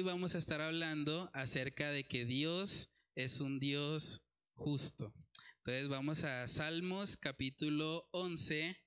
Hoy 0.00 0.06
vamos 0.06 0.34
a 0.34 0.38
estar 0.38 0.62
hablando 0.62 1.30
acerca 1.34 1.90
de 1.90 2.04
que 2.04 2.24
Dios 2.24 2.88
es 3.16 3.38
un 3.42 3.60
Dios 3.60 4.24
justo. 4.54 5.12
Entonces 5.58 5.90
vamos 5.90 6.24
a 6.24 6.48
Salmos 6.48 7.18
capítulo 7.18 8.08
11 8.12 8.78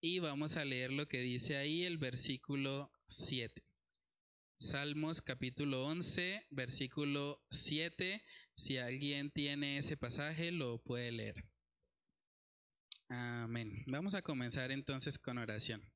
y 0.00 0.18
vamos 0.18 0.56
a 0.56 0.64
leer 0.64 0.90
lo 0.90 1.06
que 1.06 1.20
dice 1.20 1.56
ahí 1.56 1.84
el 1.84 1.98
versículo 1.98 2.90
7. 3.06 3.64
Salmos 4.58 5.22
capítulo 5.22 5.86
11, 5.86 6.48
versículo 6.50 7.40
7. 7.52 8.20
Si 8.56 8.78
alguien 8.78 9.30
tiene 9.30 9.78
ese 9.78 9.96
pasaje, 9.96 10.50
lo 10.50 10.82
puede 10.82 11.12
leer. 11.12 11.44
Amén. 13.08 13.84
Vamos 13.86 14.14
a 14.14 14.22
comenzar 14.22 14.72
entonces 14.72 15.16
con 15.16 15.38
oración. 15.38 15.88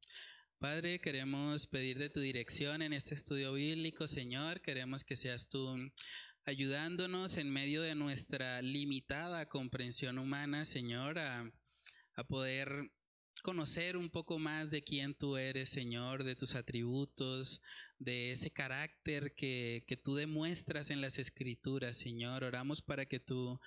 Padre, 0.61 1.01
queremos 1.01 1.67
pedir 1.67 1.97
de 1.97 2.11
tu 2.11 2.21
dirección 2.21 2.83
en 2.83 2.93
este 2.93 3.15
estudio 3.15 3.55
bíblico, 3.55 4.07
Señor. 4.07 4.61
Queremos 4.61 5.05
que 5.05 5.17
seas 5.17 5.49
tú 5.49 5.75
ayudándonos 6.45 7.39
en 7.39 7.51
medio 7.51 7.81
de 7.81 7.95
nuestra 7.95 8.61
limitada 8.61 9.49
comprensión 9.49 10.19
humana, 10.19 10.67
Señor, 10.67 11.19
a, 11.19 11.51
a 12.15 12.25
poder 12.25 12.93
conocer 13.43 13.97
un 13.97 14.11
poco 14.11 14.39
más 14.39 14.71
de 14.71 14.85
quién 14.85 15.15
tú 15.15 15.39
eres, 15.39 15.71
Señor, 15.71 16.25
de 16.25 16.37
tus 16.37 16.55
atributos, 16.55 17.63
de 17.99 18.33
ese 18.33 18.51
carácter 18.51 19.35
que, 19.35 19.85
que 19.87 19.97
tú 19.97 20.15
demuestras 20.15 20.91
en 20.91 21.01
las 21.01 21.19
escrituras, 21.19 21.97
Señor. 21.97 22.45
Oramos 22.45 22.83
para 22.83 23.07
que 23.07 23.19
tú 23.19 23.59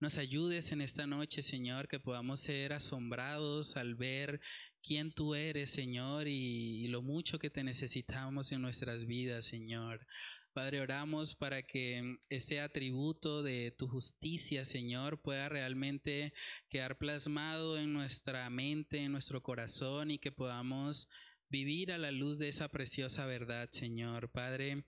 nos 0.00 0.16
ayudes 0.16 0.70
en 0.70 0.80
esta 0.80 1.06
noche, 1.06 1.42
Señor, 1.42 1.88
que 1.88 1.98
podamos 1.98 2.40
ser 2.40 2.72
asombrados 2.72 3.76
al 3.76 3.96
ver 3.96 4.40
quién 4.88 5.12
tú 5.12 5.34
eres, 5.34 5.70
Señor, 5.70 6.28
y, 6.28 6.88
lo 6.88 7.02
mucho 7.02 7.38
que 7.38 7.50
te 7.50 7.62
necesitamos 7.62 8.52
en 8.52 8.62
nuestras 8.62 9.04
vidas, 9.04 9.44
Señor. 9.44 10.06
Padre, 10.54 10.80
oramos 10.80 11.34
para 11.34 11.62
que 11.62 12.16
ese 12.30 12.62
atributo 12.62 13.42
de 13.42 13.70
tu 13.70 13.86
justicia, 13.86 14.64
Señor, 14.64 15.20
pueda 15.20 15.50
realmente 15.50 16.32
quedar 16.70 16.96
plasmado 16.96 17.78
en 17.78 17.92
nuestra 17.92 18.48
mente, 18.48 19.04
en 19.04 19.12
nuestro 19.12 19.42
corazón 19.42 20.10
y 20.10 20.18
que 20.18 20.32
podamos 20.32 21.10
vivir 21.50 21.92
a 21.92 21.98
la 21.98 22.10
luz 22.10 22.38
de 22.38 22.48
esa 22.48 22.70
preciosa 22.70 23.26
verdad, 23.26 23.68
Señor. 23.70 24.30
Padre, 24.30 24.84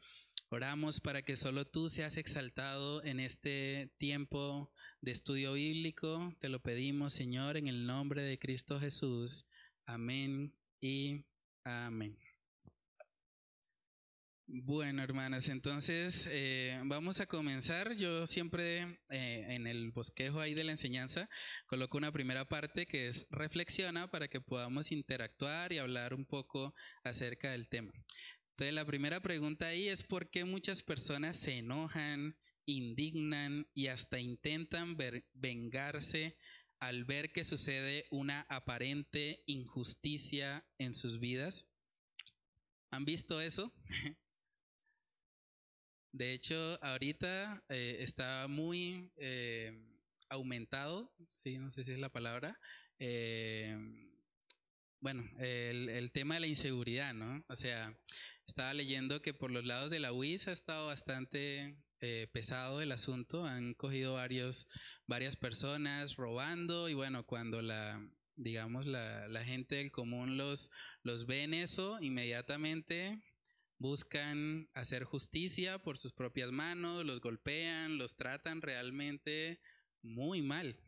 oramos 0.49 1.03
para 1.03 1.21
que 1.21 1.37
solo 1.37 1.67
tú 1.67 1.91
seas 1.91 2.17
exaltado 2.17 3.05
en 3.05 3.21
este 3.21 3.93
tiempo 3.99 4.73
de 5.03 5.11
estudio 5.11 5.53
bíblico. 5.53 6.35
Te 6.41 6.49
lo 6.49 6.63
pedimos, 6.63 7.13
Señor, 7.13 7.59
en 7.59 7.67
el 7.67 7.87
nombre 7.87 8.23
de 8.23 8.39
Cristo 8.39 8.81
Jesús. 8.81 9.45
Amén 9.93 10.55
y 10.81 11.25
amén. 11.65 12.17
Bueno, 14.47 15.03
hermanas, 15.03 15.49
entonces 15.49 16.29
eh, 16.31 16.81
vamos 16.85 17.19
a 17.19 17.27
comenzar. 17.27 17.97
Yo 17.97 18.25
siempre 18.29 19.01
eh, 19.11 19.47
en 19.49 19.67
el 19.67 19.91
bosquejo 19.91 20.39
ahí 20.39 20.55
de 20.55 20.63
la 20.63 20.71
enseñanza 20.71 21.29
coloco 21.67 21.99
una 21.99 22.13
primera 22.13 22.45
parte 22.45 22.87
que 22.87 23.09
es 23.09 23.27
reflexiona 23.31 24.09
para 24.09 24.29
que 24.29 24.41
podamos 24.41 24.93
interactuar 24.93 25.73
y 25.73 25.79
hablar 25.79 26.15
un 26.15 26.25
poco 26.25 26.73
acerca 27.03 27.51
del 27.51 27.69
tema. 27.69 27.93
Entonces, 28.51 28.73
la 28.73 28.85
primera 28.85 29.21
pregunta 29.21 29.67
ahí 29.67 29.89
es 29.89 30.05
por 30.05 30.31
qué 30.31 30.45
muchas 30.45 30.85
personas 30.85 31.37
se 31.37 31.59
enojan, 31.59 32.37
indignan 32.65 33.67
y 33.75 33.89
hasta 33.89 34.21
intentan 34.21 34.97
vengarse 35.35 36.37
al 36.81 37.05
ver 37.05 37.33
que 37.33 37.45
sucede 37.45 38.07
una 38.11 38.41
aparente 38.49 39.43
injusticia 39.47 40.67
en 40.79 40.95
sus 40.95 41.21
vidas. 41.21 41.69
¿Han 42.91 43.05
visto 43.05 43.41
eso? 43.41 43.73
De 46.13 46.33
hecho, 46.33 46.57
ahorita 46.83 47.65
eh, 47.69 47.99
está 48.01 48.49
muy 48.49 49.13
eh, 49.17 49.73
aumentado, 50.29 51.15
sí, 51.29 51.57
no 51.59 51.71
sé 51.71 51.85
si 51.85 51.93
es 51.93 51.99
la 52.01 52.09
palabra, 52.09 52.59
eh, 52.99 53.79
bueno, 54.99 55.25
el, 55.39 55.89
el, 55.89 56.11
tema 56.11 56.35
de 56.35 56.41
la 56.41 56.47
inseguridad, 56.49 57.15
¿no? 57.15 57.45
O 57.49 57.57
sea, 57.57 57.97
estaba 58.47 58.75
leyendo 58.75 59.23
que 59.23 59.33
por 59.33 59.53
los 59.53 59.65
lados 59.65 59.91
de 59.91 60.01
la 60.01 60.13
UIS 60.13 60.49
ha 60.49 60.53
estado 60.53 60.87
bastante 60.89 61.79
eh, 62.01 62.29
pesado 62.33 62.81
el 62.81 62.93
asunto. 62.93 63.45
Han 63.45 63.75
cogido 63.75 64.15
varios, 64.15 64.67
varias 65.07 65.37
personas 65.37 66.17
robando 66.17 66.89
y 66.89 66.95
bueno, 66.95 67.25
cuando 67.25 67.63
la, 67.63 68.01
digamos, 68.37 68.87
la, 68.87 69.29
la 69.29 69.45
gente 69.45 69.77
del 69.77 69.91
común 69.91 70.37
los, 70.37 70.71
los 71.03 71.27
ve 71.27 71.45
en 71.45 71.55
eso, 71.55 72.01
inmediatamente 72.01 73.23
buscan 73.79 74.69
hacer 74.75 75.05
justicia 75.05 75.79
por 75.79 75.97
sus 75.97 76.13
propias 76.13 76.53
manos, 76.53 77.05
los 77.05 77.21
golpean, 77.21 77.97
los 77.97 78.17
tratan 78.17 78.61
realmente 78.61 79.59
muy 80.03 80.43
mal. 80.43 80.79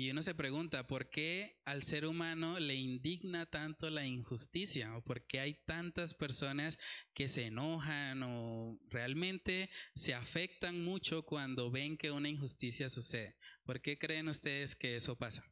Y 0.00 0.10
uno 0.10 0.22
se 0.22 0.34
pregunta, 0.34 0.86
¿por 0.86 1.10
qué 1.10 1.60
al 1.66 1.82
ser 1.82 2.06
humano 2.06 2.58
le 2.58 2.74
indigna 2.74 3.44
tanto 3.44 3.90
la 3.90 4.06
injusticia? 4.06 4.96
¿O 4.96 5.04
por 5.04 5.26
qué 5.26 5.40
hay 5.40 5.62
tantas 5.66 6.14
personas 6.14 6.78
que 7.12 7.28
se 7.28 7.44
enojan 7.44 8.22
o 8.22 8.80
realmente 8.88 9.68
se 9.94 10.14
afectan 10.14 10.82
mucho 10.82 11.22
cuando 11.22 11.70
ven 11.70 11.98
que 11.98 12.10
una 12.10 12.30
injusticia 12.30 12.88
sucede? 12.88 13.36
¿Por 13.62 13.82
qué 13.82 13.98
creen 13.98 14.28
ustedes 14.28 14.74
que 14.74 14.96
eso 14.96 15.18
pasa? 15.18 15.44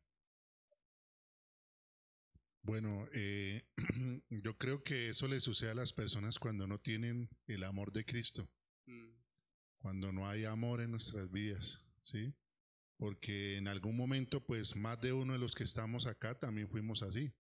Bueno, 2.63 3.07
eh, 3.13 3.69
yo 4.31 4.57
creo 4.57 4.83
que 4.83 5.11
eso 5.11 5.29
le 5.29 5.41
sucede 5.41 5.73
a 5.73 5.75
las 5.75 5.93
personas 5.93 6.39
cuando 6.39 6.67
no 6.67 6.79
tienen 6.79 7.29
el 7.49 7.65
amor 7.65 7.93
de 7.93 8.07
Cristo, 8.07 8.51
mm. 8.87 9.11
cuando 9.77 10.11
no 10.11 10.27
hay 10.27 10.47
amor 10.47 10.81
en 10.81 10.93
nuestras 10.93 11.31
vidas, 11.31 11.83
¿sí? 12.01 12.33
Porque 12.99 13.57
en 13.57 13.69
algún 13.69 13.97
momento 13.97 14.45
pues 14.45 14.77
más 14.77 15.01
de 15.01 15.13
uno 15.13 15.33
de 15.33 15.39
los 15.39 15.55
que 15.55 15.65
estamos 15.65 16.07
acá 16.07 16.39
también 16.39 16.69
fuimos 16.69 17.03
así. 17.03 17.33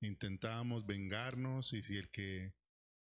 Intentábamos 0.00 0.84
vengarnos 0.84 1.72
y 1.72 1.82
si 1.82 1.96
el 1.96 2.10
que 2.10 2.52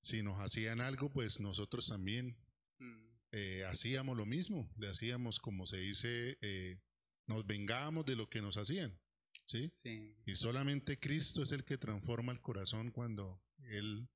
si 0.01 0.21
nos 0.21 0.39
hacían 0.39 0.81
algo 0.81 1.11
pues 1.11 1.39
nosotros 1.39 1.87
también 1.87 2.37
mm. 2.79 3.05
eh, 3.31 3.65
hacíamos 3.65 4.17
lo 4.17 4.25
mismo, 4.25 4.69
le 4.77 4.89
hacíamos 4.89 5.39
como 5.39 5.65
se 5.65 5.77
dice, 5.77 6.37
eh, 6.41 6.79
nos 7.25 7.47
vengábamos 7.47 8.05
de 8.05 8.17
lo 8.17 8.29
que 8.29 8.41
nos 8.41 8.57
hacían. 8.57 8.99
¿sí? 9.45 9.69
¿sí? 9.71 10.15
Y 10.25 10.35
solamente 10.35 10.99
Cristo 10.99 11.43
es 11.43 11.51
el 11.51 11.63
que 11.63 11.77
transforma 11.77 12.33
el 12.33 12.41
corazón 12.41 12.91
cuando 12.91 13.41
Él 13.69 14.09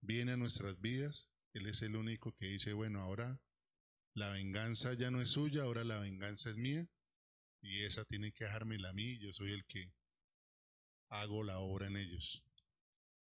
viene 0.00 0.32
a 0.32 0.36
nuestras 0.36 0.80
vidas. 0.80 1.28
Él 1.52 1.66
es 1.66 1.82
el 1.82 1.96
único 1.96 2.34
que 2.36 2.46
dice, 2.46 2.72
bueno, 2.72 3.00
ahora 3.00 3.40
la 4.14 4.30
venganza 4.30 4.94
ya 4.94 5.10
no 5.10 5.20
es 5.20 5.30
suya, 5.30 5.62
ahora 5.62 5.84
la 5.84 5.98
venganza 5.98 6.50
es 6.50 6.56
mía 6.56 6.88
y 7.60 7.84
esa 7.84 8.04
tiene 8.04 8.32
que 8.32 8.44
dejármela 8.44 8.90
a 8.90 8.92
mí, 8.92 9.18
yo 9.18 9.32
soy 9.32 9.52
el 9.52 9.64
que 9.66 9.92
hago 11.08 11.42
la 11.42 11.58
obra 11.58 11.88
en 11.88 11.96
ellos. 11.96 12.44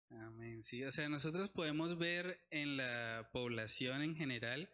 Amén. 0.09 0.63
Sí, 0.63 0.83
o 0.83 0.91
sea, 0.91 1.09
nosotros 1.09 1.51
podemos 1.51 1.97
ver 1.97 2.39
en 2.51 2.77
la 2.77 3.29
población 3.31 4.01
en 4.01 4.15
general 4.15 4.69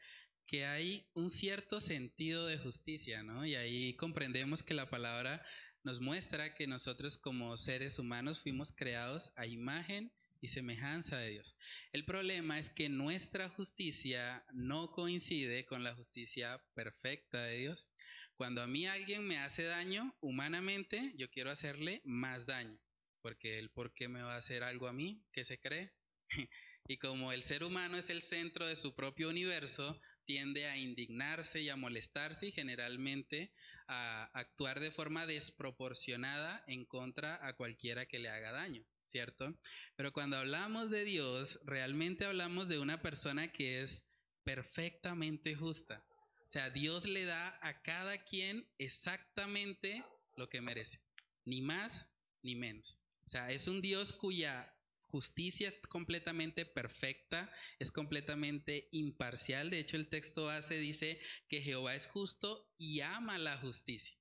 que 0.46 0.66
hay 0.66 1.07
un 1.13 1.30
cierto 1.30 1.80
sentido 1.80 2.46
de 2.47 2.57
justicia, 2.57 3.24
¿no? 3.24 3.46
Y 3.46 3.56
ahí 3.56 3.96
comprendemos 3.96 4.63
que 4.63 4.74
la 4.74 4.90
palabra 4.90 5.46
nos 5.84 6.01
muestra 6.01 6.56
que 6.56 6.68
nosotros 6.68 7.18
como 7.18 7.56
seres 7.56 8.00
humanos 8.00 8.40
fuimos 8.41 8.74
creados 8.74 9.31
a 9.38 9.46
imagen 9.46 10.12
y 10.41 10.47
semejanza 10.47 11.17
de 11.17 11.29
Dios. 11.31 11.55
El 11.91 12.05
problema 12.05 12.59
es 12.59 12.69
que 12.69 12.89
nuestra 12.89 13.50
justicia 13.50 14.45
no 14.53 14.91
coincide 14.91 15.65
con 15.65 15.83
la 15.83 15.95
justicia 15.95 16.62
perfecta 16.74 17.44
de 17.44 17.57
Dios. 17.57 17.91
Cuando 18.36 18.62
a 18.62 18.68
mí 18.68 18.86
alguien 18.86 19.27
me 19.27 19.38
hace 19.38 19.63
daño 19.63 20.15
humanamente, 20.21 21.13
yo 21.18 21.30
quiero 21.30 21.51
hacerle 21.51 22.01
más 22.06 22.45
daño, 22.45 22.80
porque 23.21 23.59
el 23.59 23.69
por 23.69 23.94
qué 23.94 24.07
me 24.07 24.21
va 24.21 24.36
a 24.36 24.38
hacer 24.38 24.63
algo 24.63 24.88
a 24.88 24.94
mí, 24.94 25.25
¿qué 25.33 25.44
se 25.44 25.59
cree? 25.59 25.91
y 26.88 26.97
como 26.97 27.31
el 27.31 27.44
ser 27.44 27.63
humano 27.63 27.97
es 27.97 28.09
el 28.09 28.21
centro 28.21 28.65
de 28.65 28.75
su 28.75 28.95
propio 28.95 29.30
universo, 29.30 30.00
tiende 30.25 30.68
a 30.68 30.77
indignarse 30.77 31.59
y 31.62 31.69
a 31.69 31.75
molestarse 31.75 32.47
y 32.47 32.51
generalmente 32.51 33.51
a 33.89 34.30
actuar 34.33 34.80
de 34.80 34.91
forma 34.91 35.25
desproporcionada 35.25 36.63
en 36.68 36.86
contra 36.86 37.45
a 37.45 37.57
cualquiera 37.57 38.06
que 38.06 38.19
le 38.19 38.30
haga 38.30 38.51
daño. 38.51 38.86
¿cierto? 39.09 39.57
Pero 39.95 40.13
cuando 40.13 40.38
hablamos 40.38 40.91
de 40.91 41.03
Dios, 41.03 41.59
realmente 41.65 42.25
hablamos 42.25 42.69
de 42.69 42.80
una 42.80 43.01
persona 43.01 43.51
que 43.51 43.81
es 43.81 44.07
perfectamente 44.44 45.56
justa. 45.56 46.06
O 46.45 46.50
sea, 46.50 46.69
Dios 46.69 47.07
le 47.07 47.25
da 47.25 47.59
a 47.62 47.81
cada 47.81 48.24
quien 48.24 48.68
exactamente 48.77 50.03
lo 50.36 50.47
que 50.50 50.62
merece, 50.62 51.01
ni 51.45 51.62
más 51.62 52.12
ni 52.41 52.56
menos. 52.56 53.00
O 53.25 53.30
sea, 53.30 53.50
es 53.50 53.68
un 53.68 53.81
Dios 53.81 54.13
cuya 54.13 54.71
justicia 55.09 55.67
es 55.67 55.77
completamente 55.77 56.65
perfecta, 56.65 57.51
es 57.79 57.91
completamente 57.91 58.88
imparcial. 58.91 59.69
De 59.69 59.79
hecho, 59.79 59.97
el 59.97 60.07
texto 60.07 60.45
base 60.45 60.75
dice 60.77 61.19
que 61.47 61.61
Jehová 61.61 61.95
es 61.95 62.07
justo 62.07 62.71
y 62.77 63.01
ama 63.01 63.38
la 63.38 63.57
justicia. 63.57 64.17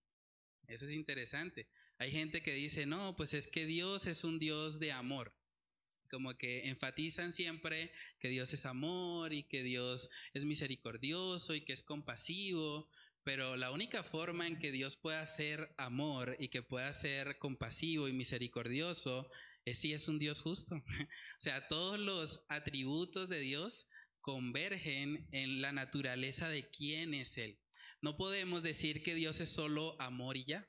Eso 0.67 0.85
es 0.85 0.93
interesante. 0.93 1.69
Hay 1.99 2.11
gente 2.11 2.43
que 2.43 2.53
dice, 2.53 2.87
no, 2.87 3.17
pues 3.17 3.35
es 3.35 3.49
que 3.49 3.67
Dios 3.67 4.07
es 4.07 4.25
un 4.25 4.39
Dios 4.39 4.79
de 4.79 4.93
amor. 4.93 5.35
Como 6.11 6.37
que 6.39 6.69
enfatizan 6.69 7.33
siempre 7.33 7.91
que 8.21 8.29
Dios 8.29 8.53
es 8.53 8.65
amor 8.65 9.33
y 9.33 9.45
que 9.45 9.63
Dios 9.63 10.09
es 10.33 10.45
misericordioso 10.45 11.55
y 11.55 11.65
que 11.65 11.73
es 11.73 11.83
compasivo, 11.83 12.89
pero 13.25 13.57
la 13.57 13.73
única 13.73 14.03
forma 14.05 14.47
en 14.47 14.59
que 14.59 14.73
Dios 14.73 14.97
pueda 14.97 15.27
ser 15.27 15.75
amor 15.77 16.37
y 16.39 16.49
que 16.49 16.63
pueda 16.63 16.91
ser 16.95 17.39
compasivo 17.39 18.09
y 18.09 18.13
misericordioso 18.15 19.31
si 19.75 19.93
es 19.93 20.09
un 20.09 20.19
Dios 20.19 20.41
justo. 20.41 20.75
o 20.77 21.41
sea, 21.41 21.67
todos 21.69 21.99
los 21.99 22.45
atributos 22.49 23.29
de 23.29 23.41
Dios 23.41 23.89
convergen 24.21 25.29
en 25.33 25.61
la 25.61 25.73
naturaleza 25.73 26.49
de 26.49 26.69
quién 26.71 27.15
es 27.15 27.39
Él. 27.39 27.59
No 28.01 28.17
podemos 28.17 28.63
decir 28.63 29.03
que 29.03 29.15
Dios 29.15 29.41
es 29.41 29.49
solo 29.49 30.01
amor 30.01 30.37
y 30.37 30.45
ya, 30.45 30.69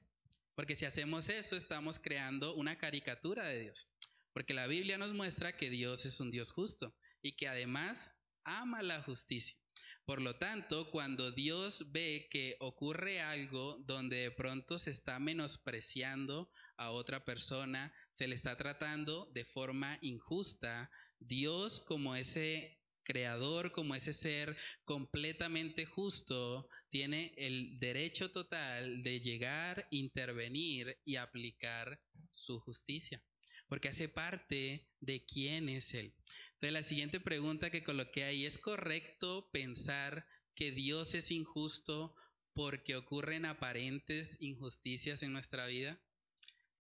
porque 0.55 0.75
si 0.75 0.85
hacemos 0.85 1.29
eso 1.29 1.55
estamos 1.55 1.99
creando 1.99 2.55
una 2.55 2.77
caricatura 2.77 3.45
de 3.45 3.61
Dios, 3.61 3.91
porque 4.33 4.53
la 4.53 4.67
Biblia 4.67 4.97
nos 4.97 5.13
muestra 5.13 5.55
que 5.55 5.69
Dios 5.69 6.05
es 6.05 6.19
un 6.19 6.31
Dios 6.31 6.51
justo 6.51 6.95
y 7.21 7.35
que 7.35 7.47
además 7.47 8.15
ama 8.43 8.81
la 8.81 9.01
justicia. 9.03 9.57
Por 10.05 10.21
lo 10.21 10.37
tanto, 10.37 10.89
cuando 10.89 11.31
Dios 11.31 11.91
ve 11.91 12.27
que 12.31 12.57
ocurre 12.61 13.21
algo 13.21 13.77
donde 13.85 14.17
de 14.17 14.31
pronto 14.31 14.79
se 14.79 14.89
está 14.89 15.19
menospreciando 15.19 16.51
a 16.77 16.89
otra 16.89 17.23
persona, 17.25 17.93
se 18.11 18.27
le 18.27 18.35
está 18.35 18.55
tratando 18.57 19.29
de 19.33 19.45
forma 19.45 19.97
injusta, 20.01 20.89
Dios 21.19 21.81
como 21.81 22.15
ese 22.15 22.79
creador, 23.03 23.71
como 23.71 23.95
ese 23.95 24.13
ser 24.13 24.55
completamente 24.85 25.85
justo, 25.85 26.69
tiene 26.89 27.33
el 27.37 27.79
derecho 27.79 28.31
total 28.31 29.03
de 29.03 29.19
llegar, 29.19 29.87
intervenir 29.89 30.97
y 31.05 31.15
aplicar 31.15 31.99
su 32.31 32.59
justicia, 32.59 33.23
porque 33.67 33.89
hace 33.89 34.09
parte 34.09 34.87
de 34.99 35.25
quién 35.25 35.69
es 35.69 35.93
Él. 35.93 36.13
Entonces 36.53 36.73
la 36.73 36.83
siguiente 36.83 37.19
pregunta 37.19 37.71
que 37.71 37.83
coloqué 37.83 38.25
ahí, 38.25 38.45
¿es 38.45 38.57
correcto 38.57 39.49
pensar 39.51 40.25
que 40.55 40.71
Dios 40.71 41.15
es 41.15 41.31
injusto 41.31 42.13
porque 42.53 42.95
ocurren 42.95 43.45
aparentes 43.45 44.37
injusticias 44.41 45.23
en 45.23 45.31
nuestra 45.33 45.65
vida? 45.67 45.99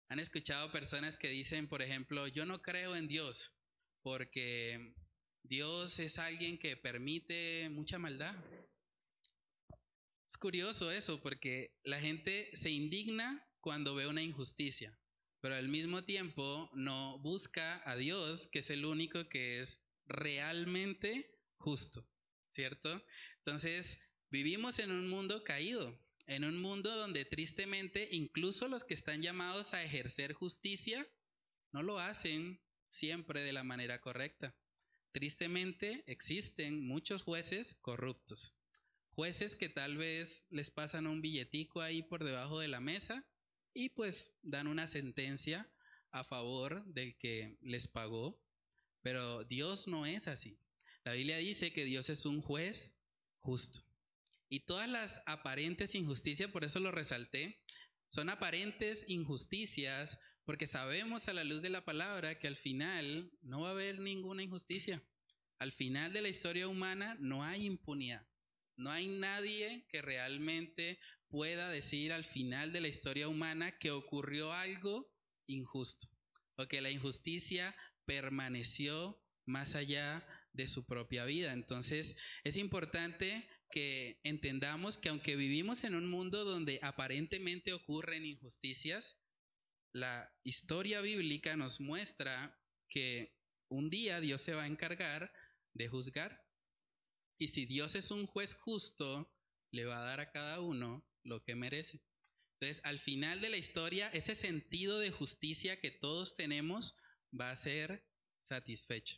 ¿Han 0.09 0.19
escuchado 0.19 0.71
personas 0.71 1.17
que 1.17 1.29
dicen, 1.29 1.67
por 1.67 1.81
ejemplo, 1.81 2.27
yo 2.27 2.45
no 2.45 2.61
creo 2.61 2.95
en 2.95 3.07
Dios 3.07 3.55
porque 4.01 4.93
Dios 5.43 5.99
es 5.99 6.19
alguien 6.19 6.57
que 6.57 6.77
permite 6.77 7.69
mucha 7.69 7.97
maldad? 7.97 8.35
Es 10.27 10.37
curioso 10.37 10.91
eso 10.91 11.21
porque 11.21 11.75
la 11.83 11.99
gente 11.99 12.49
se 12.55 12.69
indigna 12.69 13.47
cuando 13.59 13.95
ve 13.95 14.07
una 14.07 14.21
injusticia 14.21 14.97
pero 15.43 15.55
al 15.55 15.67
mismo 15.67 16.05
tiempo 16.05 16.71
no 16.73 17.19
busca 17.19 17.81
a 17.83 17.97
Dios, 17.97 18.47
que 18.47 18.59
es 18.59 18.69
el 18.69 18.85
único 18.85 19.27
que 19.27 19.59
es 19.59 19.83
realmente 20.05 21.37
justo, 21.57 22.09
¿cierto? 22.47 23.03
Entonces, 23.39 24.01
vivimos 24.31 24.79
en 24.79 24.91
un 24.91 25.09
mundo 25.09 25.43
caído, 25.43 25.99
en 26.27 26.45
un 26.45 26.61
mundo 26.61 26.95
donde 26.95 27.25
tristemente 27.25 28.07
incluso 28.11 28.67
los 28.67 28.83
que 28.83 28.93
están 28.93 29.21
llamados 29.21 29.73
a 29.73 29.83
ejercer 29.83 30.33
justicia 30.33 31.05
no 31.71 31.83
lo 31.83 31.99
hacen 31.99 32.61
siempre 32.89 33.41
de 33.41 33.53
la 33.53 33.63
manera 33.63 33.99
correcta. 33.99 34.55
Tristemente 35.11 36.03
existen 36.07 36.85
muchos 36.85 37.23
jueces 37.23 37.75
corruptos, 37.75 38.55
jueces 39.09 39.55
que 39.55 39.69
tal 39.69 39.97
vez 39.97 40.45
les 40.49 40.71
pasan 40.71 41.07
un 41.07 41.21
billetico 41.21 41.81
ahí 41.81 42.03
por 42.03 42.23
debajo 42.23 42.59
de 42.59 42.67
la 42.67 42.79
mesa 42.79 43.27
y 43.73 43.89
pues 43.89 44.37
dan 44.41 44.67
una 44.67 44.87
sentencia 44.87 45.71
a 46.11 46.23
favor 46.23 46.85
del 46.85 47.17
que 47.17 47.57
les 47.61 47.87
pagó. 47.87 48.41
Pero 49.01 49.43
Dios 49.43 49.87
no 49.87 50.05
es 50.05 50.27
así. 50.27 50.59
La 51.03 51.13
Biblia 51.13 51.37
dice 51.37 51.73
que 51.73 51.85
Dios 51.85 52.09
es 52.09 52.25
un 52.25 52.41
juez 52.41 52.97
justo. 53.39 53.83
Y 54.53 54.59
todas 54.59 54.87
las 54.87 55.23
aparentes 55.25 55.95
injusticias, 55.95 56.51
por 56.51 56.63
eso 56.63 56.79
lo 56.79 56.91
resalté, 56.91 57.59
son 58.07 58.29
aparentes 58.29 59.09
injusticias 59.09 60.19
porque 60.45 60.67
sabemos 60.67 61.27
a 61.27 61.33
la 61.33 61.43
luz 61.43 61.63
de 61.63 61.71
la 61.71 61.85
palabra 61.85 62.37
que 62.37 62.45
al 62.45 62.55
final 62.55 63.31
no 63.41 63.61
va 63.61 63.69
a 63.69 63.71
haber 63.71 63.97
ninguna 63.97 64.43
injusticia. 64.43 65.03
Al 65.57 65.71
final 65.71 66.13
de 66.13 66.21
la 66.21 66.29
historia 66.29 66.67
humana 66.67 67.17
no 67.19 67.43
hay 67.43 67.65
impunidad. 67.65 68.27
No 68.77 68.91
hay 68.91 69.07
nadie 69.07 69.87
que 69.89 70.03
realmente 70.03 70.99
pueda 71.29 71.71
decir 71.71 72.13
al 72.13 72.23
final 72.23 72.71
de 72.73 72.81
la 72.81 72.89
historia 72.89 73.29
humana 73.29 73.79
que 73.79 73.89
ocurrió 73.89 74.53
algo 74.53 75.11
injusto 75.47 76.07
o 76.57 76.67
que 76.67 76.79
la 76.81 76.91
injusticia 76.91 77.75
permaneció 78.05 79.19
más 79.47 79.73
allá 79.73 80.23
de 80.51 80.67
su 80.67 80.85
propia 80.85 81.25
vida. 81.25 81.53
Entonces, 81.53 82.15
es 82.43 82.57
importante 82.57 83.49
que 83.73 84.19
entendamos 84.23 84.99
que 84.99 85.09
aunque 85.09 85.35
vivimos 85.35 85.83
en 85.83 85.95
un 85.95 86.07
mundo 86.07 86.45
donde 86.45 86.77
aparentemente 86.83 87.73
ocurren 87.73 88.23
injusticias, 88.23 89.19
la 89.91 90.31
historia 90.43 91.01
bíblica 91.01 91.57
nos 91.57 91.81
muestra 91.81 92.55
que 92.87 93.35
un 93.69 93.89
día 93.89 94.21
Dios 94.21 94.43
se 94.43 94.53
va 94.53 94.63
a 94.63 94.67
encargar 94.67 95.33
de 95.73 95.87
juzgar. 95.87 96.45
Y 97.39 97.47
si 97.47 97.65
Dios 97.65 97.95
es 97.95 98.11
un 98.11 98.27
juez 98.27 98.53
justo, 98.53 99.33
le 99.71 99.85
va 99.85 100.03
a 100.03 100.05
dar 100.05 100.19
a 100.19 100.31
cada 100.31 100.61
uno 100.61 101.03
lo 101.23 101.43
que 101.43 101.55
merece. 101.55 101.99
Entonces, 102.59 102.85
al 102.85 102.99
final 102.99 103.41
de 103.41 103.49
la 103.49 103.57
historia, 103.57 104.07
ese 104.09 104.35
sentido 104.35 104.99
de 104.99 105.09
justicia 105.09 105.81
que 105.81 105.89
todos 105.89 106.35
tenemos 106.35 106.95
va 107.33 107.49
a 107.49 107.55
ser 107.55 108.05
satisfecho. 108.37 109.17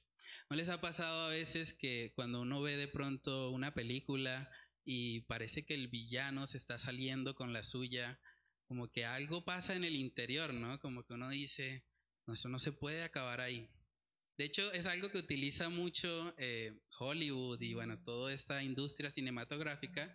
¿No 0.49 0.55
les 0.55 0.69
ha 0.69 0.79
pasado 0.79 1.25
a 1.25 1.29
veces 1.29 1.73
que 1.73 2.13
cuando 2.15 2.41
uno 2.41 2.61
ve 2.61 2.77
de 2.77 2.87
pronto 2.87 3.51
una 3.51 3.73
película 3.73 4.49
y 4.83 5.21
parece 5.21 5.65
que 5.65 5.73
el 5.73 5.87
villano 5.87 6.45
se 6.45 6.57
está 6.57 6.77
saliendo 6.77 7.35
con 7.35 7.51
la 7.51 7.63
suya, 7.63 8.19
como 8.67 8.91
que 8.91 9.05
algo 9.05 9.43
pasa 9.43 9.75
en 9.75 9.83
el 9.83 9.95
interior, 9.95 10.53
¿no? 10.53 10.79
Como 10.79 11.03
que 11.03 11.13
uno 11.13 11.29
dice, 11.29 11.85
no, 12.27 12.33
eso 12.33 12.49
no 12.49 12.59
se 12.59 12.71
puede 12.71 13.03
acabar 13.03 13.41
ahí. 13.41 13.69
De 14.37 14.45
hecho, 14.45 14.71
es 14.73 14.85
algo 14.85 15.09
que 15.11 15.17
utiliza 15.17 15.69
mucho 15.69 16.35
eh, 16.37 16.77
Hollywood 16.99 17.61
y 17.61 17.73
bueno, 17.73 18.01
toda 18.03 18.33
esta 18.33 18.61
industria 18.61 19.09
cinematográfica 19.09 20.13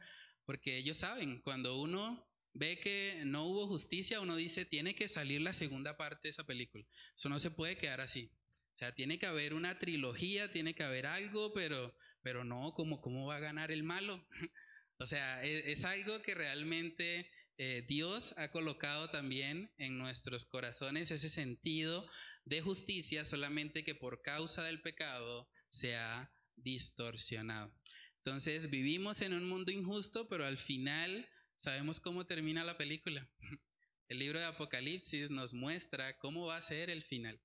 porque 0.51 0.77
ellos 0.77 0.97
saben, 0.97 1.41
cuando 1.43 1.81
uno 1.81 2.29
ve 2.55 2.81
que 2.81 3.23
no 3.25 3.45
hubo 3.45 3.69
justicia, 3.69 4.21
uno 4.21 4.35
dice, 4.35 4.65
tiene 4.65 4.97
que 4.97 5.07
salir 5.07 5.41
la 5.41 5.53
segunda 5.53 5.97
parte 5.97 6.23
de 6.25 6.31
esa 6.31 6.43
película. 6.43 6.85
Eso 7.17 7.29
no 7.29 7.39
se 7.39 7.53
puede 7.53 7.77
quedar 7.77 8.01
así. 8.01 8.33
Sea, 8.81 8.95
tiene 8.95 9.19
que 9.19 9.27
haber 9.27 9.53
una 9.53 9.79
trilogía, 9.79 10.51
tiene 10.55 10.73
que 10.73 10.83
haber 10.83 11.05
algo, 11.05 11.53
pero, 11.53 11.95
pero 12.23 12.45
no, 12.45 12.73
como 12.73 13.03
cómo 13.03 13.27
va 13.27 13.37
a 13.37 13.41
ganar 13.41 13.71
el 13.71 13.83
malo. 13.83 14.27
o 14.99 15.07
sea, 15.07 15.45
e, 15.45 15.71
es, 15.71 15.85
algo 15.85 16.23
que 16.23 16.35
realmente 16.35 17.31
eh, 17.59 17.85
Dios 17.87 18.33
ha 18.39 18.51
colocado 18.51 19.11
también 19.11 19.71
en 19.77 19.99
nuestros 19.99 20.47
corazones, 20.47 21.11
ese 21.11 21.29
sentido 21.29 22.09
de 22.47 22.63
justicia, 22.63 23.27
solamente 23.27 23.85
que 23.85 23.95
por 23.95 24.23
causa 24.23 24.65
del 24.65 24.81
pecado 24.81 25.47
se 25.69 25.97
ha 25.97 26.33
distorsionado. 26.57 27.77
Entonces 28.25 28.71
vivimos 28.71 29.21
en 29.21 29.35
un 29.35 29.47
mundo 29.47 29.73
injusto, 29.73 30.27
pero 30.31 30.47
al 30.47 30.57
final 30.57 31.29
sabemos 31.55 32.01
cómo 32.01 32.27
termina 32.27 32.65
la 32.65 32.79
película. 32.79 33.31
El 34.09 34.21
libro 34.21 34.39
de 34.39 34.47
Apocalipsis 34.47 35.29
nos 35.29 35.53
muestra 35.53 36.17
cómo 36.17 36.47
va 36.47 36.57
a 36.57 36.63
ser 36.63 36.89
el 36.89 37.05
final. 37.05 37.39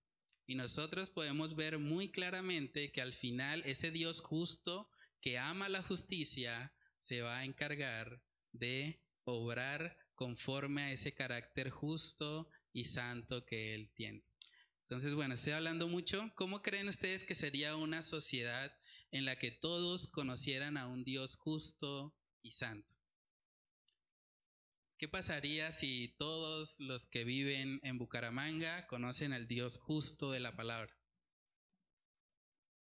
Y 0.48 0.56
nosotros 0.56 1.10
podemos 1.10 1.56
ver 1.56 1.80
muy 1.80 2.12
claramente 2.12 2.92
que 2.92 3.02
al 3.02 3.14
final 3.14 3.64
ese 3.66 3.92
Dios 3.92 4.22
justo 4.22 4.90
que 5.22 5.38
ama 5.40 5.70
la 5.70 5.82
justicia 5.82 6.74
se 6.98 7.22
va 7.22 7.40
a 7.40 7.46
encargar 7.46 8.22
de 8.52 9.02
obrar 9.24 9.98
conforme 10.14 10.84
a 10.84 10.92
ese 10.92 11.14
carácter 11.14 11.70
justo 11.70 12.50
y 12.74 12.86
santo 12.86 13.46
que 13.46 13.74
Él 13.74 13.92
tiene. 13.96 14.24
Entonces, 14.84 15.16
bueno, 15.16 15.34
estoy 15.34 15.54
hablando 15.54 15.88
mucho. 15.88 16.32
¿Cómo 16.36 16.62
creen 16.62 16.88
ustedes 16.88 17.24
que 17.24 17.34
sería 17.34 17.76
una 17.76 18.04
sociedad 18.04 18.72
en 19.16 19.24
la 19.24 19.38
que 19.38 19.52
todos 19.52 20.08
conocieran 20.08 20.76
a 20.76 20.88
un 20.88 21.06
Dios 21.06 21.38
justo 21.38 22.14
y 22.42 22.52
santo. 22.52 22.95
¿Qué 25.06 25.10
pasaría 25.10 25.72
si 25.72 26.16
todos 26.18 26.80
los 26.80 27.06
que 27.06 27.26
viven 27.26 27.80
en 27.84 28.00
Bucaramanga 28.00 28.88
conocen 28.88 29.34
al 29.34 29.48
Dios 29.48 29.78
justo 29.78 30.32
de 30.32 30.40
la 30.40 30.56
palabra? 30.56 30.92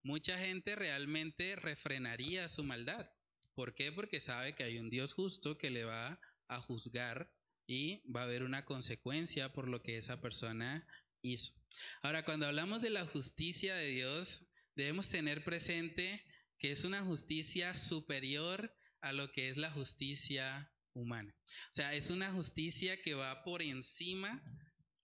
Mucha 0.04 0.38
gente 0.38 0.76
realmente 0.76 1.56
refrenaría 1.56 2.46
su 2.46 2.62
maldad. 2.62 3.10
¿Por 3.54 3.74
qué? 3.74 3.90
Porque 3.90 4.20
sabe 4.20 4.54
que 4.54 4.62
hay 4.62 4.78
un 4.78 4.88
Dios 4.88 5.14
justo 5.14 5.58
que 5.58 5.70
le 5.70 5.84
va 5.84 6.20
a 6.46 6.60
juzgar 6.60 7.28
y 7.66 8.08
va 8.08 8.20
a 8.20 8.24
haber 8.26 8.44
una 8.44 8.64
consecuencia 8.64 9.52
por 9.52 9.66
lo 9.66 9.82
que 9.82 9.96
esa 9.96 10.20
persona 10.20 10.86
hizo. 11.22 11.54
Ahora, 12.02 12.24
cuando 12.24 12.46
hablamos 12.46 12.82
de 12.82 12.90
la 12.90 13.04
justicia 13.04 13.74
de 13.74 13.88
Dios, 13.88 14.46
debemos 14.76 15.08
tener 15.08 15.42
presente 15.42 16.24
que 16.56 16.70
es 16.70 16.84
una 16.84 17.02
justicia 17.02 17.74
superior 17.74 18.72
a 19.00 19.12
lo 19.12 19.32
que 19.32 19.48
es 19.48 19.56
la 19.56 19.72
justicia 19.72 20.72
humana. 20.96 21.34
O 21.70 21.72
sea, 21.72 21.92
es 21.94 22.10
una 22.10 22.32
justicia 22.32 23.00
que 23.02 23.14
va 23.14 23.44
por 23.44 23.62
encima 23.62 24.42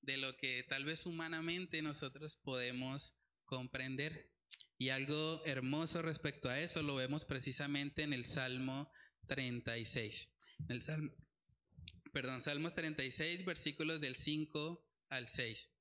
de 0.01 0.17
lo 0.17 0.37
que 0.37 0.65
tal 0.69 0.85
vez 0.85 1.07
humanamente 1.07 1.83
nosotros 1.83 2.37
podemos 2.37 3.19
comprender. 3.45 4.31
Y 4.79 4.89
algo 4.89 5.45
hermoso 5.45 6.03
respecto 6.03 6.49
a 6.49 6.59
eso 6.59 6.83
lo 6.83 6.97
vemos 6.97 7.25
precisamente 7.25 8.03
en 8.03 8.13
el 8.13 8.25
Salmo 8.25 8.91
36. 9.29 10.35
En 10.61 10.71
el 10.73 10.83
Salmo, 10.83 11.13
perdón, 12.13 12.41
Salmos 12.41 12.75
36, 12.75 13.45
versículos 13.45 14.01
del 14.01 14.17
5 14.17 14.85
al 15.11 15.29
6. 15.29 15.73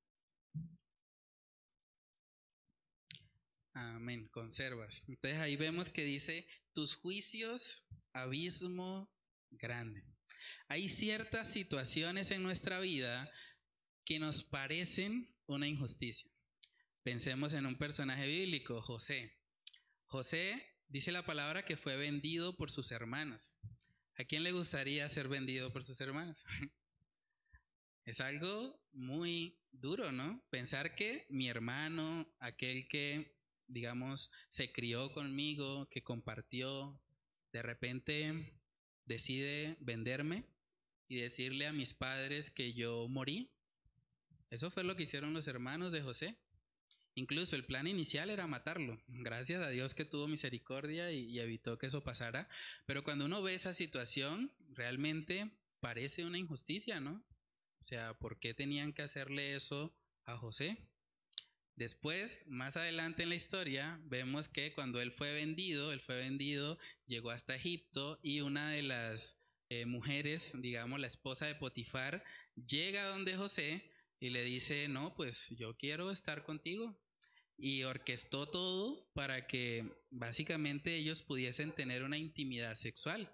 Amén, 3.73 4.27
conservas. 4.27 5.03
Entonces 5.07 5.39
ahí 5.39 5.55
vemos 5.55 5.89
que 5.89 6.03
dice, 6.03 6.45
tus 6.73 6.95
juicios, 6.95 7.87
abismo 8.13 9.09
grande. 9.51 10.03
Hay 10.67 10.89
ciertas 10.89 11.51
situaciones 11.51 12.31
en 12.31 12.43
nuestra 12.43 12.79
vida 12.79 13.29
que 14.05 14.19
nos 14.19 14.43
parecen 14.43 15.35
una 15.45 15.67
injusticia. 15.67 16.31
Pensemos 17.03 17.53
en 17.53 17.65
un 17.65 17.77
personaje 17.77 18.27
bíblico, 18.27 18.81
José. 18.81 19.37
José 20.05 20.75
dice 20.87 21.11
la 21.11 21.25
palabra 21.25 21.63
que 21.63 21.77
fue 21.77 21.95
vendido 21.97 22.55
por 22.57 22.71
sus 22.71 22.91
hermanos. 22.91 23.55
¿A 24.17 24.23
quién 24.23 24.43
le 24.43 24.51
gustaría 24.51 25.07
ser 25.09 25.27
vendido 25.27 25.71
por 25.71 25.85
sus 25.85 25.99
hermanos? 26.01 26.45
Es 28.03 28.19
algo 28.19 28.83
muy 28.93 29.59
duro, 29.71 30.11
¿no? 30.11 30.43
Pensar 30.49 30.95
que 30.95 31.27
mi 31.29 31.47
hermano, 31.47 32.27
aquel 32.39 32.87
que, 32.87 33.37
digamos, 33.67 34.31
se 34.49 34.71
crió 34.71 35.13
conmigo, 35.13 35.87
que 35.89 36.01
compartió, 36.01 36.99
de 37.53 37.61
repente 37.61 38.60
decide 39.11 39.75
venderme 39.81 40.45
y 41.09 41.17
decirle 41.17 41.67
a 41.67 41.73
mis 41.73 41.93
padres 41.93 42.49
que 42.49 42.73
yo 42.73 43.09
morí. 43.09 43.51
Eso 44.49 44.71
fue 44.71 44.85
lo 44.85 44.95
que 44.95 45.03
hicieron 45.03 45.33
los 45.33 45.47
hermanos 45.47 45.91
de 45.91 46.01
José. 46.01 46.37
Incluso 47.15 47.57
el 47.57 47.65
plan 47.65 47.87
inicial 47.87 48.29
era 48.29 48.47
matarlo. 48.47 49.01
Gracias 49.07 49.61
a 49.61 49.69
Dios 49.69 49.93
que 49.93 50.05
tuvo 50.05 50.29
misericordia 50.29 51.11
y, 51.11 51.37
evitó 51.39 51.77
que 51.77 51.87
eso 51.87 52.05
pasara. 52.05 52.47
Pero 52.85 53.03
cuando 53.03 53.25
uno 53.25 53.41
ve 53.41 53.53
esa 53.53 53.73
situación, 53.73 54.53
realmente 54.69 55.51
parece 55.81 56.23
una 56.23 56.37
injusticia, 56.37 57.01
¿no? 57.01 57.21
O 57.81 57.83
sea, 57.83 58.13
¿por 58.17 58.39
qué 58.39 58.53
tenían 58.53 58.93
que 58.93 59.01
hacerle 59.01 59.55
eso 59.55 59.93
a 60.23 60.37
José? 60.37 60.77
Después, 61.75 62.45
más 62.47 62.77
adelante 62.77 63.23
en 63.23 63.29
la 63.29 63.35
historia, 63.35 63.99
vemos 64.03 64.49
que 64.49 64.73
cuando 64.73 65.01
él 65.01 65.11
fue 65.11 65.33
vendido, 65.33 65.91
él 65.91 66.01
fue 66.01 66.17
vendido, 66.17 66.77
llegó 67.07 67.31
hasta 67.31 67.55
Egipto 67.55 68.19
y 68.21 68.41
una 68.41 68.69
de 68.69 68.83
las 68.83 69.41
eh, 69.69 69.85
mujeres, 69.85 70.53
digamos 70.59 70.99
la 70.99 71.07
esposa 71.07 71.45
de 71.45 71.55
Potifar, 71.55 72.23
llega 72.55 73.07
donde 73.07 73.37
José 73.37 73.89
y 74.19 74.29
le 74.29 74.43
dice, 74.43 74.87
no, 74.87 75.15
pues 75.15 75.49
yo 75.57 75.75
quiero 75.77 76.11
estar 76.11 76.43
contigo. 76.43 76.99
Y 77.57 77.83
orquestó 77.83 78.49
todo 78.49 79.09
para 79.13 79.47
que 79.47 79.87
básicamente 80.09 80.95
ellos 80.95 81.21
pudiesen 81.21 81.71
tener 81.73 82.03
una 82.03 82.17
intimidad 82.17 82.75
sexual. 82.75 83.31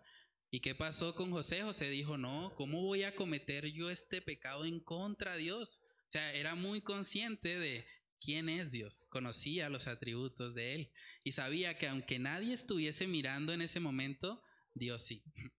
¿Y 0.50 0.62
qué 0.62 0.76
pasó 0.76 1.16
con 1.16 1.32
José? 1.32 1.64
José 1.64 1.90
dijo, 1.90 2.18
no, 2.18 2.54
¿cómo 2.56 2.82
voy 2.82 3.04
a 3.04 3.16
cometer 3.16 3.66
yo 3.68 3.90
este 3.90 4.22
pecado 4.22 4.66
en 4.66 4.80
contra 4.80 5.34
de 5.34 5.40
Dios? 5.40 5.82
O 5.86 6.12
sea, 6.12 6.34
era 6.34 6.56
muy 6.56 6.82
consciente 6.82 7.58
de 7.60 7.86
quién 8.20 8.50
es 8.50 8.72
Dios, 8.72 9.06
conocía 9.10 9.70
los 9.70 9.88
atributos 9.88 10.54
de 10.54 10.76
Él 10.76 10.92
y 11.24 11.34
sabía 11.34 11.78
que 11.78 11.88
aunque 11.88 12.20
nadie 12.20 12.54
estuviese 12.54 13.08
mirando 13.08 13.54
en 13.54 13.62
ese 13.62 13.80
momento, 13.80 14.42
Dios 14.74 15.06
sí. 15.06 15.24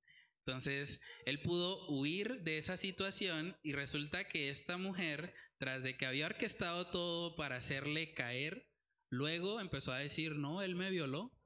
Entonces, 0.46 1.02
él 1.26 1.42
pudo 1.42 1.86
huir 1.90 2.40
de 2.42 2.56
esa 2.56 2.78
situación 2.78 3.54
y 3.62 3.74
resulta 3.74 4.24
que 4.24 4.48
esta 4.48 4.78
mujer, 4.78 5.34
tras 5.58 5.82
de 5.82 5.98
que 5.98 6.06
había 6.06 6.24
orquestado 6.24 6.86
todo 6.90 7.36
para 7.36 7.56
hacerle 7.56 8.14
caer, 8.14 8.66
luego 9.10 9.60
empezó 9.60 9.92
a 9.92 9.98
decir, 9.98 10.36
no, 10.36 10.62
él 10.62 10.74
me 10.74 10.88
violó. 10.88 11.38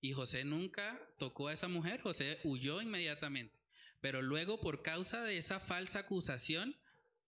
Y 0.00 0.12
José 0.12 0.44
nunca 0.44 1.00
tocó 1.18 1.48
a 1.48 1.54
esa 1.54 1.66
mujer, 1.66 2.02
José 2.02 2.38
huyó 2.44 2.80
inmediatamente. 2.80 3.58
Pero 4.00 4.22
luego, 4.22 4.60
por 4.60 4.82
causa 4.82 5.24
de 5.24 5.36
esa 5.36 5.58
falsa 5.58 6.00
acusación, 6.00 6.76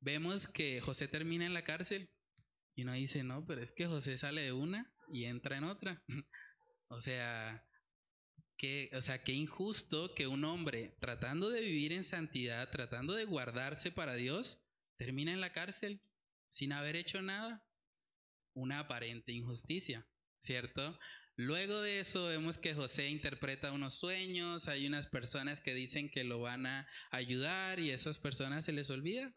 vemos 0.00 0.46
que 0.46 0.80
José 0.80 1.08
termina 1.08 1.46
en 1.46 1.54
la 1.54 1.64
cárcel. 1.64 2.10
Y 2.76 2.82
uno 2.82 2.92
dice, 2.92 3.24
no, 3.24 3.46
pero 3.46 3.62
es 3.62 3.72
que 3.72 3.86
José 3.86 4.18
sale 4.18 4.42
de 4.42 4.52
una 4.52 4.92
y 5.10 5.24
entra 5.24 5.56
en 5.56 5.64
otra. 5.64 6.04
o 6.88 7.00
sea, 7.00 7.66
que, 8.58 8.90
o 8.94 9.00
sea, 9.00 9.24
qué 9.24 9.32
injusto 9.32 10.14
que 10.14 10.26
un 10.26 10.44
hombre 10.44 10.94
tratando 11.00 11.48
de 11.48 11.62
vivir 11.62 11.92
en 11.92 12.04
santidad, 12.04 12.70
tratando 12.70 13.14
de 13.14 13.24
guardarse 13.24 13.90
para 13.90 14.14
Dios, 14.14 14.62
termina 14.98 15.32
en 15.32 15.40
la 15.40 15.52
cárcel 15.52 16.02
sin 16.50 16.72
haber 16.72 16.96
hecho 16.96 17.22
nada. 17.22 17.66
Una 18.54 18.80
aparente 18.80 19.32
injusticia, 19.32 20.06
¿cierto? 20.40 20.98
Luego 21.36 21.80
de 21.80 22.00
eso 22.00 22.26
vemos 22.26 22.56
que 22.56 22.74
José 22.74 23.10
interpreta 23.10 23.72
unos 23.72 23.94
sueños, 23.94 24.68
hay 24.68 24.86
unas 24.86 25.06
personas 25.06 25.60
que 25.60 25.74
dicen 25.74 26.10
que 26.10 26.24
lo 26.24 26.40
van 26.40 26.66
a 26.66 26.88
ayudar 27.10 27.78
y 27.78 27.90
esas 27.90 28.18
personas 28.18 28.66
se 28.66 28.72
les 28.72 28.90
olvida. 28.90 29.34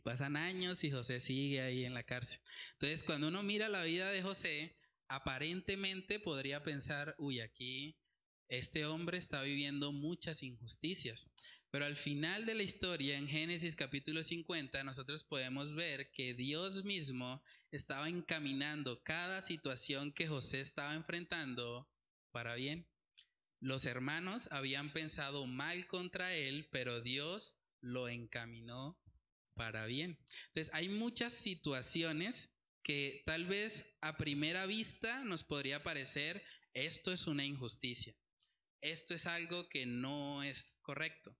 Pasan 0.00 0.36
años 0.36 0.84
y 0.84 0.90
José 0.90 1.20
sigue 1.20 1.60
ahí 1.60 1.84
en 1.84 1.94
la 1.94 2.04
cárcel. 2.04 2.40
Entonces, 2.72 3.02
cuando 3.02 3.28
uno 3.28 3.42
mira 3.42 3.68
la 3.68 3.84
vida 3.84 4.10
de 4.10 4.22
José, 4.22 4.76
aparentemente 5.08 6.20
podría 6.20 6.62
pensar, 6.62 7.14
uy, 7.18 7.40
aquí 7.40 7.98
este 8.48 8.86
hombre 8.86 9.18
está 9.18 9.42
viviendo 9.42 9.92
muchas 9.92 10.42
injusticias. 10.42 11.30
Pero 11.70 11.84
al 11.84 11.96
final 11.96 12.46
de 12.46 12.54
la 12.54 12.62
historia, 12.62 13.18
en 13.18 13.28
Génesis 13.28 13.76
capítulo 13.76 14.22
50, 14.22 14.84
nosotros 14.84 15.24
podemos 15.24 15.74
ver 15.74 16.10
que 16.12 16.32
Dios 16.32 16.84
mismo 16.84 17.42
estaba 17.70 18.08
encaminando 18.08 19.02
cada 19.02 19.42
situación 19.42 20.12
que 20.12 20.28
José 20.28 20.60
estaba 20.60 20.94
enfrentando 20.94 21.90
para 22.30 22.54
bien. 22.54 22.88
Los 23.60 23.84
hermanos 23.84 24.48
habían 24.50 24.92
pensado 24.92 25.46
mal 25.46 25.86
contra 25.88 26.34
él, 26.34 26.68
pero 26.70 27.02
Dios 27.02 27.56
lo 27.80 28.08
encaminó 28.08 28.98
para 29.58 29.84
bien. 29.84 30.18
Entonces, 30.46 30.72
hay 30.72 30.88
muchas 30.88 31.34
situaciones 31.34 32.48
que 32.82 33.22
tal 33.26 33.44
vez 33.44 33.84
a 34.00 34.16
primera 34.16 34.64
vista 34.64 35.22
nos 35.24 35.44
podría 35.44 35.82
parecer 35.82 36.42
esto 36.72 37.12
es 37.12 37.26
una 37.26 37.44
injusticia 37.44 38.16
esto 38.80 39.14
es 39.14 39.26
algo 39.26 39.68
que 39.68 39.86
no 39.86 40.42
es 40.42 40.78
correcto, 40.82 41.36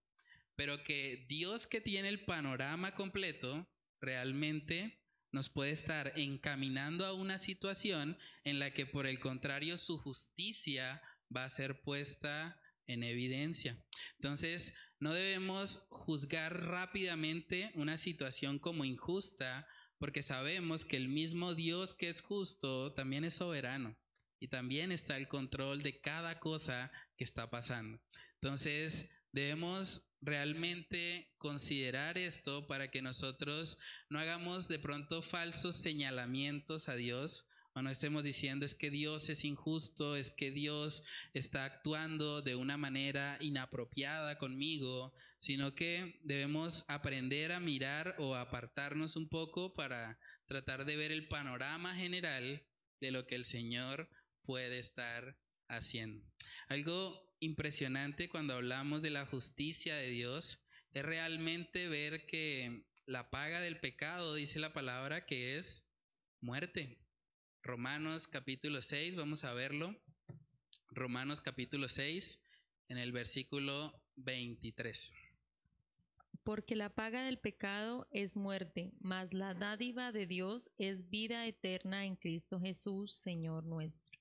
pero 0.57 0.83
que 0.83 1.27
Dios 1.29 1.67
que 1.67 1.81
tiene 1.81 2.09
el 2.09 2.25
panorama 2.25 2.95
completo 2.95 3.71
realmente 4.01 5.01
nos 5.31 5.51
puede 5.51 5.71
estar 5.71 6.13
encaminando 6.17 7.05
a 7.05 7.13
una 7.13 7.39
situación 7.39 8.19
en 8.45 8.59
la 8.59 8.73
que 8.73 8.87
por 8.87 9.07
el 9.07 9.21
contrario 9.21 9.77
su 9.77 9.99
justicia 9.99 11.03
va 11.35 11.45
a 11.45 11.51
ser 11.51 11.83
puesta 11.83 12.61
en 12.87 13.03
evidencia. 13.03 13.79
Entonces, 14.15 14.75
no 15.01 15.13
debemos 15.13 15.85
juzgar 15.91 16.67
rápidamente 16.67 17.71
una 17.75 17.97
situación 17.97 18.59
como 18.59 18.85
injusta 18.85 19.67
porque 19.99 20.23
sabemos 20.23 20.85
que 20.85 20.97
el 20.97 21.09
mismo 21.09 21.55
Dios 21.55 21.95
que 21.95 22.09
es 22.09 22.21
justo 22.21 22.93
también 22.95 23.25
es 23.25 23.35
soberano 23.35 23.97
y 24.41 24.49
también 24.49 24.93
está 24.93 25.17
el 25.17 25.29
control 25.29 25.83
de 25.83 26.01
cada 26.01 26.39
cosa 26.39 26.93
que 27.17 27.25
está 27.25 27.51
pasando. 27.51 28.01
Entonces, 28.41 29.11
debemos 29.33 30.09
realmente 30.21 31.33
considerar 31.39 32.19
esto 32.19 32.67
para 32.67 32.89
que 32.89 33.03
nosotros 33.03 33.79
no 34.09 34.19
hagamos 34.19 34.69
de 34.69 34.79
pronto 34.79 35.23
falsos 35.23 35.77
señalamientos 35.77 36.89
a 36.89 36.95
Dios 36.95 37.49
no 37.83 37.91
estemos 37.91 38.25
diciendo 38.25 38.65
es 38.67 38.75
que 38.75 38.91
Dios 38.91 39.29
es 39.29 39.45
injusto, 39.45 40.17
es 40.17 40.31
que 40.31 40.51
Dios 40.51 41.03
está 41.35 41.65
actuando 41.65 42.43
de 42.43 42.55
una 42.55 42.77
manera 42.77 43.37
inapropiada 43.41 44.39
conmigo, 44.39 45.15
sino 45.39 45.75
que 45.75 46.19
debemos 46.25 46.85
aprender 46.89 47.53
a 47.53 47.61
mirar 47.61 48.15
o 48.19 48.35
apartarnos 48.35 49.17
un 49.17 49.29
poco 49.29 49.75
para 49.75 50.19
tratar 50.47 50.85
de 50.85 50.97
ver 50.97 51.13
el 51.13 51.29
panorama 51.29 51.95
general 51.95 52.67
de 53.01 53.11
lo 53.11 53.27
que 53.27 53.37
el 53.37 53.45
Señor 53.45 54.09
puede 54.43 54.79
estar 54.79 55.39
haciendo. 55.69 56.25
Algo 56.69 57.37
impresionante 57.41 58.29
cuando 58.29 58.55
hablamos 58.55 59.03
de 59.03 59.11
la 59.11 59.27
justicia 59.27 59.95
de 59.95 60.11
Dios 60.11 60.65
es 60.93 61.05
realmente 61.05 61.89
ver 61.89 62.27
que 62.27 62.85
la 63.07 63.31
paga 63.31 63.61
del 63.61 63.79
pecado, 63.79 64.35
dice 64.35 64.59
la 64.59 64.73
palabra, 64.73 65.27
que 65.27 65.57
es 65.57 65.89
muerte. 66.41 66.99
Romanos 67.69 68.27
capítulo 68.29 68.81
6, 68.81 69.15
vamos 69.17 69.45
a 69.45 69.53
verlo. 69.53 69.95
Romanos 70.89 71.43
capítulo 71.43 71.91
6, 71.91 72.41
en 72.89 72.97
el 72.97 73.13
versículo 73.13 73.93
23. 74.17 75.13
Porque 76.45 76.77
la 76.77 76.89
paga 76.89 77.25
del 77.25 77.39
pecado 77.39 78.09
es 78.11 78.39
muerte, 78.39 78.95
mas 79.01 79.35
la 79.35 79.53
dádiva 79.53 80.13
de 80.13 80.27
Dios 80.27 80.71
es 80.79 81.11
vida 81.11 81.47
eterna 81.47 82.07
en 82.07 82.17
Cristo 82.17 82.59
Jesús, 82.59 83.15
Señor 83.15 83.65
nuestro. 83.65 84.19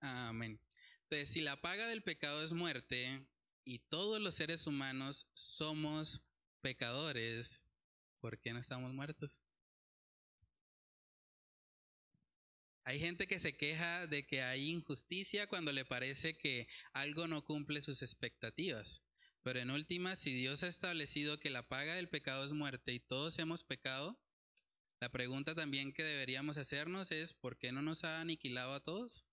Amén. 0.00 0.60
Entonces, 1.04 1.28
si 1.28 1.40
la 1.40 1.60
paga 1.60 1.86
del 1.86 2.02
pecado 2.02 2.42
es 2.42 2.52
muerte 2.52 3.24
y 3.62 3.78
todos 3.78 4.20
los 4.20 4.34
seres 4.34 4.66
humanos 4.66 5.30
somos 5.34 6.26
pecadores, 6.62 7.64
¿por 8.18 8.40
qué 8.40 8.52
no 8.52 8.58
estamos 8.58 8.92
muertos? 8.92 9.40
Hay 12.88 13.00
gente 13.00 13.26
que 13.26 13.38
se 13.38 13.54
queja 13.54 14.06
de 14.06 14.26
que 14.26 14.40
hay 14.40 14.70
injusticia 14.70 15.46
cuando 15.46 15.72
le 15.72 15.84
parece 15.84 16.38
que 16.38 16.68
algo 16.94 17.28
no 17.28 17.44
cumple 17.44 17.82
sus 17.82 18.00
expectativas. 18.00 19.04
Pero 19.42 19.60
en 19.60 19.70
última, 19.70 20.14
si 20.14 20.32
Dios 20.32 20.62
ha 20.62 20.68
establecido 20.68 21.38
que 21.38 21.50
la 21.50 21.68
paga 21.68 21.96
del 21.96 22.08
pecado 22.08 22.46
es 22.46 22.52
muerte 22.52 22.94
y 22.94 22.98
todos 22.98 23.38
hemos 23.40 23.62
pecado, 23.62 24.18
la 25.00 25.12
pregunta 25.12 25.54
también 25.54 25.92
que 25.92 26.02
deberíamos 26.02 26.56
hacernos 26.56 27.10
es, 27.10 27.34
¿por 27.34 27.58
qué 27.58 27.72
no 27.72 27.82
nos 27.82 28.04
ha 28.04 28.22
aniquilado 28.22 28.72
a 28.72 28.82
todos? 28.82 29.26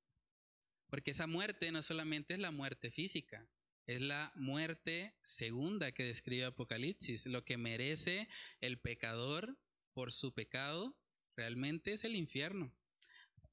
Porque 0.89 1.11
esa 1.11 1.25
muerte 1.25 1.71
no 1.71 1.81
solamente 1.81 2.33
es 2.33 2.41
la 2.41 2.51
muerte 2.51 2.91
física, 2.91 3.49
es 3.87 4.01
la 4.01 4.33
muerte 4.35 5.15
segunda 5.23 5.93
que 5.93 6.03
describe 6.03 6.43
Apocalipsis. 6.43 7.25
Lo 7.27 7.45
que 7.45 7.55
merece 7.55 8.27
el 8.59 8.81
pecador 8.81 9.57
por 9.93 10.11
su 10.11 10.33
pecado 10.33 10.93
realmente 11.37 11.93
es 11.93 12.03
el 12.03 12.17
infierno. 12.17 12.75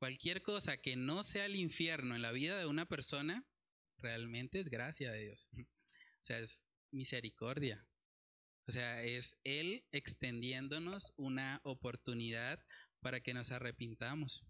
Cualquier 0.02 0.42
cosa 0.42 0.78
que 0.78 0.96
no 0.96 1.22
sea 1.22 1.46
el 1.46 1.54
infierno 1.54 2.16
en 2.16 2.22
la 2.22 2.32
vida 2.32 2.58
de 2.58 2.66
una 2.66 2.86
persona, 2.86 3.46
realmente 3.98 4.58
es 4.58 4.68
gracia 4.68 5.12
de 5.12 5.20
Dios. 5.26 5.48
O 6.20 6.24
sea, 6.24 6.40
es 6.40 6.66
misericordia. 6.90 7.86
O 8.66 8.72
sea, 8.72 9.00
es 9.04 9.38
Él 9.44 9.86
extendiéndonos 9.92 11.14
una 11.16 11.60
oportunidad 11.62 12.58
para 13.00 13.20
que 13.20 13.32
nos 13.32 13.52
arrepintamos. 13.52 14.48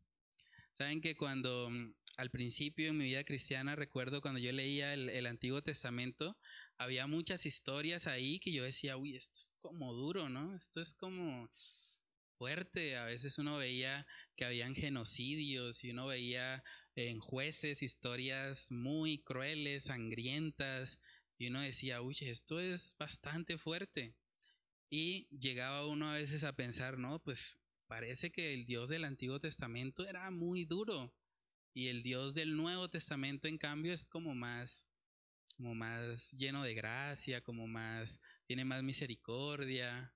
Saben 0.72 1.02
que 1.02 1.16
cuando 1.16 1.68
mm, 1.68 1.96
al 2.16 2.30
principio 2.30 2.88
en 2.88 2.96
mi 2.96 3.04
vida 3.04 3.24
cristiana, 3.24 3.76
recuerdo 3.76 4.22
cuando 4.22 4.40
yo 4.40 4.52
leía 4.52 4.94
el, 4.94 5.10
el, 5.10 5.26
Antiguo 5.26 5.60
Testamento, 5.62 6.38
había 6.78 7.06
muchas 7.06 7.44
historias 7.44 8.06
ahí 8.06 8.40
que 8.40 8.54
yo 8.54 8.64
decía, 8.64 8.96
uy, 8.96 9.16
esto 9.16 9.38
es 9.38 9.52
como 9.60 9.92
duro, 9.92 10.30
¿no? 10.30 10.56
Esto 10.56 10.80
es 10.80 10.94
como 10.94 11.50
fuerte. 12.42 12.96
A 12.96 13.04
veces 13.04 13.38
uno 13.38 13.56
veía 13.56 14.06
que 14.42 14.46
habían 14.46 14.74
genocidios 14.74 15.84
y 15.84 15.90
uno 15.90 16.08
veía 16.08 16.64
en 16.96 17.20
jueces 17.20 17.80
historias 17.80 18.72
muy 18.72 19.22
crueles, 19.22 19.84
sangrientas, 19.84 21.00
y 21.38 21.46
uno 21.46 21.60
decía, 21.60 22.02
uy, 22.02 22.16
esto 22.22 22.58
es 22.58 22.96
bastante 22.98 23.56
fuerte. 23.56 24.16
Y 24.90 25.28
llegaba 25.30 25.86
uno 25.86 26.10
a 26.10 26.14
veces 26.14 26.42
a 26.42 26.56
pensar, 26.56 26.98
no, 26.98 27.22
pues 27.22 27.60
parece 27.86 28.32
que 28.32 28.52
el 28.52 28.66
Dios 28.66 28.88
del 28.88 29.04
Antiguo 29.04 29.38
Testamento 29.38 30.08
era 30.08 30.28
muy 30.32 30.64
duro 30.64 31.14
y 31.72 31.86
el 31.86 32.02
Dios 32.02 32.34
del 32.34 32.56
Nuevo 32.56 32.88
Testamento 32.88 33.46
en 33.46 33.58
cambio 33.58 33.94
es 33.94 34.04
como 34.04 34.34
más 34.34 34.88
como 35.56 35.76
más 35.76 36.32
lleno 36.32 36.64
de 36.64 36.74
gracia, 36.74 37.42
como 37.42 37.68
más 37.68 38.20
tiene 38.48 38.64
más 38.64 38.82
misericordia. 38.82 40.12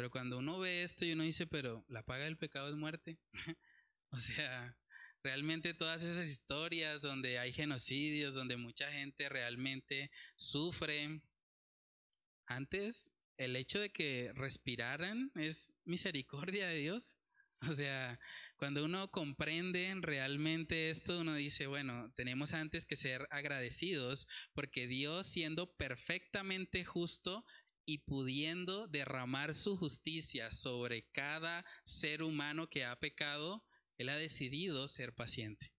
Pero 0.00 0.10
cuando 0.10 0.38
uno 0.38 0.58
ve 0.58 0.82
esto 0.82 1.04
y 1.04 1.12
uno 1.12 1.24
dice, 1.24 1.46
pero 1.46 1.84
la 1.88 2.02
paga 2.02 2.24
del 2.24 2.38
pecado 2.38 2.70
es 2.70 2.74
muerte. 2.74 3.18
o 4.08 4.18
sea, 4.18 4.74
realmente 5.22 5.74
todas 5.74 6.02
esas 6.02 6.26
historias 6.26 7.02
donde 7.02 7.38
hay 7.38 7.52
genocidios, 7.52 8.34
donde 8.34 8.56
mucha 8.56 8.90
gente 8.90 9.28
realmente 9.28 10.10
sufre, 10.36 11.20
antes 12.46 13.10
el 13.36 13.56
hecho 13.56 13.78
de 13.78 13.92
que 13.92 14.32
respiraran 14.32 15.30
es 15.34 15.74
misericordia 15.84 16.68
de 16.68 16.78
Dios. 16.78 17.18
O 17.70 17.74
sea, 17.74 18.18
cuando 18.56 18.82
uno 18.86 19.08
comprende 19.08 19.94
realmente 20.00 20.88
esto, 20.88 21.20
uno 21.20 21.34
dice, 21.34 21.66
bueno, 21.66 22.10
tenemos 22.16 22.54
antes 22.54 22.86
que 22.86 22.96
ser 22.96 23.28
agradecidos 23.30 24.28
porque 24.54 24.86
Dios 24.86 25.26
siendo 25.26 25.76
perfectamente 25.76 26.86
justo 26.86 27.44
y 27.90 27.98
pudiendo 27.98 28.86
derramar 28.86 29.52
su 29.52 29.76
justicia 29.76 30.52
sobre 30.52 31.08
cada 31.10 31.64
ser 31.84 32.22
humano 32.22 32.68
que 32.68 32.84
ha 32.84 32.94
pecado, 33.00 33.64
Él 33.98 34.10
ha 34.10 34.16
decidido 34.16 34.86
ser 34.86 35.12
paciente. 35.12 35.72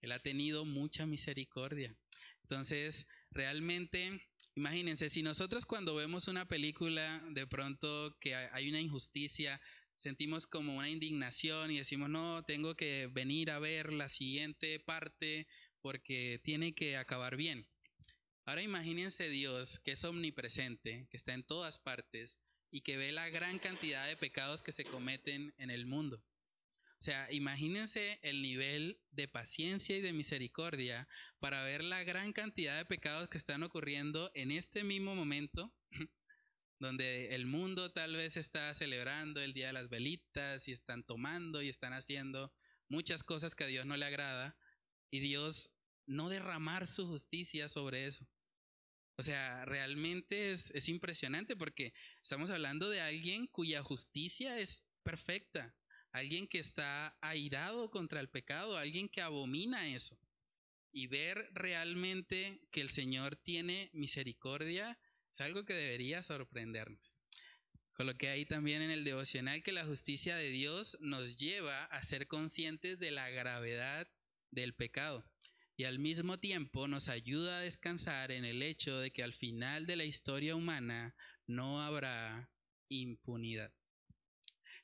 Él 0.00 0.10
ha 0.10 0.18
tenido 0.18 0.64
mucha 0.64 1.06
misericordia. 1.06 1.96
Entonces, 2.42 3.06
realmente, 3.30 4.28
imagínense, 4.56 5.08
si 5.08 5.22
nosotros 5.22 5.66
cuando 5.66 5.94
vemos 5.94 6.26
una 6.26 6.48
película, 6.48 7.22
de 7.30 7.46
pronto 7.46 8.16
que 8.20 8.34
hay 8.34 8.68
una 8.68 8.80
injusticia, 8.80 9.60
sentimos 9.94 10.48
como 10.48 10.76
una 10.76 10.88
indignación 10.90 11.70
y 11.70 11.78
decimos, 11.78 12.10
no, 12.10 12.42
tengo 12.42 12.74
que 12.74 13.06
venir 13.12 13.52
a 13.52 13.60
ver 13.60 13.92
la 13.92 14.08
siguiente 14.08 14.80
parte 14.80 15.46
porque 15.80 16.40
tiene 16.42 16.74
que 16.74 16.96
acabar 16.96 17.36
bien. 17.36 17.68
Ahora 18.46 18.62
imagínense 18.62 19.28
Dios 19.28 19.80
que 19.80 19.92
es 19.92 20.04
omnipresente, 20.04 21.08
que 21.10 21.16
está 21.16 21.34
en 21.34 21.44
todas 21.44 21.80
partes 21.80 22.40
y 22.70 22.82
que 22.82 22.96
ve 22.96 23.10
la 23.10 23.28
gran 23.28 23.58
cantidad 23.58 24.06
de 24.06 24.16
pecados 24.16 24.62
que 24.62 24.70
se 24.70 24.84
cometen 24.84 25.52
en 25.58 25.70
el 25.70 25.84
mundo. 25.84 26.24
O 26.98 27.02
sea, 27.02 27.30
imagínense 27.32 28.20
el 28.22 28.42
nivel 28.42 29.02
de 29.10 29.26
paciencia 29.26 29.96
y 29.96 30.00
de 30.00 30.12
misericordia 30.12 31.08
para 31.40 31.64
ver 31.64 31.82
la 31.82 32.04
gran 32.04 32.32
cantidad 32.32 32.78
de 32.78 32.86
pecados 32.86 33.28
que 33.28 33.36
están 33.36 33.64
ocurriendo 33.64 34.30
en 34.34 34.52
este 34.52 34.84
mismo 34.84 35.16
momento, 35.16 35.74
donde 36.78 37.34
el 37.34 37.46
mundo 37.46 37.92
tal 37.92 38.14
vez 38.14 38.36
está 38.36 38.72
celebrando 38.74 39.40
el 39.40 39.54
Día 39.54 39.68
de 39.68 39.72
las 39.72 39.88
Velitas 39.88 40.68
y 40.68 40.72
están 40.72 41.04
tomando 41.04 41.62
y 41.62 41.68
están 41.68 41.92
haciendo 41.92 42.54
muchas 42.88 43.24
cosas 43.24 43.56
que 43.56 43.64
a 43.64 43.68
Dios 43.68 43.86
no 43.86 43.96
le 43.96 44.06
agrada, 44.06 44.56
y 45.10 45.18
Dios 45.18 45.72
no 46.06 46.28
derramar 46.28 46.86
su 46.86 47.06
justicia 47.08 47.68
sobre 47.68 48.06
eso. 48.06 48.26
O 49.18 49.22
sea, 49.22 49.64
realmente 49.64 50.52
es, 50.52 50.70
es 50.72 50.88
impresionante 50.88 51.56
porque 51.56 51.94
estamos 52.22 52.50
hablando 52.50 52.90
de 52.90 53.00
alguien 53.00 53.46
cuya 53.46 53.82
justicia 53.82 54.58
es 54.58 54.88
perfecta, 55.02 55.74
alguien 56.12 56.46
que 56.46 56.58
está 56.58 57.16
airado 57.22 57.90
contra 57.90 58.20
el 58.20 58.28
pecado, 58.28 58.76
alguien 58.76 59.08
que 59.08 59.22
abomina 59.22 59.88
eso. 59.88 60.18
Y 60.92 61.06
ver 61.06 61.48
realmente 61.52 62.60
que 62.70 62.80
el 62.80 62.90
Señor 62.90 63.36
tiene 63.36 63.90
misericordia 63.92 64.98
es 65.32 65.40
algo 65.40 65.64
que 65.64 65.74
debería 65.74 66.22
sorprendernos. 66.22 67.18
Coloqué 67.92 68.28
ahí 68.28 68.44
también 68.44 68.82
en 68.82 68.90
el 68.90 69.04
devocional 69.04 69.62
que 69.62 69.72
la 69.72 69.84
justicia 69.84 70.36
de 70.36 70.50
Dios 70.50 70.98
nos 71.00 71.36
lleva 71.36 71.84
a 71.84 72.02
ser 72.02 72.26
conscientes 72.26 72.98
de 72.98 73.10
la 73.10 73.30
gravedad 73.30 74.06
del 74.50 74.74
pecado 74.74 75.24
y 75.76 75.84
al 75.84 75.98
mismo 75.98 76.38
tiempo 76.38 76.88
nos 76.88 77.08
ayuda 77.08 77.58
a 77.58 77.60
descansar 77.62 78.30
en 78.30 78.44
el 78.44 78.62
hecho 78.62 78.98
de 78.98 79.12
que 79.12 79.22
al 79.22 79.34
final 79.34 79.86
de 79.86 79.96
la 79.96 80.04
historia 80.04 80.56
humana 80.56 81.14
no 81.46 81.82
habrá 81.82 82.50
impunidad. 82.88 83.72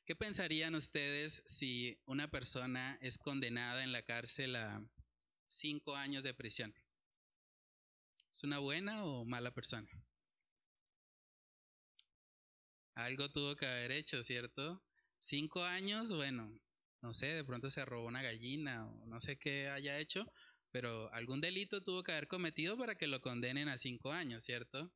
¿Qué 0.04 0.14
pensarían 0.14 0.74
ustedes 0.74 1.42
si 1.46 1.98
una 2.04 2.30
persona 2.30 2.98
es 3.00 3.16
condenada 3.18 3.84
en 3.84 3.92
la 3.92 4.02
cárcel 4.02 4.56
a 4.56 4.84
cinco 5.48 5.96
años 5.96 6.24
de 6.24 6.34
prisión? 6.34 6.74
¿Es 8.30 8.42
una 8.42 8.58
buena 8.58 9.04
o 9.04 9.24
mala 9.24 9.54
persona? 9.54 9.88
Algo 12.94 13.30
tuvo 13.30 13.56
que 13.56 13.66
haber 13.66 13.92
hecho, 13.92 14.22
¿cierto? 14.22 14.82
Cinco 15.18 15.64
años, 15.64 16.08
bueno, 16.08 16.60
no 17.00 17.14
sé, 17.14 17.28
de 17.28 17.44
pronto 17.44 17.70
se 17.70 17.84
robó 17.84 18.06
una 18.06 18.22
gallina 18.22 18.86
o 18.86 19.06
no 19.06 19.20
sé 19.20 19.38
qué 19.38 19.68
haya 19.68 19.98
hecho, 19.98 20.30
pero 20.72 21.12
algún 21.12 21.40
delito 21.40 21.82
tuvo 21.82 22.02
que 22.02 22.12
haber 22.12 22.26
cometido 22.26 22.76
para 22.76 22.96
que 22.96 23.06
lo 23.06 23.20
condenen 23.20 23.68
a 23.68 23.76
cinco 23.76 24.10
años, 24.10 24.44
¿cierto? 24.44 24.90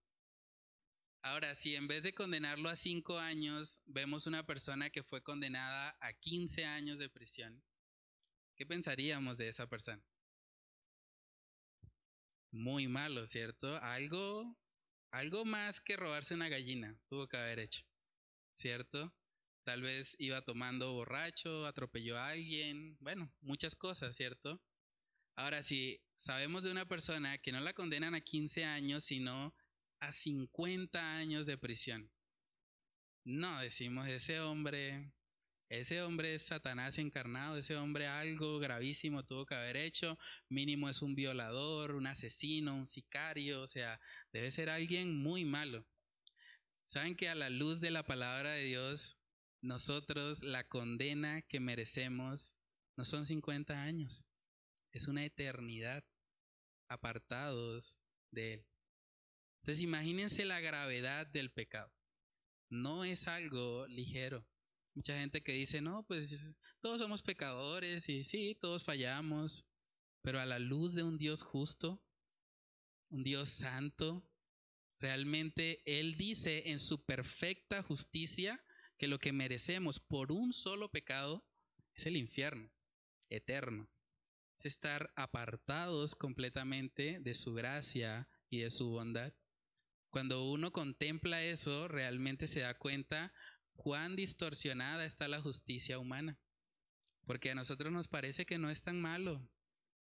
Ahora, 1.22 1.54
si 1.54 1.74
en 1.74 1.86
vez 1.86 2.02
de 2.02 2.14
condenarlo 2.14 2.68
a 2.68 2.76
cinco 2.76 3.18
años, 3.18 3.80
vemos 3.84 4.26
una 4.26 4.46
persona 4.46 4.90
que 4.90 5.02
fue 5.02 5.22
condenada 5.22 5.96
a 6.00 6.12
15 6.14 6.64
años 6.64 6.98
de 6.98 7.10
prisión, 7.10 7.62
¿qué 8.54 8.64
pensaríamos 8.64 9.36
de 9.36 9.48
esa 9.48 9.66
persona? 9.66 10.02
Muy 12.52 12.88
malo, 12.88 13.26
¿cierto? 13.26 13.76
Algo, 13.82 14.56
algo 15.10 15.44
más 15.44 15.80
que 15.80 15.96
robarse 15.96 16.34
una 16.34 16.48
gallina 16.48 16.98
tuvo 17.08 17.28
que 17.28 17.36
haber 17.36 17.58
hecho, 17.58 17.84
¿cierto? 18.54 19.12
Tal 19.64 19.82
vez 19.82 20.14
iba 20.18 20.40
tomando 20.42 20.92
borracho, 20.94 21.66
atropelló 21.66 22.16
a 22.16 22.28
alguien, 22.28 22.96
bueno, 23.00 23.30
muchas 23.40 23.74
cosas, 23.74 24.16
¿cierto? 24.16 24.62
Ahora, 25.36 25.62
si 25.62 26.00
sabemos 26.14 26.62
de 26.62 26.70
una 26.70 26.88
persona 26.88 27.36
que 27.36 27.52
no 27.52 27.60
la 27.60 27.74
condenan 27.74 28.14
a 28.14 28.22
15 28.22 28.64
años, 28.64 29.04
sino 29.04 29.54
a 30.00 30.10
50 30.10 31.18
años 31.18 31.44
de 31.44 31.58
prisión, 31.58 32.10
no 33.24 33.60
decimos 33.60 34.08
ese 34.08 34.40
hombre, 34.40 35.12
ese 35.68 36.00
hombre 36.00 36.36
es 36.36 36.44
Satanás 36.44 36.96
encarnado, 36.96 37.58
ese 37.58 37.76
hombre 37.76 38.06
algo 38.06 38.58
gravísimo 38.58 39.24
tuvo 39.24 39.44
que 39.44 39.54
haber 39.54 39.76
hecho, 39.76 40.16
mínimo 40.48 40.88
es 40.88 41.02
un 41.02 41.14
violador, 41.14 41.96
un 41.96 42.06
asesino, 42.06 42.74
un 42.74 42.86
sicario, 42.86 43.62
o 43.62 43.68
sea, 43.68 44.00
debe 44.32 44.50
ser 44.50 44.70
alguien 44.70 45.14
muy 45.14 45.44
malo. 45.44 45.86
Saben 46.84 47.14
que 47.14 47.28
a 47.28 47.34
la 47.34 47.50
luz 47.50 47.80
de 47.80 47.90
la 47.90 48.04
palabra 48.04 48.52
de 48.52 48.64
Dios, 48.64 49.18
nosotros 49.60 50.42
la 50.42 50.66
condena 50.66 51.42
que 51.42 51.60
merecemos 51.60 52.54
no 52.96 53.04
son 53.04 53.26
50 53.26 53.82
años, 53.82 54.24
es 54.96 55.08
una 55.08 55.24
eternidad 55.24 56.04
apartados 56.88 58.00
de 58.30 58.54
Él. 58.54 58.66
Entonces 59.60 59.82
imagínense 59.82 60.44
la 60.44 60.60
gravedad 60.60 61.26
del 61.26 61.52
pecado. 61.52 61.92
No 62.70 63.04
es 63.04 63.28
algo 63.28 63.86
ligero. 63.88 64.46
Mucha 64.94 65.18
gente 65.18 65.42
que 65.42 65.52
dice, 65.52 65.82
no, 65.82 66.06
pues 66.06 66.50
todos 66.80 67.00
somos 67.00 67.22
pecadores 67.22 68.08
y 68.08 68.24
sí, 68.24 68.56
todos 68.60 68.84
fallamos, 68.84 69.68
pero 70.22 70.40
a 70.40 70.46
la 70.46 70.58
luz 70.58 70.94
de 70.94 71.02
un 71.02 71.18
Dios 71.18 71.42
justo, 71.42 72.02
un 73.10 73.22
Dios 73.22 73.50
santo, 73.50 74.26
realmente 74.98 75.82
Él 75.84 76.16
dice 76.16 76.70
en 76.70 76.80
su 76.80 77.04
perfecta 77.04 77.82
justicia 77.82 78.64
que 78.96 79.08
lo 79.08 79.18
que 79.18 79.32
merecemos 79.32 80.00
por 80.00 80.32
un 80.32 80.54
solo 80.54 80.90
pecado 80.90 81.46
es 81.94 82.06
el 82.06 82.16
infierno 82.16 82.72
eterno. 83.28 83.90
Es 84.66 84.72
estar 84.72 85.12
apartados 85.14 86.16
completamente 86.16 87.20
de 87.20 87.34
su 87.34 87.54
gracia 87.54 88.28
y 88.50 88.62
de 88.62 88.70
su 88.70 88.90
bondad. 88.90 89.32
Cuando 90.10 90.50
uno 90.50 90.72
contempla 90.72 91.40
eso, 91.40 91.86
realmente 91.86 92.48
se 92.48 92.62
da 92.62 92.76
cuenta 92.76 93.32
cuán 93.76 94.16
distorsionada 94.16 95.04
está 95.04 95.28
la 95.28 95.40
justicia 95.40 96.00
humana. 96.00 96.36
Porque 97.26 97.52
a 97.52 97.54
nosotros 97.54 97.92
nos 97.92 98.08
parece 98.08 98.44
que 98.44 98.58
no 98.58 98.68
es 98.68 98.82
tan 98.82 99.00
malo, 99.00 99.48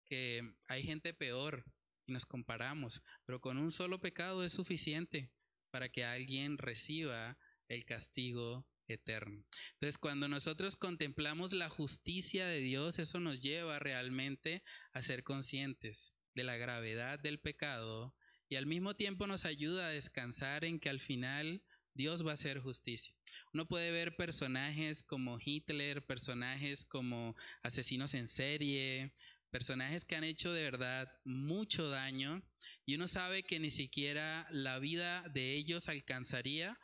que 0.07 0.43
hay 0.67 0.83
gente 0.83 1.15
peor 1.15 1.65
y 2.07 2.13
nos 2.13 2.27
comparamos, 2.27 3.05
pero 3.27 3.41
con 3.41 3.59
un 3.59 3.71
solo 3.71 4.01
pecado 4.01 4.43
es 4.43 4.55
suficiente 4.55 5.31
para 5.71 5.89
que 5.89 6.05
alguien 6.05 6.59
reciba 6.59 7.39
el 7.69 7.85
castigo 7.85 8.67
eterno. 8.89 9.45
Entonces, 9.75 9.99
cuando 9.99 10.29
nosotros 10.29 10.77
contemplamos 10.77 11.53
la 11.53 11.69
justicia 11.69 12.47
de 12.47 12.61
Dios, 12.61 12.99
eso 12.99 13.21
nos 13.21 13.41
lleva 13.41 13.79
realmente 13.79 14.63
a 14.93 15.03
ser 15.03 15.23
conscientes 15.23 16.13
de 16.35 16.45
la 16.45 16.57
gravedad 16.57 17.21
del 17.21 17.41
pecado 17.41 18.15
y 18.49 18.57
al 18.57 18.67
mismo 18.67 18.95
tiempo 18.95 19.27
nos 19.27 19.45
ayuda 19.45 19.87
a 19.87 19.91
descansar 19.91 20.65
en 20.65 20.81
que 20.81 20.89
al 20.89 21.01
final 21.01 21.63
Dios 21.95 22.25
va 22.25 22.31
a 22.31 22.35
hacer 22.35 22.61
justicia. 22.61 23.13
Uno 23.53 23.67
puede 23.67 23.91
ver 23.91 24.17
personajes 24.17 25.03
como 25.03 25.39
Hitler, 25.45 26.07
personajes 26.07 26.85
como 26.85 27.35
asesinos 27.63 28.15
en 28.15 28.29
serie, 28.29 29.13
personajes 29.51 30.05
que 30.05 30.17
han 30.17 30.25
hecho 30.25 30.53
de 30.53 30.63
verdad 30.63 31.09
mucho 31.25 31.89
daño 31.89 32.43
y 32.87 32.95
uno 32.95 33.09
sabe 33.09 33.43
que 33.43 33.59
ni 33.59 33.71
siquiera 33.71 34.47
la 34.51 34.79
vida 34.79 35.29
de 35.31 35.55
ellos 35.55 35.89
alcanzaría 35.89 36.79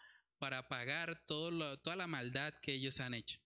para 0.44 0.68
pagar 0.68 1.24
toda 1.24 1.96
la 1.96 2.06
maldad 2.06 2.52
que 2.60 2.74
ellos 2.74 3.00
han 3.00 3.14
hecho. 3.14 3.40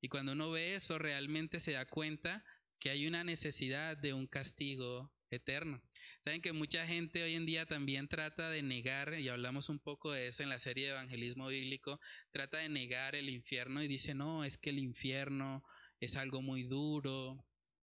Y 0.00 0.08
cuando 0.08 0.34
uno 0.34 0.52
ve 0.52 0.76
eso, 0.76 0.96
realmente 0.96 1.58
se 1.58 1.72
da 1.72 1.84
cuenta 1.84 2.44
que 2.78 2.90
hay 2.90 3.08
una 3.08 3.24
necesidad 3.24 3.96
de 3.96 4.12
un 4.12 4.28
castigo 4.28 5.12
eterno. 5.30 5.82
Saben 6.20 6.40
que 6.40 6.52
mucha 6.52 6.86
gente 6.86 7.24
hoy 7.24 7.34
en 7.34 7.44
día 7.44 7.66
también 7.66 8.06
trata 8.06 8.50
de 8.50 8.62
negar, 8.62 9.18
y 9.18 9.28
hablamos 9.28 9.68
un 9.68 9.80
poco 9.80 10.12
de 10.12 10.28
eso 10.28 10.44
en 10.44 10.48
la 10.48 10.60
serie 10.60 10.84
de 10.84 10.92
evangelismo 10.92 11.48
bíblico, 11.48 11.98
trata 12.30 12.58
de 12.58 12.68
negar 12.68 13.16
el 13.16 13.30
infierno 13.30 13.82
y 13.82 13.88
dice, 13.88 14.14
no, 14.14 14.44
es 14.44 14.58
que 14.58 14.70
el 14.70 14.78
infierno 14.78 15.64
es 15.98 16.14
algo 16.14 16.40
muy 16.40 16.62
duro, 16.62 17.44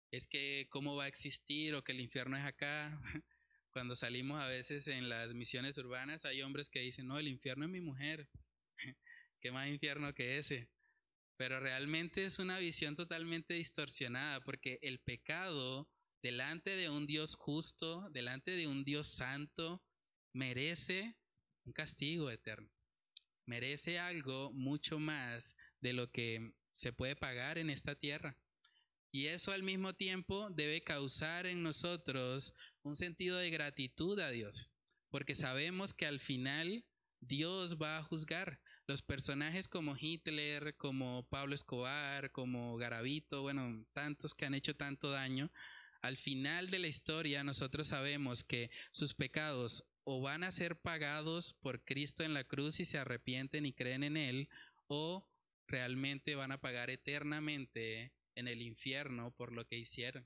es 0.10 0.26
que 0.26 0.68
cómo 0.70 0.96
va 0.96 1.04
a 1.04 1.10
existir 1.10 1.76
o 1.76 1.84
que 1.84 1.92
el 1.92 2.00
infierno 2.00 2.38
es 2.38 2.46
acá. 2.46 2.98
Cuando 3.78 3.96
salimos 3.96 4.42
a 4.42 4.48
veces 4.48 4.88
en 4.88 5.08
las 5.08 5.36
misiones 5.36 5.78
urbanas 5.78 6.26
hay 6.26 6.42
hombres 6.42 6.68
que 6.68 6.80
dicen, 6.80 7.06
no, 7.06 7.20
el 7.20 7.28
infierno 7.28 7.66
es 7.66 7.70
mi 7.70 7.80
mujer. 7.80 8.28
¿Qué 9.40 9.52
más 9.52 9.68
infierno 9.68 10.16
que 10.16 10.40
ese? 10.40 10.68
Pero 11.36 11.60
realmente 11.60 12.26
es 12.26 12.40
una 12.40 12.58
visión 12.58 12.96
totalmente 12.96 13.54
distorsionada 13.54 14.40
porque 14.40 14.80
el 14.82 14.98
pecado 15.02 15.88
delante 16.24 16.72
de 16.72 16.90
un 16.90 17.06
Dios 17.06 17.36
justo, 17.36 18.10
delante 18.10 18.50
de 18.50 18.66
un 18.66 18.84
Dios 18.84 19.10
santo, 19.10 19.86
merece 20.34 21.16
un 21.64 21.72
castigo 21.72 22.32
eterno. 22.32 22.72
Merece 23.46 24.00
algo 24.00 24.52
mucho 24.54 24.98
más 24.98 25.56
de 25.82 25.94
lo 25.94 26.10
que 26.12 26.52
se 26.74 26.94
puede 26.94 27.16
pagar 27.16 27.60
en 27.60 27.70
esta 27.70 27.94
tierra. 27.94 28.36
Y 29.12 29.28
eso 29.28 29.52
al 29.52 29.64
mismo 29.64 29.94
tiempo 29.94 30.50
debe 30.50 30.84
causar 30.84 31.46
en 31.46 31.64
nosotros 31.64 32.54
un 32.88 32.96
sentido 32.96 33.38
de 33.38 33.50
gratitud 33.50 34.20
a 34.20 34.30
Dios, 34.32 34.72
porque 35.10 35.36
sabemos 35.36 35.94
que 35.94 36.06
al 36.06 36.20
final 36.20 36.86
Dios 37.20 37.78
va 37.82 37.98
a 37.98 38.04
juzgar. 38.04 38.60
Los 38.88 39.02
personajes 39.02 39.68
como 39.68 39.98
Hitler, 40.00 40.78
como 40.78 41.28
Pablo 41.30 41.54
Escobar, 41.54 42.32
como 42.32 42.78
Garavito, 42.78 43.42
bueno, 43.42 43.86
tantos 43.94 44.34
que 44.34 44.46
han 44.46 44.54
hecho 44.54 44.76
tanto 44.76 45.12
daño, 45.12 45.52
al 46.02 46.16
final 46.16 46.70
de 46.70 46.80
la 46.80 46.88
historia 46.88 47.44
nosotros 47.44 47.88
sabemos 47.88 48.46
que 48.46 48.70
sus 48.92 49.14
pecados 49.14 49.84
o 50.06 50.22
van 50.22 50.44
a 50.44 50.52
ser 50.52 50.80
pagados 50.80 51.54
por 51.56 51.84
Cristo 51.84 52.24
en 52.24 52.34
la 52.34 52.46
cruz 52.46 52.80
y 52.80 52.86
se 52.86 52.98
arrepienten 52.98 53.66
y 53.66 53.74
creen 53.74 54.04
en 54.04 54.16
Él, 54.16 54.48
o 54.88 55.28
realmente 55.68 56.36
van 56.36 56.54
a 56.54 56.62
pagar 56.62 56.90
eternamente 56.90 58.14
en 58.36 58.48
el 58.48 58.62
infierno 58.62 59.36
por 59.36 59.52
lo 59.52 59.68
que 59.68 59.78
hicieron. 59.78 60.26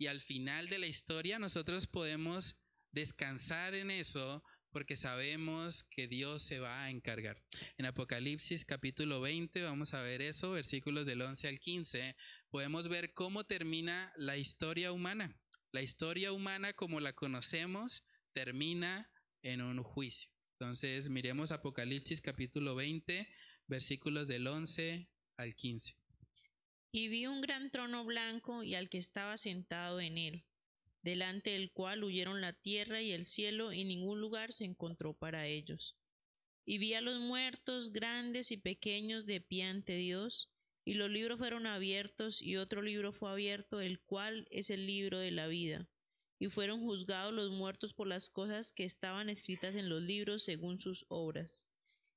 Y 0.00 0.06
al 0.06 0.22
final 0.22 0.70
de 0.70 0.78
la 0.78 0.86
historia 0.86 1.38
nosotros 1.38 1.86
podemos 1.86 2.56
descansar 2.90 3.74
en 3.74 3.90
eso 3.90 4.42
porque 4.70 4.96
sabemos 4.96 5.82
que 5.82 6.08
Dios 6.08 6.40
se 6.40 6.58
va 6.58 6.84
a 6.84 6.90
encargar. 6.90 7.44
En 7.76 7.84
Apocalipsis 7.84 8.64
capítulo 8.64 9.20
20 9.20 9.60
vamos 9.60 9.92
a 9.92 10.00
ver 10.00 10.22
eso, 10.22 10.52
versículos 10.52 11.04
del 11.04 11.20
11 11.20 11.48
al 11.48 11.60
15, 11.60 12.16
podemos 12.48 12.88
ver 12.88 13.12
cómo 13.12 13.44
termina 13.44 14.10
la 14.16 14.38
historia 14.38 14.90
humana. 14.90 15.38
La 15.70 15.82
historia 15.82 16.32
humana 16.32 16.72
como 16.72 16.98
la 17.00 17.12
conocemos 17.12 18.02
termina 18.32 19.12
en 19.42 19.60
un 19.60 19.82
juicio. 19.82 20.30
Entonces 20.58 21.10
miremos 21.10 21.52
Apocalipsis 21.52 22.22
capítulo 22.22 22.74
20, 22.74 23.28
versículos 23.66 24.28
del 24.28 24.46
11 24.46 25.10
al 25.36 25.54
15. 25.54 26.00
Y 26.92 27.06
vi 27.06 27.26
un 27.26 27.40
gran 27.40 27.70
trono 27.70 28.04
blanco 28.04 28.64
y 28.64 28.74
al 28.74 28.88
que 28.88 28.98
estaba 28.98 29.36
sentado 29.36 30.00
en 30.00 30.18
él, 30.18 30.44
delante 31.02 31.50
del 31.50 31.70
cual 31.70 32.02
huyeron 32.02 32.40
la 32.40 32.52
tierra 32.52 33.00
y 33.00 33.12
el 33.12 33.26
cielo 33.26 33.72
y 33.72 33.84
ningún 33.84 34.20
lugar 34.20 34.52
se 34.52 34.64
encontró 34.64 35.14
para 35.14 35.46
ellos. 35.46 35.96
Y 36.64 36.78
vi 36.78 36.94
a 36.94 37.00
los 37.00 37.20
muertos 37.20 37.92
grandes 37.92 38.50
y 38.50 38.56
pequeños 38.56 39.24
de 39.24 39.40
pie 39.40 39.64
ante 39.64 39.94
Dios, 39.94 40.50
y 40.84 40.94
los 40.94 41.10
libros 41.10 41.38
fueron 41.38 41.66
abiertos 41.66 42.42
y 42.42 42.56
otro 42.56 42.82
libro 42.82 43.12
fue 43.12 43.30
abierto, 43.30 43.80
el 43.80 44.00
cual 44.00 44.48
es 44.50 44.70
el 44.70 44.86
libro 44.86 45.20
de 45.20 45.30
la 45.30 45.46
vida. 45.46 45.88
Y 46.40 46.48
fueron 46.48 46.80
juzgados 46.80 47.32
los 47.32 47.52
muertos 47.52 47.94
por 47.94 48.08
las 48.08 48.30
cosas 48.30 48.72
que 48.72 48.84
estaban 48.84 49.28
escritas 49.28 49.76
en 49.76 49.88
los 49.88 50.02
libros 50.02 50.42
según 50.42 50.80
sus 50.80 51.04
obras. 51.08 51.69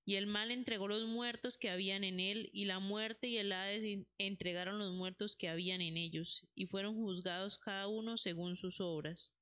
Y 0.06 0.16
el 0.16 0.28
mal 0.28 0.52
entregó 0.52 0.88
los 0.88 1.08
muertos 1.08 1.58
que 1.58 1.70
habían 1.70 2.04
en 2.04 2.20
él, 2.20 2.50
y 2.54 2.66
la 2.66 2.80
muerte 2.80 3.28
y 3.28 3.38
el 3.38 3.52
Hades 3.52 4.06
entregaron 4.18 4.80
los 4.80 4.94
muertos 4.94 5.36
que 5.36 5.50
habían 5.50 5.82
en 5.82 5.98
ellos, 5.98 6.46
y 6.56 6.66
fueron 6.66 6.96
juzgados 6.96 7.58
cada 7.58 7.88
uno 7.88 8.18
según 8.18 8.58
sus 8.58 8.82
obras. 8.82 9.34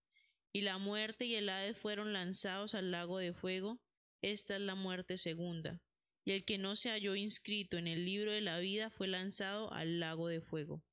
Y 0.53 0.61
la 0.61 0.77
muerte 0.77 1.25
y 1.25 1.35
el 1.35 1.49
Hades 1.49 1.77
fueron 1.77 2.13
lanzados 2.13 2.75
al 2.75 2.91
lago 2.91 3.17
de 3.17 3.33
fuego, 3.33 3.81
esta 4.21 4.55
es 4.55 4.61
la 4.61 4.75
muerte 4.75 5.17
segunda. 5.17 5.81
Y 6.23 6.33
el 6.33 6.45
que 6.45 6.59
no 6.59 6.75
se 6.75 6.89
halló 6.89 7.15
inscrito 7.15 7.77
en 7.77 7.87
el 7.87 8.05
libro 8.05 8.31
de 8.31 8.41
la 8.41 8.59
vida 8.59 8.91
fue 8.91 9.07
lanzado 9.07 9.73
al 9.73 9.99
lago 9.99 10.27
de 10.27 10.41
fuego. 10.41 10.83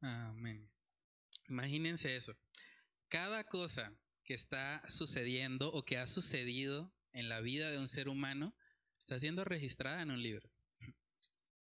Amén. 0.00 0.70
Imagínense 1.48 2.14
eso. 2.14 2.36
Cada 3.08 3.42
cosa 3.44 3.92
que 4.22 4.34
está 4.34 4.86
sucediendo 4.88 5.72
o 5.72 5.82
que 5.82 5.96
ha 5.96 6.06
sucedido 6.06 6.94
en 7.12 7.28
la 7.28 7.40
vida 7.40 7.70
de 7.70 7.78
un 7.78 7.88
ser 7.88 8.08
humano, 8.08 8.54
está 9.08 9.18
siendo 9.18 9.42
registrada 9.42 10.02
en 10.02 10.10
un 10.10 10.22
libro. 10.22 10.50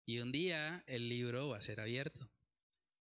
Y 0.06 0.20
un 0.20 0.30
día 0.30 0.84
el 0.86 1.08
libro 1.08 1.48
va 1.48 1.56
a 1.56 1.62
ser 1.62 1.80
abierto. 1.80 2.30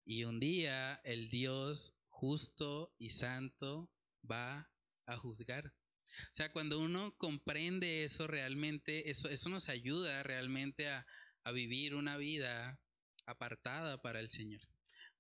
Y 0.06 0.26
un 0.26 0.40
día 0.40 1.02
el 1.04 1.28
Dios 1.32 1.96
justo 2.08 2.94
y 3.00 3.10
santo 3.10 3.92
va 4.30 4.72
a 5.08 5.18
juzgar. 5.18 5.74
O 6.06 6.34
sea, 6.34 6.52
cuando 6.52 6.80
uno 6.80 7.18
comprende 7.18 8.04
eso 8.04 8.28
realmente, 8.28 9.10
eso, 9.10 9.28
eso 9.28 9.50
nos 9.50 9.70
ayuda 9.70 10.22
realmente 10.22 10.88
a, 10.88 11.08
a 11.44 11.52
vivir 11.52 11.96
una 11.96 12.18
vida 12.18 12.80
apartada 13.26 14.04
para 14.04 14.20
el 14.20 14.30
Señor. 14.30 14.62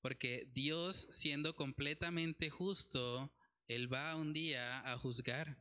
Porque 0.01 0.47
Dios, 0.53 1.07
siendo 1.09 1.55
completamente 1.55 2.51
justo, 2.51 3.33
Él 3.67 3.91
va 3.91 4.15
un 4.15 4.31
día 4.31 4.79
a 4.81 4.95
juzgar. 4.99 5.57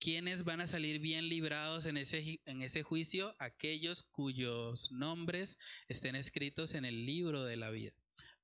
¿Quiénes 0.00 0.44
van 0.44 0.60
a 0.60 0.68
salir 0.68 1.00
bien 1.00 1.28
librados 1.28 1.84
en 1.84 1.96
ese, 1.96 2.40
en 2.44 2.62
ese 2.62 2.84
juicio? 2.84 3.34
Aquellos 3.40 4.04
cuyos 4.04 4.92
nombres 4.92 5.58
estén 5.88 6.14
escritos 6.14 6.74
en 6.74 6.84
el 6.84 7.04
libro 7.04 7.44
de 7.44 7.56
la 7.56 7.70
vida. 7.70 7.92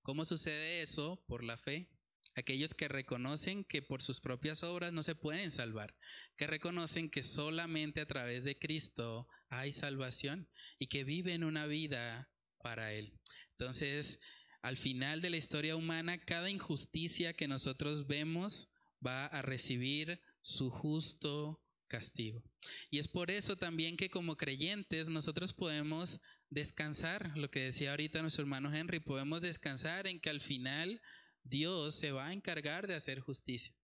¿Cómo 0.02 0.24
sucede 0.24 0.82
eso? 0.82 1.22
Por 1.28 1.44
la 1.44 1.56
fe. 1.56 1.88
Aquellos 2.34 2.74
que 2.74 2.88
reconocen 2.88 3.62
que 3.62 3.82
por 3.82 4.02
sus 4.02 4.20
propias 4.20 4.64
obras 4.64 4.92
no 4.92 5.04
se 5.04 5.14
pueden 5.14 5.52
salvar, 5.52 5.94
que 6.36 6.48
reconocen 6.48 7.08
que 7.08 7.22
solamente 7.22 8.00
a 8.00 8.06
través 8.06 8.42
de 8.42 8.58
Cristo 8.58 9.28
hay 9.48 9.72
salvación 9.72 10.50
y 10.80 10.88
que 10.88 11.04
viven 11.04 11.44
una 11.44 11.66
vida 11.66 12.28
para 12.58 12.92
Él. 12.92 13.12
Entonces, 13.52 14.18
al 14.62 14.76
final 14.76 15.20
de 15.20 15.30
la 15.30 15.36
historia 15.36 15.76
humana, 15.76 16.18
cada 16.18 16.50
injusticia 16.50 17.32
que 17.32 17.46
nosotros 17.46 18.08
vemos 18.08 18.68
va 19.06 19.26
a 19.26 19.42
recibir 19.42 20.20
su 20.44 20.68
justo 20.70 21.58
castigo. 21.88 22.44
Y 22.90 22.98
es 22.98 23.08
por 23.08 23.30
eso 23.30 23.56
también 23.56 23.96
que 23.96 24.10
como 24.10 24.36
creyentes 24.36 25.08
nosotros 25.08 25.54
podemos 25.54 26.20
descansar, 26.50 27.32
lo 27.36 27.50
que 27.50 27.60
decía 27.60 27.90
ahorita 27.90 28.20
nuestro 28.20 28.42
hermano 28.42 28.72
Henry, 28.72 29.00
podemos 29.00 29.40
descansar 29.40 30.06
en 30.06 30.20
que 30.20 30.28
al 30.28 30.42
final 30.42 31.00
Dios 31.42 31.94
se 31.94 32.12
va 32.12 32.26
a 32.26 32.32
encargar 32.34 32.86
de 32.86 32.94
hacer 32.94 33.20
justicia. 33.20 33.74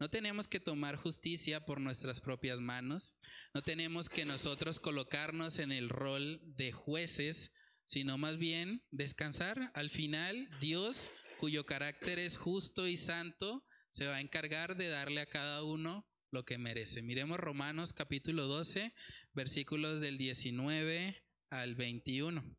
No 0.00 0.10
tenemos 0.10 0.48
que 0.48 0.60
tomar 0.60 0.96
justicia 0.96 1.64
por 1.64 1.80
nuestras 1.80 2.20
propias 2.20 2.58
manos, 2.58 3.16
no 3.54 3.62
tenemos 3.62 4.08
que 4.08 4.24
nosotros 4.24 4.80
colocarnos 4.80 5.60
en 5.60 5.70
el 5.70 5.88
rol 5.88 6.40
de 6.56 6.72
jueces, 6.72 7.52
sino 7.84 8.18
más 8.18 8.38
bien 8.38 8.84
descansar. 8.90 9.70
Al 9.74 9.90
final, 9.90 10.48
Dios, 10.60 11.12
cuyo 11.38 11.64
carácter 11.64 12.18
es 12.18 12.38
justo 12.38 12.88
y 12.88 12.96
santo, 12.96 13.64
se 13.90 14.06
va 14.06 14.16
a 14.16 14.20
encargar 14.20 14.76
de 14.76 14.88
darle 14.88 15.20
a 15.20 15.26
cada 15.26 15.64
uno 15.64 16.06
lo 16.30 16.44
que 16.44 16.58
merece. 16.58 17.02
Miremos 17.02 17.38
Romanos 17.38 17.92
capítulo 17.92 18.46
12, 18.46 18.94
versículos 19.34 20.00
del 20.00 20.18
19 20.18 21.22
al 21.50 21.74
21. 21.74 22.56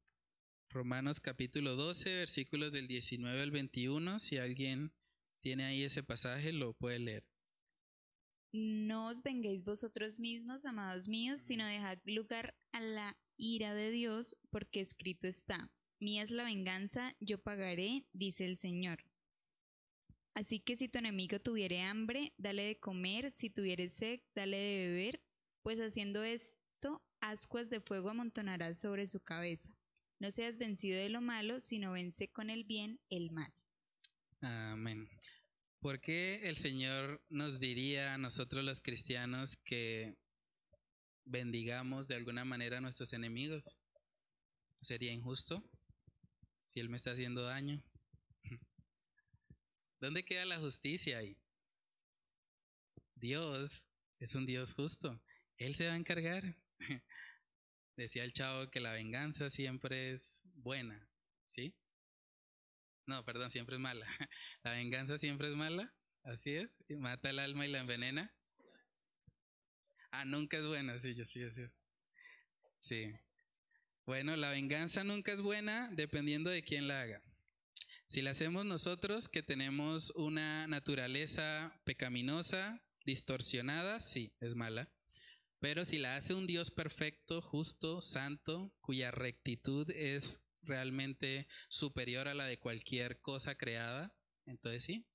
Romanos 0.69 1.19
capítulo 1.19 1.75
12, 1.75 2.13
versículos 2.15 2.71
del 2.71 2.87
19 2.87 3.41
al 3.41 3.51
21. 3.51 4.19
Si 4.19 4.37
alguien 4.37 4.93
tiene 5.41 5.65
ahí 5.65 5.83
ese 5.83 6.03
pasaje, 6.03 6.51
lo 6.53 6.73
puede 6.73 6.99
leer. 6.99 7.25
No 8.51 9.07
os 9.07 9.21
venguéis 9.21 9.63
vosotros 9.63 10.19
mismos, 10.19 10.65
amados 10.65 11.07
míos, 11.07 11.41
sino 11.41 11.65
dejad 11.65 11.99
lugar 12.05 12.55
a 12.71 12.81
la 12.81 13.17
ira 13.37 13.75
de 13.75 13.91
Dios, 13.91 14.37
porque 14.49 14.81
escrito 14.81 15.27
está, 15.27 15.71
mía 15.99 16.23
es 16.23 16.31
la 16.31 16.45
venganza, 16.45 17.15
yo 17.19 17.41
pagaré, 17.41 18.07
dice 18.11 18.45
el 18.45 18.57
Señor. 18.57 19.08
Así 20.39 20.61
que 20.61 20.77
si 20.77 20.87
tu 20.87 20.99
enemigo 20.99 21.37
tuviere 21.41 21.81
hambre, 21.81 22.31
dale 22.37 22.63
de 22.63 22.79
comer, 22.79 23.29
si 23.33 23.49
tuviere 23.49 23.89
sed, 23.89 24.21
dale 24.33 24.55
de 24.55 24.87
beber, 24.87 25.21
pues 25.63 25.79
haciendo 25.79 26.23
esto, 26.23 27.03
ascuas 27.19 27.69
de 27.69 27.81
fuego 27.81 28.09
amontonarás 28.09 28.79
sobre 28.79 29.05
su 29.05 29.19
cabeza. 29.19 29.75
No 30.17 30.31
seas 30.31 30.57
vencido 30.57 30.97
de 30.97 31.09
lo 31.09 31.19
malo, 31.19 31.59
sino 31.59 31.91
vence 31.91 32.29
con 32.29 32.49
el 32.49 32.63
bien 32.63 33.01
el 33.09 33.31
mal. 33.31 33.53
Amén. 34.39 35.09
¿Por 35.81 35.99
qué 35.99 36.35
el 36.45 36.55
Señor 36.55 37.21
nos 37.27 37.59
diría 37.59 38.13
a 38.13 38.17
nosotros 38.17 38.63
los 38.63 38.79
cristianos 38.79 39.57
que 39.57 40.15
bendigamos 41.25 42.07
de 42.07 42.15
alguna 42.15 42.45
manera 42.45 42.77
a 42.77 42.81
nuestros 42.81 43.11
enemigos? 43.11 43.77
¿Sería 44.81 45.11
injusto 45.11 45.69
si 46.65 46.79
Él 46.79 46.87
me 46.87 46.95
está 46.95 47.11
haciendo 47.11 47.43
daño? 47.43 47.83
¿Dónde 49.99 50.23
queda 50.23 50.45
la 50.45 50.59
justicia 50.59 51.17
ahí? 51.17 51.37
Dios 53.15 53.89
es 54.19 54.35
un 54.35 54.45
Dios 54.45 54.73
justo. 54.73 55.21
Él 55.57 55.75
se 55.75 55.87
va 55.87 55.93
a 55.93 55.97
encargar. 55.97 56.55
Decía 57.97 58.23
el 58.23 58.31
chavo 58.31 58.69
que 58.71 58.79
la 58.79 58.93
venganza 58.93 59.49
siempre 59.49 60.13
es 60.13 60.41
buena, 60.53 61.05
¿sí? 61.47 61.75
No, 63.05 63.25
perdón, 63.25 63.49
siempre 63.51 63.75
es 63.75 63.81
mala. 63.81 64.05
La 64.63 64.71
venganza 64.71 65.17
siempre 65.17 65.49
es 65.49 65.55
mala, 65.55 65.93
así 66.23 66.55
es. 66.55 66.69
mata 66.89 67.31
el 67.31 67.39
alma 67.39 67.65
y 67.65 67.71
la 67.71 67.79
envenena. 67.79 68.31
Ah, 70.11 70.25
nunca 70.25 70.57
es 70.57 70.65
buena, 70.65 70.99
sí, 70.99 71.13
yo 71.15 71.25
sí, 71.25 71.41
es. 71.41 71.59
Sí. 72.79 73.11
Bueno, 74.05 74.35
la 74.37 74.51
venganza 74.51 75.03
nunca 75.03 75.33
es 75.33 75.41
buena 75.41 75.89
dependiendo 75.91 76.49
de 76.49 76.63
quién 76.63 76.87
la 76.87 77.01
haga. 77.01 77.21
Si 78.09 78.23
la 78.23 78.31
hacemos 78.31 78.65
nosotros, 78.65 79.29
que 79.29 79.43
tenemos 79.43 80.09
una 80.15 80.65
naturaleza 80.65 81.79
pecaminosa, 81.85 82.83
distorsionada, 83.05 83.99
sí, 83.99 84.35
es 84.39 84.55
mala. 84.55 84.91
Pero 85.59 85.85
si 85.85 85.99
la 85.99 86.15
hace 86.15 86.33
un 86.33 86.47
Dios 86.47 86.71
perfecto, 86.71 87.39
justo, 87.39 88.01
santo, 88.01 88.75
cuya 88.81 89.11
rectitud 89.11 89.91
es 89.91 90.43
realmente 90.63 91.47
superior 91.67 92.27
a 92.27 92.33
la 92.33 92.45
de 92.45 92.57
cualquier 92.57 93.21
cosa 93.21 93.53
creada, 93.53 94.17
entonces 94.47 94.85
sí. 94.85 95.07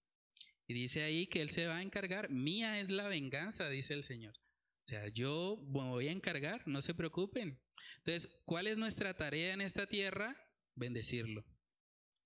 Y 0.68 0.74
dice 0.74 1.02
ahí 1.02 1.26
que 1.26 1.42
Él 1.42 1.50
se 1.50 1.66
va 1.66 1.78
a 1.78 1.82
encargar. 1.82 2.30
Mía 2.30 2.78
es 2.78 2.90
la 2.90 3.08
venganza, 3.08 3.68
dice 3.68 3.94
el 3.94 4.04
Señor. 4.04 4.36
O 4.36 4.86
sea, 4.86 5.08
yo 5.08 5.58
me 5.66 5.90
voy 5.90 6.06
a 6.06 6.12
encargar, 6.12 6.62
no 6.68 6.80
se 6.80 6.94
preocupen. 6.94 7.60
Entonces, 7.96 8.40
¿cuál 8.44 8.68
es 8.68 8.78
nuestra 8.78 9.14
tarea 9.14 9.52
en 9.52 9.62
esta 9.62 9.84
tierra? 9.88 10.36
Bendecirlo. 10.76 11.44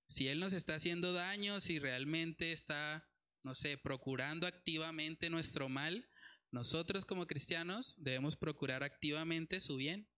Si 0.09 0.27
Él 0.27 0.41
nos 0.41 0.55
está 0.55 0.75
haciendo 0.75 1.13
daño, 1.13 1.61
si 1.61 1.79
realmente 1.79 2.53
está, 2.53 3.07
no 3.43 3.55
sé, 3.55 3.77
procurando 3.77 4.47
activamente 4.47 5.29
nuestro 5.29 5.69
mal, 5.69 6.09
nosotros 6.51 7.05
como 7.05 7.27
cristianos 7.27 7.95
debemos 7.99 8.35
procurar 8.35 8.83
activamente 8.83 9.61
su 9.61 9.77
bien. 9.77 10.09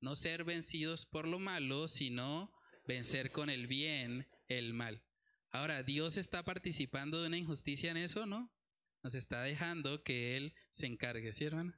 No 0.00 0.16
ser 0.16 0.44
vencidos 0.44 1.06
por 1.06 1.26
lo 1.26 1.38
malo, 1.38 1.88
sino 1.88 2.52
vencer 2.86 3.32
con 3.32 3.48
el 3.48 3.66
bien 3.66 4.28
el 4.48 4.74
mal. 4.74 5.02
Ahora, 5.50 5.82
¿Dios 5.82 6.18
está 6.18 6.42
participando 6.44 7.20
de 7.20 7.28
una 7.28 7.38
injusticia 7.38 7.90
en 7.90 7.96
eso, 7.96 8.26
no? 8.26 8.52
Nos 9.02 9.14
está 9.14 9.42
dejando 9.42 10.02
que 10.02 10.36
Él 10.36 10.54
se 10.70 10.86
encargue, 10.86 11.32
¿sí, 11.32 11.44
hermano? 11.44 11.74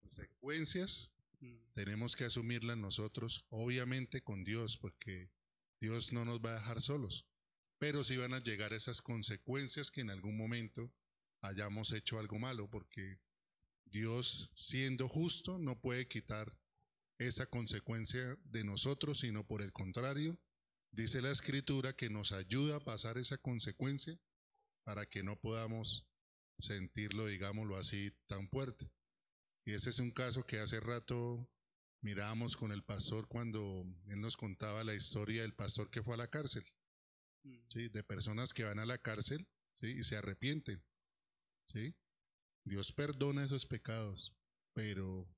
Consecuencias 0.00 1.14
mm. 1.40 1.72
tenemos 1.74 2.14
que 2.14 2.24
asumirlas 2.24 2.76
nosotros, 2.76 3.46
obviamente 3.48 4.22
con 4.22 4.44
Dios, 4.44 4.76
porque 4.76 5.30
Dios 5.80 6.12
no 6.12 6.24
nos 6.24 6.40
va 6.40 6.50
a 6.50 6.54
dejar 6.54 6.80
solos, 6.80 7.26
pero 7.78 8.04
sí 8.04 8.16
van 8.16 8.34
a 8.34 8.42
llegar 8.42 8.72
esas 8.72 9.00
consecuencias 9.00 9.90
que 9.90 10.02
en 10.02 10.10
algún 10.10 10.36
momento 10.36 10.92
hayamos 11.40 11.92
hecho 11.92 12.18
algo 12.18 12.38
malo, 12.38 12.68
porque 12.68 13.20
Dios, 13.86 14.52
siendo 14.54 15.08
justo, 15.08 15.58
no 15.58 15.80
puede 15.80 16.06
quitar 16.06 16.56
esa 17.18 17.46
consecuencia 17.46 18.38
de 18.44 18.64
nosotros, 18.64 19.20
sino 19.20 19.46
por 19.46 19.62
el 19.62 19.72
contrario, 19.72 20.38
dice 20.92 21.22
la 21.22 21.30
escritura 21.30 21.94
que 21.94 22.10
nos 22.10 22.32
ayuda 22.32 22.76
a 22.76 22.84
pasar 22.84 23.18
esa 23.18 23.38
consecuencia 23.38 24.18
para 24.84 25.06
que 25.06 25.22
no 25.22 25.38
podamos 25.40 26.06
sentirlo, 26.58 27.26
digámoslo 27.26 27.76
así, 27.76 28.12
tan 28.26 28.48
fuerte. 28.48 28.90
Y 29.64 29.72
ese 29.72 29.90
es 29.90 29.98
un 29.98 30.10
caso 30.10 30.44
que 30.46 30.58
hace 30.58 30.80
rato 30.80 31.48
mirábamos 32.02 32.56
con 32.56 32.72
el 32.72 32.82
pastor 32.82 33.28
cuando 33.28 33.84
él 34.06 34.20
nos 34.20 34.36
contaba 34.36 34.84
la 34.84 34.94
historia 34.94 35.42
del 35.42 35.54
pastor 35.54 35.90
que 35.90 36.02
fue 36.02 36.14
a 36.14 36.18
la 36.18 36.28
cárcel, 36.28 36.64
mm. 37.42 37.58
¿sí? 37.68 37.88
de 37.88 38.02
personas 38.02 38.52
que 38.52 38.64
van 38.64 38.78
a 38.78 38.86
la 38.86 38.98
cárcel 38.98 39.46
¿sí? 39.74 39.88
y 39.88 40.02
se 40.02 40.16
arrepienten. 40.16 40.82
¿sí? 41.66 41.94
Dios 42.64 42.92
perdona 42.92 43.44
esos 43.44 43.66
pecados, 43.66 44.34
pero 44.72 45.28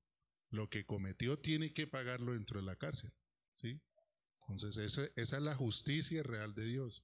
lo 0.49 0.69
que 0.69 0.85
cometió 0.85 1.39
tiene 1.39 1.73
que 1.73 1.87
pagarlo 1.87 2.33
dentro 2.33 2.59
de 2.59 2.65
la 2.65 2.75
cárcel. 2.75 3.11
¿sí? 3.55 3.81
Entonces, 4.41 4.77
esa, 4.77 5.09
esa 5.15 5.37
es 5.37 5.43
la 5.43 5.55
justicia 5.55 6.23
real 6.23 6.53
de 6.53 6.65
Dios. 6.65 7.03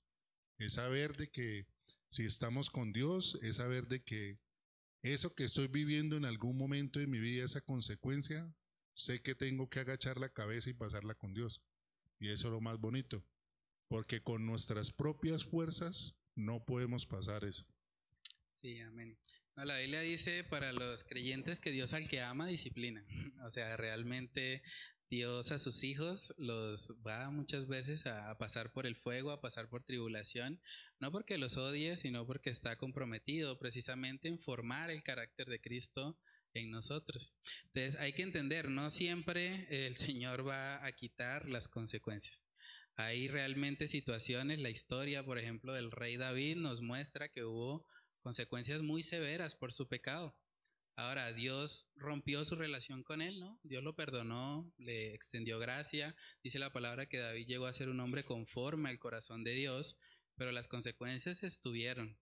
Es 0.58 0.74
saber 0.74 1.16
de 1.16 1.30
que 1.32 1.68
si 2.10 2.26
estamos 2.26 2.70
con 2.70 2.92
Dios, 2.92 3.40
es 3.42 3.58
saber 3.58 3.88
de 3.88 4.04
que 4.04 4.40
eso 5.02 5.34
que 5.34 5.46
estoy 5.46 5.68
viviendo 5.68 6.18
en 6.18 6.26
algún 6.26 6.58
momento 6.58 7.00
de 7.00 7.08
mi 7.08 7.20
vida, 7.20 7.46
esa 7.46 7.62
consecuencia, 7.62 8.54
sé 8.94 9.22
que 9.22 9.36
tengo 9.36 9.70
que 9.70 9.80
agachar 9.80 10.18
la 10.18 10.30
cabeza 10.30 10.70
y 10.70 10.74
pasarla 10.74 11.16
con 11.16 11.34
Dios. 11.34 11.62
Y 12.20 12.30
eso 12.30 12.48
es 12.48 12.54
lo 12.54 12.62
más 12.62 12.80
bonito, 12.80 13.24
porque 13.88 14.22
con 14.22 14.46
nuestras 14.46 14.92
propias 14.92 15.46
fuerzas 15.46 16.16
no 16.36 16.64
podemos 16.66 17.06
pasar 17.06 17.44
eso. 17.44 17.66
Sí, 18.54 18.80
amén. 18.82 19.18
la 19.56 19.78
Biblia 19.78 20.02
dice 20.02 20.44
para 20.44 20.74
los 20.74 21.04
creyentes 21.04 21.60
que 21.60 21.72
Dios 21.72 21.94
al 21.94 22.10
que 22.10 22.22
ama 22.22 22.48
disciplina. 22.48 23.06
O 23.46 23.50
sea, 23.50 23.78
realmente 23.78 24.62
Dios 25.10 25.52
a 25.52 25.58
sus 25.58 25.84
hijos 25.84 26.36
los 26.38 26.94
va 27.06 27.32
muchas 27.32 27.68
veces 27.68 28.06
a, 28.06 28.38
pasar 28.38 28.72
por 28.74 28.86
el 28.86 28.96
fuego, 28.96 29.32
a 29.32 29.42
pasar 29.42 29.68
por 29.68 29.84
tribulación, 29.84 30.62
no 31.00 31.12
porque 31.12 31.40
los 31.40 31.58
odie, 31.58 31.98
sino 31.98 32.28
porque 32.28 32.52
está 32.52 32.76
comprometido 32.76 33.58
precisamente 33.58 34.28
en 34.28 34.40
formar 34.40 34.92
el 34.92 35.02
carácter 35.02 35.48
de 35.48 35.62
Cristo 35.62 36.20
en 36.54 36.72
nosotros. 36.72 37.36
Entonces 37.74 38.00
hay 38.00 38.14
que 38.14 38.24
entender, 38.24 38.70
no 38.70 38.90
siempre 38.90 39.68
el 39.86 39.98
Señor 39.98 40.48
va 40.48 40.86
a 40.86 40.92
quitar 40.92 41.50
las 41.50 41.68
consecuencias. 41.68 42.48
Hay 42.96 43.30
realmente 43.30 43.88
situaciones, 43.88 44.60
la 44.60 44.70
historia, 44.70 45.24
por 45.24 45.38
ejemplo, 45.38 45.74
del 45.74 45.92
rey 45.92 46.18
David 46.18 46.58
nos 46.58 46.82
muestra 46.82 47.30
que 47.30 47.46
hubo 47.46 47.88
consecuencias 48.22 48.82
muy 48.82 49.04
severas 49.04 49.56
por 49.56 49.72
su 49.72 49.88
pecado. 49.88 50.36
Ahora, 50.98 51.32
Dios 51.32 51.88
rompió 51.96 52.44
su 52.44 52.56
relación 52.56 53.04
con 53.04 53.22
él, 53.22 53.40
¿no? 53.40 53.58
Dios 53.64 53.82
lo 53.82 53.96
perdonó, 53.96 54.70
le 54.78 55.14
extendió 55.14 55.58
gracia. 55.58 56.14
Dice 56.44 56.60
la 56.60 56.74
palabra 56.74 57.06
que 57.06 57.20
David 57.20 57.48
llegó 57.48 57.68
a 57.68 57.74
ser 57.74 57.88
un 57.88 58.02
hombre 58.02 58.26
conforme 58.26 58.90
al 58.90 59.00
corazón 59.00 59.46
de 59.46 59.54
Dios, 59.54 59.98
pero 60.36 60.52
las 60.52 60.68
consecuencias 60.68 61.42
estuvieron 61.42 62.20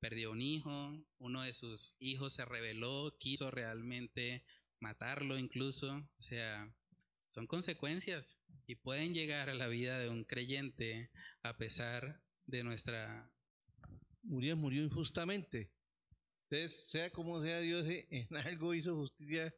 perdió 0.00 0.32
un 0.32 0.42
hijo, 0.42 0.98
uno 1.18 1.42
de 1.42 1.52
sus 1.52 1.94
hijos 1.98 2.32
se 2.32 2.44
rebeló, 2.44 3.16
quiso 3.18 3.50
realmente 3.50 4.44
matarlo 4.80 5.38
incluso, 5.38 5.94
o 6.18 6.22
sea, 6.22 6.74
son 7.28 7.46
consecuencias 7.46 8.38
y 8.66 8.74
pueden 8.74 9.14
llegar 9.14 9.50
a 9.50 9.54
la 9.54 9.68
vida 9.68 9.98
de 9.98 10.08
un 10.08 10.24
creyente 10.24 11.10
a 11.42 11.56
pesar 11.56 12.20
de 12.46 12.64
nuestra... 12.64 13.30
Urias 14.24 14.58
murió 14.58 14.82
injustamente. 14.82 15.70
Entonces, 16.50 16.88
sea 16.88 17.10
como 17.10 17.42
sea 17.42 17.60
Dios, 17.60 17.86
en 18.10 18.36
algo 18.36 18.74
hizo 18.74 18.96
justicia, 18.96 19.54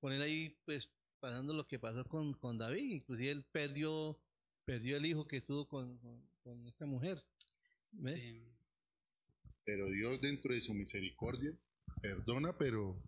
poner 0.00 0.20
ahí, 0.20 0.58
pues, 0.66 0.90
pasando 1.20 1.54
lo 1.54 1.66
que 1.66 1.78
pasó 1.78 2.04
con, 2.04 2.34
con 2.34 2.58
David, 2.58 2.90
inclusive 2.90 3.30
él 3.30 3.44
perdió, 3.50 4.20
perdió 4.66 4.98
el 4.98 5.06
hijo 5.06 5.26
que 5.26 5.40
tuvo 5.40 5.66
con, 5.66 5.98
con, 6.42 6.66
esta 6.66 6.84
mujer. 6.84 7.18
Pero 9.64 9.88
Dios 9.90 10.20
dentro 10.20 10.54
de 10.54 10.60
su 10.60 10.74
misericordia 10.74 11.52
perdona, 12.00 12.56
pero 12.58 13.02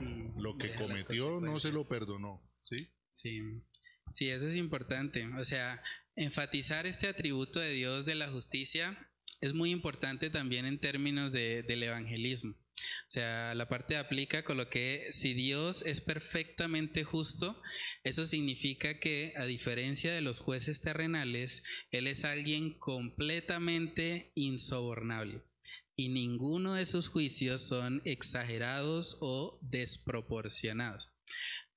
mm, 0.00 0.40
lo 0.40 0.56
que 0.56 0.74
cometió 0.74 1.40
no 1.40 1.60
se 1.60 1.72
lo 1.72 1.86
perdonó, 1.86 2.42
¿sí? 2.62 2.76
Sí. 3.10 3.40
Sí, 4.12 4.30
eso 4.30 4.46
es 4.46 4.56
importante. 4.56 5.26
O 5.34 5.44
sea, 5.44 5.82
enfatizar 6.14 6.86
este 6.86 7.08
atributo 7.08 7.60
de 7.60 7.72
Dios 7.72 8.06
de 8.06 8.14
la 8.14 8.30
justicia 8.30 8.96
es 9.40 9.52
muy 9.52 9.70
importante 9.70 10.30
también 10.30 10.64
en 10.64 10.80
términos 10.80 11.32
de, 11.32 11.62
del 11.62 11.82
evangelismo. 11.82 12.52
O 12.52 13.10
sea, 13.10 13.54
la 13.54 13.68
parte 13.68 13.96
aplica 13.96 14.44
con 14.44 14.56
lo 14.56 14.68
que 14.68 15.06
si 15.10 15.34
Dios 15.34 15.82
es 15.86 16.00
perfectamente 16.00 17.04
justo, 17.04 17.60
eso 18.04 18.24
significa 18.24 18.98
que 18.98 19.32
a 19.36 19.44
diferencia 19.44 20.12
de 20.12 20.20
los 20.20 20.40
jueces 20.40 20.80
terrenales, 20.80 21.62
Él 21.90 22.06
es 22.06 22.24
alguien 22.24 22.78
completamente 22.78 24.32
insobornable 24.34 25.42
y 25.96 26.10
ninguno 26.10 26.74
de 26.74 26.84
sus 26.84 27.08
juicios 27.08 27.62
son 27.62 28.02
exagerados 28.04 29.16
o 29.20 29.58
desproporcionados. 29.62 31.16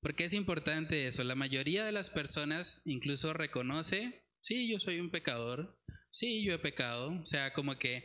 ¿Por 0.02 0.16
qué 0.16 0.26
es 0.26 0.34
importante 0.34 1.08
eso? 1.08 1.24
La 1.24 1.36
mayoría 1.36 1.86
de 1.86 1.92
las 1.92 2.10
personas 2.10 2.82
incluso 2.86 3.34
reconoce, 3.34 4.26
sí, 4.42 4.70
yo 4.70 4.80
soy 4.80 5.00
un 5.00 5.10
pecador, 5.10 5.80
sí, 6.12 6.44
yo 6.44 6.54
he 6.54 6.60
pecado, 6.60 7.12
o 7.22 7.26
sea, 7.26 7.54
como 7.54 7.78
que 7.78 8.04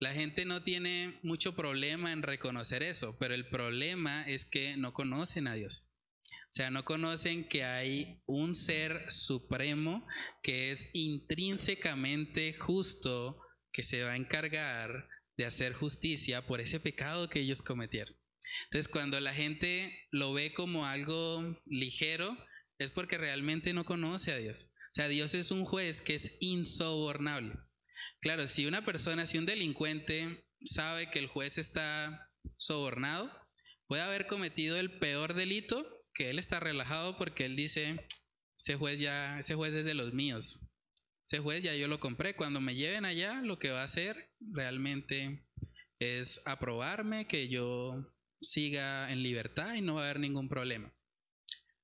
la 0.00 0.14
gente 0.14 0.44
no 0.44 0.62
tiene 0.62 1.18
mucho 1.24 1.56
problema 1.56 2.12
en 2.12 2.22
reconocer 2.22 2.84
eso, 2.84 3.16
pero 3.18 3.34
el 3.34 3.48
problema 3.48 4.22
es 4.28 4.44
que 4.44 4.76
no 4.76 4.92
conocen 4.92 5.48
a 5.48 5.54
Dios. 5.54 5.92
O 6.24 6.52
sea, 6.52 6.70
no 6.70 6.84
conocen 6.84 7.48
que 7.48 7.64
hay 7.64 8.22
un 8.26 8.54
ser 8.54 9.10
supremo 9.10 10.06
que 10.42 10.70
es 10.70 10.90
intrínsecamente 10.94 12.54
justo, 12.54 13.40
que 13.72 13.82
se 13.82 14.02
va 14.02 14.12
a 14.12 14.16
encargar 14.16 15.08
de 15.38 15.46
hacer 15.46 15.72
justicia 15.72 16.46
por 16.46 16.60
ese 16.60 16.80
pecado 16.80 17.30
que 17.30 17.40
ellos 17.40 17.62
cometieron. 17.62 18.14
Entonces, 18.64 18.90
cuando 18.90 19.18
la 19.20 19.32
gente 19.32 20.06
lo 20.10 20.32
ve 20.34 20.52
como 20.52 20.84
algo 20.84 21.62
ligero, 21.64 22.36
es 22.78 22.90
porque 22.90 23.16
realmente 23.16 23.72
no 23.72 23.84
conoce 23.84 24.32
a 24.32 24.36
Dios. 24.36 24.70
O 24.74 24.94
sea, 24.94 25.08
Dios 25.08 25.34
es 25.34 25.50
un 25.50 25.64
juez 25.64 26.00
que 26.00 26.16
es 26.16 26.36
insobornable. 26.40 27.54
Claro, 28.20 28.46
si 28.48 28.66
una 28.66 28.84
persona, 28.84 29.26
si 29.26 29.38
un 29.38 29.46
delincuente 29.46 30.44
sabe 30.64 31.08
que 31.10 31.20
el 31.20 31.28
juez 31.28 31.56
está 31.56 32.30
sobornado, 32.56 33.30
puede 33.86 34.02
haber 34.02 34.26
cometido 34.26 34.76
el 34.76 34.98
peor 34.98 35.34
delito, 35.34 35.86
que 36.14 36.30
él 36.30 36.40
está 36.40 36.58
relajado 36.58 37.16
porque 37.16 37.44
él 37.44 37.54
dice, 37.54 38.04
ese 38.58 38.74
juez 38.74 38.98
ya, 38.98 39.38
ese 39.38 39.54
juez 39.54 39.72
es 39.74 39.84
de 39.84 39.94
los 39.94 40.14
míos. 40.14 40.58
Ese 41.30 41.40
juez 41.40 41.62
ya 41.62 41.74
yo 41.74 41.88
lo 41.88 42.00
compré. 42.00 42.34
Cuando 42.34 42.58
me 42.58 42.74
lleven 42.74 43.04
allá, 43.04 43.42
lo 43.42 43.58
que 43.58 43.70
va 43.70 43.82
a 43.82 43.84
hacer 43.84 44.32
realmente 44.40 45.46
es 45.98 46.40
aprobarme 46.46 47.28
que 47.28 47.50
yo 47.50 48.14
siga 48.40 49.12
en 49.12 49.22
libertad 49.22 49.74
y 49.74 49.82
no 49.82 49.96
va 49.96 50.00
a 50.00 50.04
haber 50.04 50.20
ningún 50.20 50.48
problema. 50.48 50.90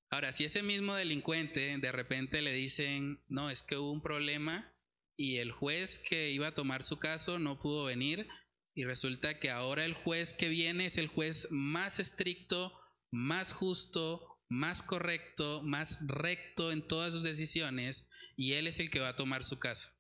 Ahora, 0.09 0.33
si 0.33 0.45
ese 0.45 0.63
mismo 0.63 0.95
delincuente 0.95 1.77
de 1.77 1.93
repente 1.93 2.41
le 2.41 2.55
dicen, 2.55 3.23
no, 3.29 3.51
es 3.51 3.63
que 3.63 3.77
hubo 3.77 3.93
un 3.93 4.01
problema 4.01 4.75
y 5.15 5.37
el 5.37 5.53
juez 5.53 5.99
que 5.99 6.31
iba 6.31 6.47
a 6.47 6.55
tomar 6.55 6.83
su 6.83 6.99
caso 6.99 7.39
no 7.39 7.61
pudo 7.61 7.85
venir 7.85 8.27
y 8.75 8.85
resulta 8.85 9.39
que 9.41 9.51
ahora 9.51 9.85
el 9.85 9.93
juez 9.93 10.33
que 10.33 10.49
viene 10.49 10.87
es 10.87 10.97
el 10.97 11.09
juez 11.09 11.49
más 11.51 11.99
estricto, 11.99 12.73
más 13.11 13.53
justo, 13.53 14.27
más 14.49 14.83
correcto, 14.83 15.61
más 15.65 15.99
recto 16.07 16.73
en 16.73 16.87
todas 16.89 17.13
sus 17.13 17.25
decisiones 17.25 18.09
y 18.37 18.53
él 18.55 18.67
es 18.67 18.81
el 18.81 18.91
que 18.91 19.01
va 19.01 19.09
a 19.09 19.17
tomar 19.17 19.45
su 19.45 19.59
caso. 19.59 19.91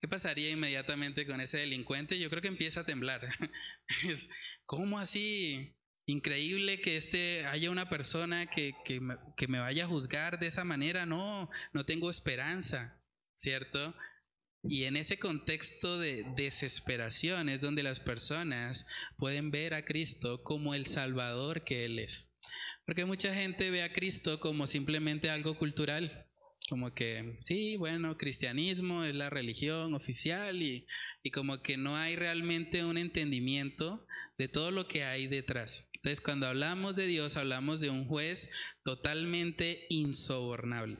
¿Qué 0.00 0.08
pasaría 0.08 0.50
inmediatamente 0.50 1.26
con 1.26 1.40
ese 1.40 1.58
delincuente? 1.58 2.18
Yo 2.18 2.28
creo 2.28 2.42
que 2.42 2.48
empieza 2.48 2.80
a 2.80 2.86
temblar. 2.86 3.28
¿Cómo 4.66 4.98
así? 4.98 5.74
Increíble 6.06 6.80
que 6.80 6.96
este 6.96 7.46
haya 7.46 7.70
una 7.70 7.88
persona 7.88 8.46
que, 8.46 8.74
que, 8.84 9.00
que 9.36 9.48
me 9.48 9.58
vaya 9.58 9.84
a 9.84 9.88
juzgar 9.88 10.38
de 10.38 10.46
esa 10.46 10.64
manera. 10.64 11.06
No, 11.06 11.50
no 11.72 11.84
tengo 11.86 12.10
esperanza, 12.10 13.02
¿cierto? 13.34 13.96
Y 14.62 14.84
en 14.84 14.96
ese 14.96 15.18
contexto 15.18 15.98
de 15.98 16.24
desesperación 16.36 17.48
es 17.48 17.60
donde 17.60 17.82
las 17.82 18.00
personas 18.00 18.86
pueden 19.16 19.50
ver 19.50 19.74
a 19.74 19.84
Cristo 19.84 20.42
como 20.42 20.74
el 20.74 20.86
Salvador 20.86 21.64
que 21.64 21.84
Él 21.84 21.98
es. 21.98 22.32
Porque 22.84 23.04
mucha 23.04 23.34
gente 23.34 23.70
ve 23.70 23.82
a 23.82 23.92
Cristo 23.92 24.40
como 24.40 24.66
simplemente 24.66 25.30
algo 25.30 25.58
cultural, 25.58 26.25
como 26.68 26.94
que, 26.94 27.38
sí, 27.42 27.76
bueno, 27.76 28.16
cristianismo 28.16 29.04
es 29.04 29.14
la 29.14 29.30
religión 29.30 29.94
oficial 29.94 30.62
y, 30.62 30.86
y, 31.22 31.30
como 31.30 31.62
que 31.62 31.76
no 31.76 31.96
hay 31.96 32.16
realmente 32.16 32.84
un 32.84 32.98
entendimiento 32.98 34.06
de 34.38 34.48
todo 34.48 34.70
lo 34.70 34.88
que 34.88 35.04
hay 35.04 35.26
detrás. 35.26 35.88
Entonces, 36.06 36.20
cuando 36.20 36.46
hablamos 36.46 36.94
de 36.94 37.06
Dios, 37.06 37.36
hablamos 37.36 37.80
de 37.80 37.90
un 37.90 38.06
juez 38.06 38.50
totalmente 38.84 39.86
insobornable. 39.88 40.98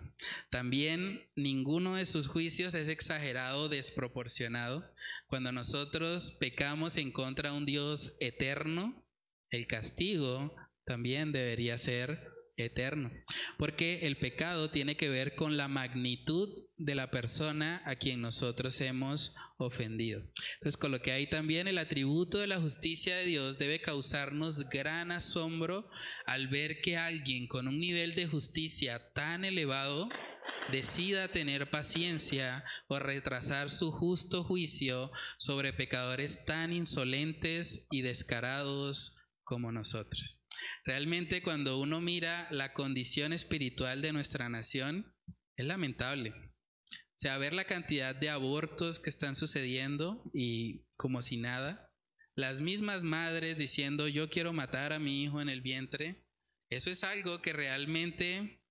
También 0.50 1.30
ninguno 1.36 1.94
de 1.94 2.06
sus 2.06 2.26
juicios 2.26 2.74
es 2.74 2.88
exagerado 2.88 3.62
o 3.62 3.68
desproporcionado. 3.68 4.84
Cuando 5.28 5.52
nosotros 5.52 6.36
pecamos 6.40 6.96
en 6.96 7.12
contra 7.12 7.50
de 7.52 7.56
un 7.56 7.66
Dios 7.66 8.16
eterno, 8.18 9.06
el 9.50 9.68
castigo 9.68 10.54
también 10.84 11.30
debería 11.30 11.78
ser 11.78 12.35
eterno. 12.56 13.10
Porque 13.58 14.06
el 14.06 14.16
pecado 14.16 14.70
tiene 14.70 14.96
que 14.96 15.08
ver 15.08 15.34
con 15.34 15.56
la 15.56 15.68
magnitud 15.68 16.48
de 16.78 16.94
la 16.94 17.10
persona 17.10 17.82
a 17.86 17.96
quien 17.96 18.20
nosotros 18.20 18.80
hemos 18.80 19.34
ofendido. 19.58 20.20
Entonces, 20.54 20.76
con 20.76 20.92
lo 20.92 21.00
que 21.00 21.12
hay 21.12 21.26
también 21.26 21.68
el 21.68 21.78
atributo 21.78 22.38
de 22.38 22.46
la 22.46 22.60
justicia 22.60 23.16
de 23.16 23.26
Dios 23.26 23.58
debe 23.58 23.80
causarnos 23.80 24.68
gran 24.68 25.10
asombro 25.10 25.88
al 26.26 26.48
ver 26.48 26.80
que 26.82 26.96
alguien 26.96 27.46
con 27.46 27.68
un 27.68 27.80
nivel 27.80 28.14
de 28.14 28.26
justicia 28.26 29.00
tan 29.14 29.44
elevado 29.44 30.08
decida 30.70 31.28
tener 31.28 31.70
paciencia 31.70 32.64
o 32.88 32.98
retrasar 32.98 33.70
su 33.70 33.90
justo 33.90 34.44
juicio 34.44 35.10
sobre 35.38 35.72
pecadores 35.72 36.44
tan 36.44 36.72
insolentes 36.72 37.86
y 37.90 38.02
descarados 38.02 39.18
como 39.44 39.72
nosotros. 39.72 40.45
Realmente 40.86 41.42
cuando 41.42 41.80
uno 41.80 42.00
mira 42.00 42.46
la 42.52 42.72
condición 42.72 43.32
espiritual 43.32 44.02
de 44.02 44.12
nuestra 44.12 44.48
nación, 44.48 45.12
es 45.56 45.66
lamentable. 45.66 46.30
O 46.30 47.18
sea, 47.18 47.38
ver 47.38 47.54
la 47.54 47.64
cantidad 47.64 48.14
de 48.14 48.30
abortos 48.30 49.00
que 49.00 49.10
están 49.10 49.34
sucediendo 49.34 50.22
y 50.32 50.84
como 50.96 51.22
si 51.22 51.38
nada, 51.38 51.92
las 52.36 52.60
mismas 52.60 53.02
madres 53.02 53.58
diciendo 53.58 54.06
yo 54.06 54.30
quiero 54.30 54.52
matar 54.52 54.92
a 54.92 55.00
mi 55.00 55.24
hijo 55.24 55.40
en 55.40 55.48
el 55.48 55.60
vientre, 55.60 56.24
eso 56.70 56.90
es 56.90 57.02
algo 57.02 57.42
que 57.42 57.52
realmente 57.52 58.62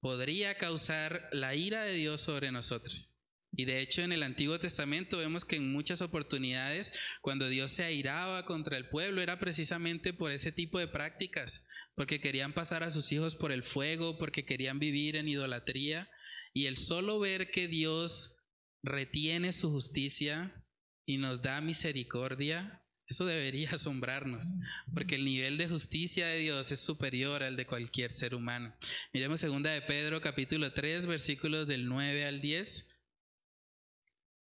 podría 0.00 0.56
causar 0.56 1.28
la 1.30 1.54
ira 1.54 1.82
de 1.82 1.92
Dios 1.92 2.22
sobre 2.22 2.52
nosotros. 2.52 3.19
Y 3.60 3.66
de 3.66 3.82
hecho 3.82 4.00
en 4.00 4.10
el 4.12 4.22
Antiguo 4.22 4.58
Testamento 4.58 5.18
vemos 5.18 5.44
que 5.44 5.56
en 5.56 5.70
muchas 5.70 6.00
oportunidades 6.00 6.94
cuando 7.20 7.46
Dios 7.46 7.70
se 7.70 7.84
airaba 7.84 8.46
contra 8.46 8.78
el 8.78 8.88
pueblo 8.88 9.20
era 9.20 9.38
precisamente 9.38 10.14
por 10.14 10.30
ese 10.30 10.50
tipo 10.50 10.78
de 10.78 10.88
prácticas, 10.88 11.66
porque 11.94 12.22
querían 12.22 12.54
pasar 12.54 12.82
a 12.84 12.90
sus 12.90 13.12
hijos 13.12 13.36
por 13.36 13.52
el 13.52 13.62
fuego, 13.62 14.16
porque 14.16 14.46
querían 14.46 14.78
vivir 14.78 15.14
en 15.14 15.28
idolatría. 15.28 16.08
Y 16.54 16.64
el 16.64 16.78
solo 16.78 17.20
ver 17.20 17.50
que 17.50 17.68
Dios 17.68 18.38
retiene 18.82 19.52
su 19.52 19.70
justicia 19.70 20.64
y 21.04 21.18
nos 21.18 21.42
da 21.42 21.60
misericordia, 21.60 22.82
eso 23.08 23.26
debería 23.26 23.70
asombrarnos, 23.72 24.54
porque 24.94 25.16
el 25.16 25.26
nivel 25.26 25.58
de 25.58 25.68
justicia 25.68 26.28
de 26.28 26.38
Dios 26.38 26.72
es 26.72 26.80
superior 26.80 27.42
al 27.42 27.56
de 27.56 27.66
cualquier 27.66 28.10
ser 28.10 28.34
humano. 28.34 28.74
Miremos 29.12 29.38
segunda 29.38 29.70
de 29.70 29.82
Pedro 29.82 30.22
capítulo 30.22 30.72
3 30.72 31.04
versículos 31.04 31.68
del 31.68 31.90
9 31.90 32.24
al 32.24 32.40
10. 32.40 32.89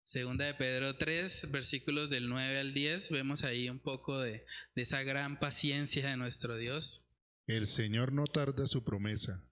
Segunda 0.07 0.45
de 0.45 0.55
Pedro 0.55 0.97
3, 0.97 1.51
versículos 1.51 2.09
del 2.11 2.29
9 2.29 2.59
al 2.61 2.73
10, 2.73 3.11
vemos 3.11 3.43
ahí 3.43 3.69
un 3.69 3.81
poco 3.81 4.21
de, 4.21 4.47
de, 4.77 4.83
esa 4.83 5.03
gran 5.03 5.41
paciencia 5.41 6.09
de 6.09 6.17
nuestro 6.17 6.57
Dios. 6.57 7.11
El 7.49 7.67
Señor 7.67 8.13
no 8.13 8.27
tarda 8.27 8.69
su 8.69 8.85
promesa. 8.85 9.45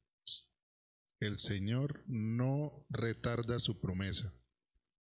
El 1.19 1.39
Señor 1.39 2.05
no 2.07 2.87
retarda 2.89 3.59
su 3.59 3.81
promesa, 3.81 4.33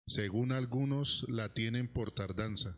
según 0.08 0.50
algunos 0.50 1.24
la 1.28 1.54
tienen 1.54 1.86
por 1.86 2.12
tardanza, 2.12 2.76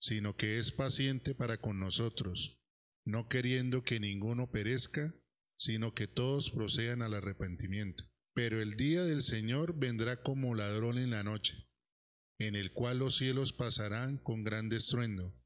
sino 0.00 0.36
que 0.36 0.58
es 0.58 0.72
paciente 0.72 1.36
para 1.36 1.60
con 1.60 1.78
nosotros, 1.78 2.60
no 3.06 3.28
queriendo 3.28 3.84
que 3.84 4.00
ninguno 4.00 4.50
perezca, 4.50 5.14
sino 5.56 5.94
que 5.94 6.08
todos 6.08 6.50
procedan 6.50 7.02
al 7.02 7.14
arrepentimiento. 7.14 8.02
Pero 8.34 8.60
el 8.60 8.76
día 8.76 9.04
del 9.04 9.22
Señor 9.22 9.78
vendrá 9.78 10.24
como 10.24 10.56
ladrón 10.56 10.98
en 10.98 11.10
la 11.10 11.22
noche 11.22 11.69
en 12.40 12.56
el 12.56 12.72
cual 12.72 12.98
los 12.98 13.18
cielos 13.18 13.52
pasarán 13.52 14.16
con 14.16 14.42
gran 14.42 14.72
estruendo, 14.72 15.38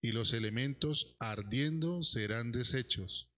y 0.00 0.12
los 0.12 0.32
elementos 0.32 1.16
ardiendo 1.18 2.04
serán 2.04 2.52
deshechos, 2.52 3.30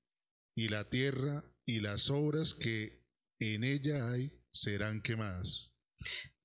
y 0.55 0.68
la 0.68 0.88
tierra 0.90 1.43
y 1.66 1.80
las 1.80 2.11
obras 2.11 2.53
que 2.55 3.03
en 3.40 3.64
ella 3.64 4.11
hay 4.11 4.30
serán 4.53 5.01
quemadas. 5.01 5.74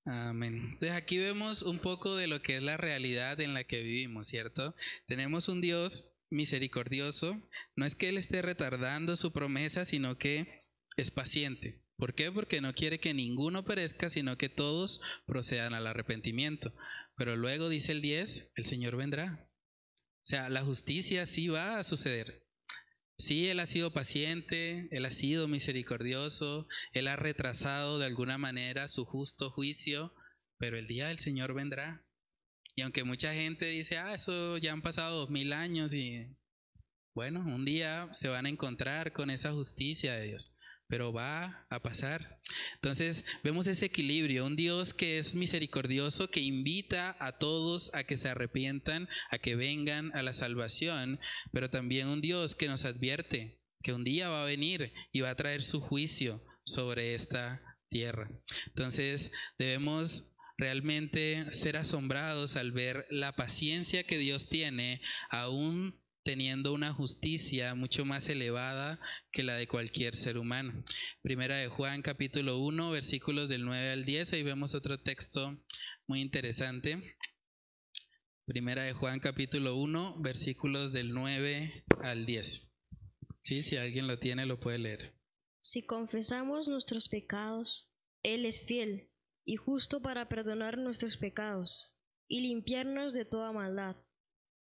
Amén. 0.05 0.69
Entonces 0.71 0.91
aquí 0.91 1.17
vemos 1.17 1.63
un 1.63 1.79
poco 1.79 2.15
de 2.15 2.27
lo 2.27 2.41
que 2.41 2.55
es 2.55 2.63
la 2.63 2.77
realidad 2.77 3.41
en 3.41 3.53
la 3.53 3.65
que 3.65 3.83
vivimos, 3.83 4.27
¿cierto? 4.27 4.73
Tenemos 5.05 5.49
un 5.49 5.59
Dios 5.59 6.15
misericordioso. 6.29 7.41
No 7.75 7.85
es 7.85 7.95
que 7.95 8.07
Él 8.07 8.17
esté 8.17 8.41
retardando 8.41 9.17
su 9.17 9.33
promesa, 9.33 9.83
sino 9.83 10.17
que 10.17 10.65
es 10.95 11.11
paciente. 11.11 11.83
¿Por 11.97 12.13
qué? 12.13 12.31
Porque 12.31 12.61
no 12.61 12.73
quiere 12.73 12.99
que 12.99 13.15
ninguno 13.15 13.65
perezca, 13.65 14.09
sino 14.09 14.37
que 14.37 14.49
todos 14.49 15.01
procedan 15.25 15.73
al 15.73 15.87
arrepentimiento. 15.87 16.71
Pero 17.15 17.35
luego 17.35 17.69
dice 17.69 17.91
el 17.91 18.01
10, 18.01 18.51
el 18.55 18.65
Señor 18.65 18.95
vendrá. 18.95 19.49
O 19.97 20.29
sea, 20.29 20.49
la 20.49 20.61
justicia 20.63 21.25
sí 21.25 21.47
va 21.47 21.79
a 21.79 21.83
suceder. 21.83 22.45
Sí, 23.17 23.47
Él 23.47 23.59
ha 23.59 23.65
sido 23.65 23.93
paciente, 23.93 24.87
Él 24.91 25.05
ha 25.05 25.09
sido 25.09 25.47
misericordioso, 25.47 26.67
Él 26.91 27.07
ha 27.07 27.15
retrasado 27.15 27.97
de 27.97 28.05
alguna 28.05 28.37
manera 28.37 28.87
su 28.87 29.03
justo 29.03 29.49
juicio, 29.49 30.13
pero 30.59 30.77
el 30.77 30.85
día 30.85 31.07
del 31.07 31.17
Señor 31.17 31.55
vendrá. 31.55 32.05
Y 32.75 32.83
aunque 32.83 33.05
mucha 33.05 33.33
gente 33.33 33.65
dice, 33.65 33.97
ah, 33.97 34.13
eso 34.13 34.59
ya 34.59 34.71
han 34.71 34.83
pasado 34.83 35.21
dos 35.21 35.31
mil 35.31 35.51
años 35.51 35.95
y 35.95 36.27
bueno, 37.15 37.39
un 37.39 37.65
día 37.65 38.07
se 38.11 38.27
van 38.27 38.45
a 38.45 38.49
encontrar 38.49 39.13
con 39.13 39.31
esa 39.31 39.51
justicia 39.51 40.13
de 40.13 40.27
Dios 40.27 40.56
pero 40.87 41.13
va 41.13 41.65
a 41.69 41.79
pasar. 41.79 42.39
Entonces 42.75 43.25
vemos 43.43 43.67
ese 43.67 43.85
equilibrio, 43.85 44.45
un 44.45 44.55
Dios 44.55 44.93
que 44.93 45.17
es 45.17 45.35
misericordioso, 45.35 46.29
que 46.29 46.39
invita 46.39 47.15
a 47.19 47.37
todos 47.37 47.93
a 47.93 48.03
que 48.03 48.17
se 48.17 48.29
arrepientan, 48.29 49.07
a 49.29 49.37
que 49.37 49.55
vengan 49.55 50.15
a 50.15 50.21
la 50.21 50.33
salvación, 50.33 51.19
pero 51.51 51.69
también 51.69 52.07
un 52.07 52.21
Dios 52.21 52.55
que 52.55 52.67
nos 52.67 52.85
advierte 52.85 53.61
que 53.83 53.93
un 53.93 54.03
día 54.03 54.29
va 54.29 54.43
a 54.43 54.47
venir 54.47 54.93
y 55.11 55.21
va 55.21 55.29
a 55.29 55.35
traer 55.35 55.63
su 55.63 55.79
juicio 55.79 56.43
sobre 56.63 57.13
esta 57.13 57.61
tierra. 57.89 58.29
Entonces 58.67 59.31
debemos 59.57 60.35
realmente 60.57 61.51
ser 61.53 61.77
asombrados 61.77 62.55
al 62.55 62.71
ver 62.71 63.05
la 63.09 63.33
paciencia 63.33 64.03
que 64.03 64.17
Dios 64.17 64.49
tiene 64.49 65.01
aún 65.29 66.01
teniendo 66.27 66.73
una 66.73 66.91
justicia 66.91 67.73
mucho 67.73 68.03
más 68.03 68.27
elevada 68.27 68.99
que 69.31 69.43
la 69.43 69.55
de 69.55 69.65
cualquier 69.65 70.13
ser 70.13 70.37
humano. 70.37 70.83
Primera 71.21 71.55
de 71.55 71.69
Juan 71.69 72.01
capítulo 72.01 72.57
1 72.57 72.91
versículos 72.91 73.47
del 73.47 73.63
9 73.63 73.91
al 73.91 74.03
10, 74.03 74.33
ahí 74.33 74.43
vemos 74.43 74.75
otro 74.75 75.01
texto 75.01 75.57
muy 76.05 76.19
interesante. 76.19 77.15
Primera 78.45 78.83
de 78.83 78.91
Juan 78.91 79.21
capítulo 79.21 79.77
1 79.77 80.19
versículos 80.19 80.91
del 80.91 81.13
9 81.13 81.85
al 82.03 82.25
10. 82.25 82.75
Sí, 83.43 83.63
si 83.63 83.77
alguien 83.77 84.05
lo 84.05 84.19
tiene 84.19 84.45
lo 84.45 84.59
puede 84.59 84.79
leer. 84.79 85.15
Si 85.61 85.85
confesamos 85.85 86.67
nuestros 86.67 87.07
pecados, 87.07 87.93
Él 88.21 88.45
es 88.45 88.65
fiel 88.65 89.13
y 89.45 89.55
justo 89.55 90.01
para 90.01 90.27
perdonar 90.27 90.77
nuestros 90.77 91.15
pecados 91.15 91.97
y 92.27 92.41
limpiarnos 92.41 93.13
de 93.13 93.23
toda 93.23 93.53
maldad. 93.53 93.95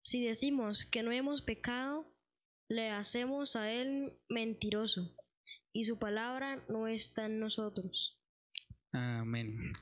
Si 0.07 0.24
decimos 0.24 0.84
que 0.84 1.02
no 1.02 1.11
hemos 1.11 1.42
pecado, 1.42 2.16
le 2.68 2.90
hacemos 2.90 3.57
a 3.57 3.72
Él 3.72 4.12
mentiroso, 4.28 5.16
y 5.72 5.82
su 5.82 5.98
palabra 5.98 6.64
no 6.68 6.86
está 6.86 7.26
en 7.26 7.40
nosotros. 7.40 8.16
Amén. 8.92 9.72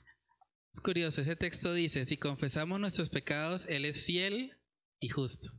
Es 0.73 0.81
curioso, 0.81 1.21
ese 1.21 1.37
texto 1.37 1.75
dice, 1.75 2.07
si 2.07 2.17
confesamos 2.17 2.81
nuestros 2.81 3.11
pecados, 3.11 3.67
Él 3.69 3.85
es 3.85 4.07
fiel 4.07 4.59
y 4.99 5.11
justo. 5.11 5.51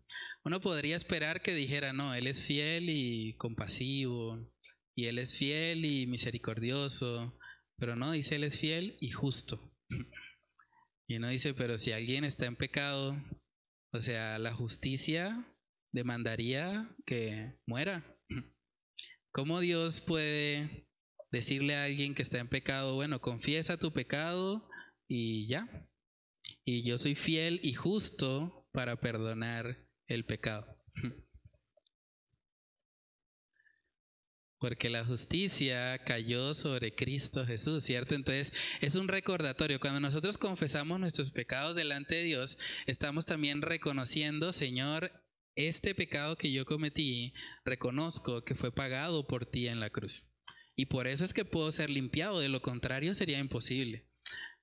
Uno 0.43 0.59
podría 0.59 0.95
esperar 0.95 1.43
que 1.43 1.53
dijera, 1.53 1.93
no, 1.93 2.15
Él 2.15 2.25
es 2.25 2.47
fiel 2.47 2.89
y 2.89 3.35
compasivo, 3.37 4.51
y 4.95 5.05
Él 5.05 5.19
es 5.19 5.37
fiel 5.37 5.85
y 5.85 6.07
misericordioso, 6.07 7.37
pero 7.77 7.95
no, 7.95 8.13
dice 8.13 8.37
Él 8.37 8.45
es 8.45 8.59
fiel 8.59 8.97
y 8.99 9.11
justo. 9.11 9.71
Y 11.07 11.17
uno 11.17 11.29
dice, 11.29 11.53
pero 11.53 11.77
si 11.77 11.91
alguien 11.91 12.23
está 12.23 12.47
en 12.47 12.55
pecado, 12.55 13.15
o 13.95 14.01
sea, 14.01 14.37
la 14.39 14.53
justicia 14.53 15.45
demandaría 15.93 16.93
que 17.05 17.57
muera. 17.65 18.03
¿Cómo 19.31 19.61
Dios 19.61 20.01
puede 20.01 20.87
decirle 21.31 21.75
a 21.75 21.85
alguien 21.85 22.13
que 22.13 22.21
está 22.21 22.39
en 22.39 22.49
pecado, 22.49 22.95
bueno, 22.95 23.21
confiesa 23.21 23.79
tu 23.79 23.93
pecado 23.93 24.69
y 25.07 25.47
ya? 25.47 25.89
Y 26.65 26.83
yo 26.83 26.97
soy 26.97 27.15
fiel 27.15 27.61
y 27.63 27.73
justo 27.73 28.67
para 28.73 28.99
perdonar 28.99 29.87
el 30.07 30.25
pecado. 30.25 30.77
Porque 34.59 34.89
la 34.89 35.05
justicia 35.05 35.97
cayó 36.05 36.53
sobre 36.53 36.95
Cristo 36.95 37.45
Jesús, 37.45 37.83
¿cierto? 37.83 38.15
Entonces 38.15 38.53
es 38.81 38.95
un 38.95 39.07
recordatorio. 39.07 39.79
Cuando 39.79 39.99
nosotros 39.99 40.37
confesamos 40.37 40.99
nuestros 40.99 41.31
pecados 41.31 41.75
delante 41.75 42.15
de 42.15 42.23
Dios, 42.23 42.57
estamos 42.85 43.25
también 43.25 43.61
reconociendo, 43.61 44.53
Señor, 44.53 45.11
este 45.55 45.95
pecado 45.95 46.37
que 46.37 46.51
yo 46.51 46.65
cometí, 46.65 47.33
reconozco 47.63 48.43
que 48.43 48.55
fue 48.55 48.73
pagado 48.73 49.27
por 49.27 49.45
ti 49.45 49.67
en 49.67 49.79
la 49.79 49.89
cruz. 49.89 50.29
Y 50.75 50.87
por 50.87 51.07
eso 51.07 51.23
es 51.23 51.33
que 51.33 51.45
puedo 51.45 51.71
ser 51.71 51.89
limpiado, 51.89 52.39
de 52.39 52.49
lo 52.49 52.61
contrario 52.61 53.13
sería 53.13 53.39
imposible. 53.39 54.09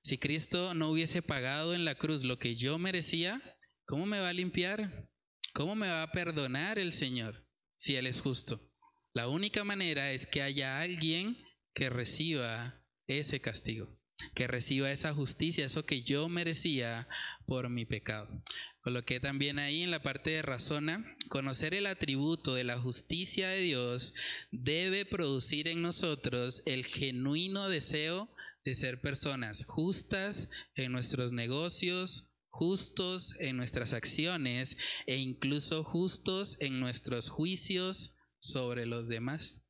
Si 0.03 0.17
Cristo 0.17 0.73
no 0.73 0.89
hubiese 0.89 1.21
pagado 1.21 1.73
en 1.73 1.85
la 1.85 1.95
cruz 1.95 2.23
lo 2.23 2.37
que 2.37 2.55
yo 2.55 2.77
merecía, 2.77 3.41
¿cómo 3.85 4.05
me 4.05 4.19
va 4.19 4.29
a 4.29 4.33
limpiar? 4.33 5.09
¿Cómo 5.53 5.75
me 5.75 5.87
va 5.87 6.03
a 6.03 6.11
perdonar 6.11 6.77
el 6.77 6.93
Señor 6.93 7.47
si 7.77 7.95
Él 7.95 8.07
es 8.07 8.21
justo? 8.21 8.72
La 9.13 9.27
única 9.27 9.63
manera 9.63 10.11
es 10.11 10.25
que 10.25 10.41
haya 10.41 10.81
alguien 10.81 11.37
que 11.75 11.91
reciba 11.91 12.83
ese 13.05 13.39
castigo, 13.41 13.95
que 14.33 14.47
reciba 14.47 14.91
esa 14.91 15.13
justicia, 15.13 15.67
eso 15.67 15.85
que 15.85 16.01
yo 16.01 16.29
merecía 16.29 17.07
por 17.45 17.69
mi 17.69 17.85
pecado. 17.85 18.43
Coloqué 18.81 19.19
también 19.19 19.59
ahí 19.59 19.83
en 19.83 19.91
la 19.91 20.01
parte 20.01 20.31
de 20.31 20.41
razona, 20.41 21.05
conocer 21.29 21.75
el 21.75 21.85
atributo 21.85 22.55
de 22.55 22.63
la 22.63 22.79
justicia 22.79 23.49
de 23.49 23.61
Dios 23.61 24.15
debe 24.51 25.05
producir 25.05 25.67
en 25.67 25.83
nosotros 25.83 26.63
el 26.65 26.83
genuino 26.83 27.69
deseo 27.69 28.33
de 28.65 28.73
ser 28.73 28.99
personas 28.99 29.65
justas 29.65 30.49
en 30.75 30.91
nuestros 30.91 31.31
negocios, 31.31 32.31
justos 32.49 33.35
en 33.39 33.57
nuestras 33.57 33.93
acciones 33.93 34.75
e 35.05 35.17
incluso 35.17 35.83
justos 35.83 36.57
en 36.59 36.79
nuestros 36.79 37.29
juicios 37.29 38.15
sobre 38.43 38.85
los 38.85 39.07
demás. 39.07 39.65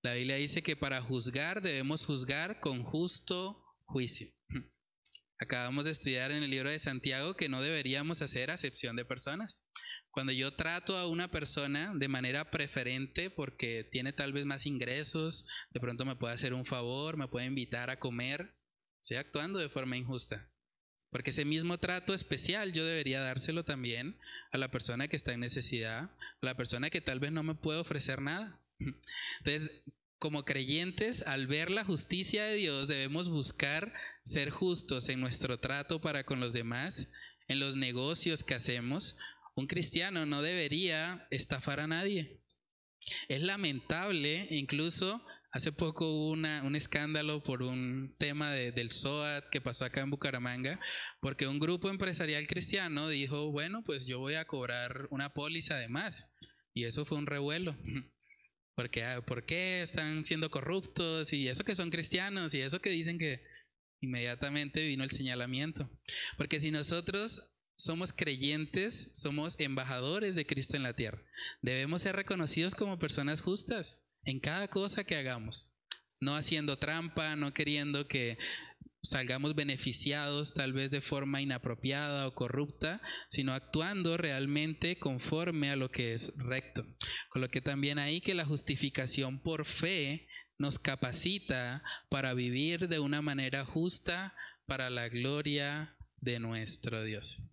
La 0.00 0.14
Biblia 0.14 0.36
dice 0.36 0.62
que 0.62 0.76
para 0.76 1.02
juzgar 1.02 1.60
debemos 1.60 2.06
juzgar 2.06 2.60
con 2.60 2.84
justo 2.84 3.62
juicio. 3.84 4.28
Acabamos 5.38 5.86
de 5.86 5.90
estudiar 5.90 6.30
en 6.30 6.44
el 6.44 6.50
libro 6.50 6.70
de 6.70 6.78
Santiago 6.78 7.34
que 7.34 7.48
no 7.48 7.60
deberíamos 7.60 8.22
hacer 8.22 8.50
acepción 8.50 8.94
de 8.94 9.04
personas. 9.04 9.68
Cuando 10.12 10.32
yo 10.32 10.54
trato 10.54 10.96
a 10.96 11.08
una 11.08 11.30
persona 11.30 11.94
de 11.96 12.06
manera 12.06 12.50
preferente 12.50 13.28
porque 13.30 13.88
tiene 13.90 14.12
tal 14.12 14.32
vez 14.32 14.44
más 14.44 14.66
ingresos, 14.66 15.48
de 15.70 15.80
pronto 15.80 16.04
me 16.04 16.16
puede 16.16 16.34
hacer 16.34 16.54
un 16.54 16.64
favor, 16.64 17.16
me 17.16 17.28
puede 17.28 17.46
invitar 17.46 17.90
a 17.90 17.98
comer, 17.98 18.54
estoy 19.02 19.16
actuando 19.16 19.58
de 19.58 19.68
forma 19.68 19.96
injusta. 19.96 20.51
Porque 21.12 21.30
ese 21.30 21.44
mismo 21.44 21.78
trato 21.78 22.14
especial 22.14 22.72
yo 22.72 22.84
debería 22.84 23.20
dárselo 23.20 23.64
también 23.64 24.18
a 24.50 24.58
la 24.58 24.70
persona 24.70 25.08
que 25.08 25.16
está 25.16 25.34
en 25.34 25.40
necesidad, 25.40 26.04
a 26.04 26.10
la 26.40 26.56
persona 26.56 26.88
que 26.88 27.02
tal 27.02 27.20
vez 27.20 27.30
no 27.30 27.42
me 27.42 27.54
puede 27.54 27.78
ofrecer 27.78 28.20
nada. 28.22 28.60
Entonces, 29.38 29.84
como 30.18 30.44
creyentes, 30.44 31.22
al 31.26 31.46
ver 31.46 31.70
la 31.70 31.84
justicia 31.84 32.44
de 32.44 32.56
Dios, 32.56 32.88
debemos 32.88 33.28
buscar 33.28 33.92
ser 34.24 34.50
justos 34.50 35.10
en 35.10 35.20
nuestro 35.20 35.58
trato 35.58 36.00
para 36.00 36.24
con 36.24 36.40
los 36.40 36.54
demás, 36.54 37.08
en 37.46 37.60
los 37.60 37.76
negocios 37.76 38.42
que 38.42 38.54
hacemos. 38.54 39.18
Un 39.54 39.66
cristiano 39.66 40.24
no 40.24 40.40
debería 40.40 41.26
estafar 41.30 41.78
a 41.78 41.86
nadie. 41.86 42.40
Es 43.28 43.42
lamentable 43.42 44.46
incluso 44.50 45.22
Hace 45.52 45.70
poco 45.70 46.10
hubo 46.10 46.30
un 46.30 46.76
escándalo 46.76 47.42
por 47.42 47.62
un 47.62 48.16
tema 48.18 48.52
del 48.52 48.90
SOAT 48.90 49.50
que 49.50 49.60
pasó 49.60 49.84
acá 49.84 50.00
en 50.00 50.08
Bucaramanga, 50.08 50.80
porque 51.20 51.46
un 51.46 51.58
grupo 51.58 51.90
empresarial 51.90 52.46
cristiano 52.46 53.06
dijo, 53.08 53.52
bueno, 53.52 53.84
pues 53.84 54.06
yo 54.06 54.18
voy 54.18 54.36
a 54.36 54.46
cobrar 54.46 55.08
una 55.10 55.34
póliza 55.34 55.76
de 55.76 55.90
más. 55.90 56.32
Y 56.72 56.84
eso 56.84 57.04
fue 57.04 57.18
un 57.18 57.26
revuelo. 57.26 57.76
Porque, 58.74 59.04
ah, 59.04 59.20
¿Por 59.20 59.44
qué 59.44 59.82
están 59.82 60.24
siendo 60.24 60.50
corruptos? 60.50 61.34
Y 61.34 61.46
eso 61.46 61.62
que 61.62 61.74
son 61.74 61.90
cristianos, 61.90 62.54
y 62.54 62.62
eso 62.62 62.80
que 62.80 62.88
dicen 62.88 63.18
que 63.18 63.42
inmediatamente 64.00 64.86
vino 64.86 65.04
el 65.04 65.10
señalamiento. 65.10 65.90
Porque 66.38 66.58
si 66.58 66.70
nosotros 66.70 67.52
somos 67.76 68.14
creyentes, 68.14 69.10
somos 69.12 69.60
embajadores 69.60 70.34
de 70.34 70.46
Cristo 70.46 70.78
en 70.78 70.84
la 70.84 70.96
tierra, 70.96 71.22
debemos 71.60 72.00
ser 72.00 72.16
reconocidos 72.16 72.74
como 72.74 72.98
personas 72.98 73.42
justas 73.42 74.08
en 74.24 74.40
cada 74.40 74.68
cosa 74.68 75.04
que 75.04 75.16
hagamos. 75.16 75.72
No 76.20 76.36
haciendo 76.36 76.78
trampa, 76.78 77.34
no 77.36 77.52
queriendo 77.52 78.06
que 78.06 78.38
salgamos 79.02 79.56
beneficiados 79.56 80.54
tal 80.54 80.72
vez 80.72 80.90
de 80.90 81.00
forma 81.00 81.40
inapropiada 81.40 82.28
o 82.28 82.34
corrupta, 82.34 83.02
sino 83.28 83.52
actuando 83.52 84.16
realmente 84.16 84.98
conforme 84.98 85.70
a 85.70 85.76
lo 85.76 85.90
que 85.90 86.14
es 86.14 86.32
recto. 86.36 86.86
Con 87.28 87.42
lo 87.42 87.48
que 87.48 87.60
también 87.60 87.98
ahí 87.98 88.20
que 88.20 88.34
la 88.34 88.44
justificación 88.44 89.42
por 89.42 89.66
fe 89.66 90.28
nos 90.58 90.78
capacita 90.78 91.82
para 92.08 92.34
vivir 92.34 92.88
de 92.88 93.00
una 93.00 93.20
manera 93.22 93.64
justa 93.64 94.34
para 94.66 94.90
la 94.90 95.08
gloria 95.08 95.96
de 96.18 96.38
nuestro 96.38 97.02
Dios. 97.02 97.48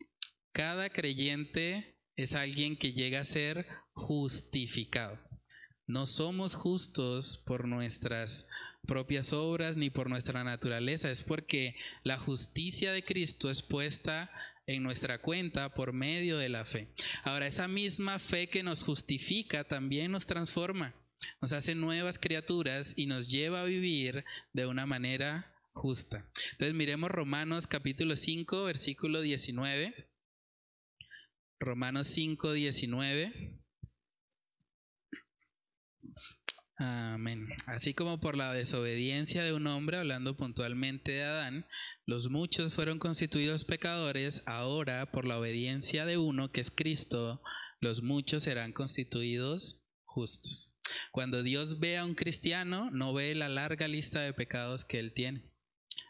Cada 0.51 0.91
creyente 0.91 1.97
es 2.15 2.35
alguien 2.35 2.77
que 2.77 2.93
llega 2.93 3.21
a 3.21 3.23
ser 3.23 3.65
justificado. 3.93 5.28
No 5.89 6.05
somos 6.05 6.53
justos 6.53 7.39
por 7.47 7.67
nuestras 7.67 8.47
propias 8.85 9.33
obras 9.33 9.75
ni 9.75 9.89
por 9.89 10.07
nuestra 10.07 10.43
naturaleza, 10.43 11.09
es 11.09 11.23
porque 11.23 11.75
la 12.03 12.19
justicia 12.19 12.91
de 12.91 13.03
Cristo 13.03 13.49
es 13.49 13.63
puesta 13.63 14.29
en 14.67 14.83
nuestra 14.83 15.19
cuenta 15.19 15.73
por 15.73 15.91
medio 15.91 16.37
de 16.37 16.47
la 16.47 16.63
fe. 16.63 16.93
Ahora, 17.23 17.47
esa 17.47 17.67
misma 17.67 18.19
fe 18.19 18.49
que 18.49 18.61
nos 18.61 18.83
justifica 18.83 19.63
también 19.63 20.11
nos 20.11 20.27
transforma, 20.27 20.93
nos 21.41 21.53
hace 21.53 21.73
nuevas 21.73 22.19
criaturas 22.19 22.93
y 22.95 23.07
nos 23.07 23.27
lleva 23.27 23.61
a 23.61 23.65
vivir 23.65 24.23
de 24.53 24.67
una 24.67 24.85
manera 24.85 25.51
justa. 25.73 26.29
Entonces 26.51 26.75
miremos 26.75 27.09
Romanos 27.09 27.65
capítulo 27.65 28.15
5, 28.15 28.63
versículo 28.63 29.21
19. 29.21 30.07
Romanos 31.59 32.05
5, 32.05 32.53
19. 32.53 33.58
Amén. 36.81 37.49
Así 37.65 37.93
como 37.93 38.21
por 38.21 38.37
la 38.37 38.53
desobediencia 38.53 39.43
de 39.43 39.51
un 39.51 39.67
hombre, 39.67 39.97
hablando 39.97 40.37
puntualmente 40.37 41.11
de 41.11 41.23
Adán, 41.23 41.65
los 42.05 42.29
muchos 42.29 42.73
fueron 42.73 42.99
constituidos 42.99 43.65
pecadores, 43.65 44.43
ahora 44.45 45.11
por 45.11 45.25
la 45.25 45.37
obediencia 45.37 46.05
de 46.05 46.17
uno, 46.17 46.53
que 46.53 46.61
es 46.61 46.71
Cristo, 46.71 47.41
los 47.81 48.01
muchos 48.01 48.43
serán 48.43 48.71
constituidos 48.71 49.89
justos. 50.05 50.79
Cuando 51.11 51.43
Dios 51.43 51.81
ve 51.81 51.97
a 51.97 52.05
un 52.05 52.15
cristiano, 52.15 52.89
no 52.91 53.13
ve 53.13 53.35
la 53.35 53.49
larga 53.49 53.89
lista 53.89 54.21
de 54.21 54.33
pecados 54.33 54.85
que 54.85 54.99
él 54.99 55.13
tiene. 55.13 55.51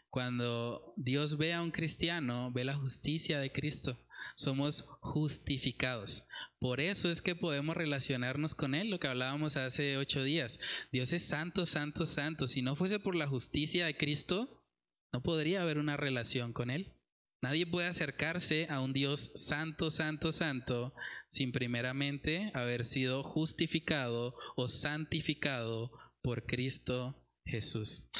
Cuando 0.08 0.94
Dios 0.96 1.36
ve 1.36 1.52
a 1.52 1.62
un 1.62 1.72
cristiano, 1.72 2.52
ve 2.52 2.62
la 2.62 2.76
justicia 2.76 3.40
de 3.40 3.50
Cristo. 3.50 3.98
Somos 4.40 4.88
justificados. 5.00 6.26
Por 6.58 6.80
eso 6.80 7.10
es 7.10 7.20
que 7.20 7.34
podemos 7.34 7.76
relacionarnos 7.76 8.54
con 8.54 8.74
Él, 8.74 8.88
lo 8.88 8.98
que 8.98 9.06
hablábamos 9.06 9.58
hace 9.58 9.98
ocho 9.98 10.22
días. 10.24 10.58
Dios 10.92 11.12
es 11.12 11.26
santo, 11.26 11.66
santo, 11.66 12.06
santo. 12.06 12.46
Si 12.46 12.62
no 12.62 12.74
fuese 12.74 12.98
por 12.98 13.14
la 13.14 13.26
justicia 13.26 13.84
de 13.84 13.98
Cristo, 13.98 14.64
no 15.12 15.22
podría 15.22 15.60
haber 15.60 15.76
una 15.76 15.98
relación 15.98 16.54
con 16.54 16.70
Él. 16.70 16.96
Nadie 17.42 17.66
puede 17.66 17.88
acercarse 17.88 18.66
a 18.70 18.80
un 18.80 18.94
Dios 18.94 19.30
santo, 19.34 19.90
santo, 19.90 20.32
santo, 20.32 20.94
sin 21.28 21.52
primeramente 21.52 22.50
haber 22.54 22.86
sido 22.86 23.22
justificado 23.22 24.34
o 24.56 24.68
santificado 24.68 25.90
por 26.22 26.46
Cristo 26.46 27.26
Jesús. 27.44 28.10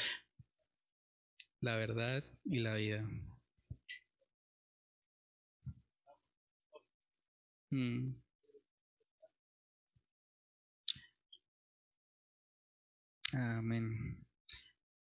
La 1.61 1.77
verdad 1.77 2.23
y 2.45 2.59
la 2.59 2.75
vida. 2.75 3.07
Mm. 7.71 8.15
Amén. 13.33 14.25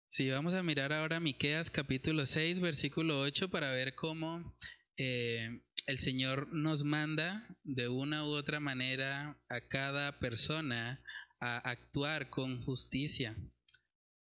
Sí, 0.10 0.30
vamos 0.32 0.56
a 0.56 0.64
mirar 0.64 0.92
ahora 0.92 1.20
Miqueas 1.20 1.70
capítulo 1.70 2.26
6, 2.26 2.60
versículo 2.60 3.20
8 3.20 3.50
para 3.50 3.72
ver 3.72 3.94
cómo 3.94 4.58
eh, 4.98 5.62
el 5.86 6.00
Señor 6.00 6.52
nos 6.52 6.84
manda 6.84 7.48
de 7.64 7.90
una 7.90 8.24
u 8.24 8.30
otra 8.30 8.60
manera 8.60 9.40
a 9.50 9.62
cada 9.70 10.18
persona 10.20 11.04
a 11.40 11.58
actuar 11.60 12.32
con 12.32 12.64
justicia. 12.64 13.38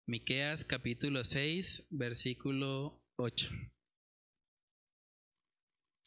Miqueas 0.06 0.64
capítulo 0.64 1.24
6, 1.24 1.86
versículo 1.90 3.00
8. 3.16 3.48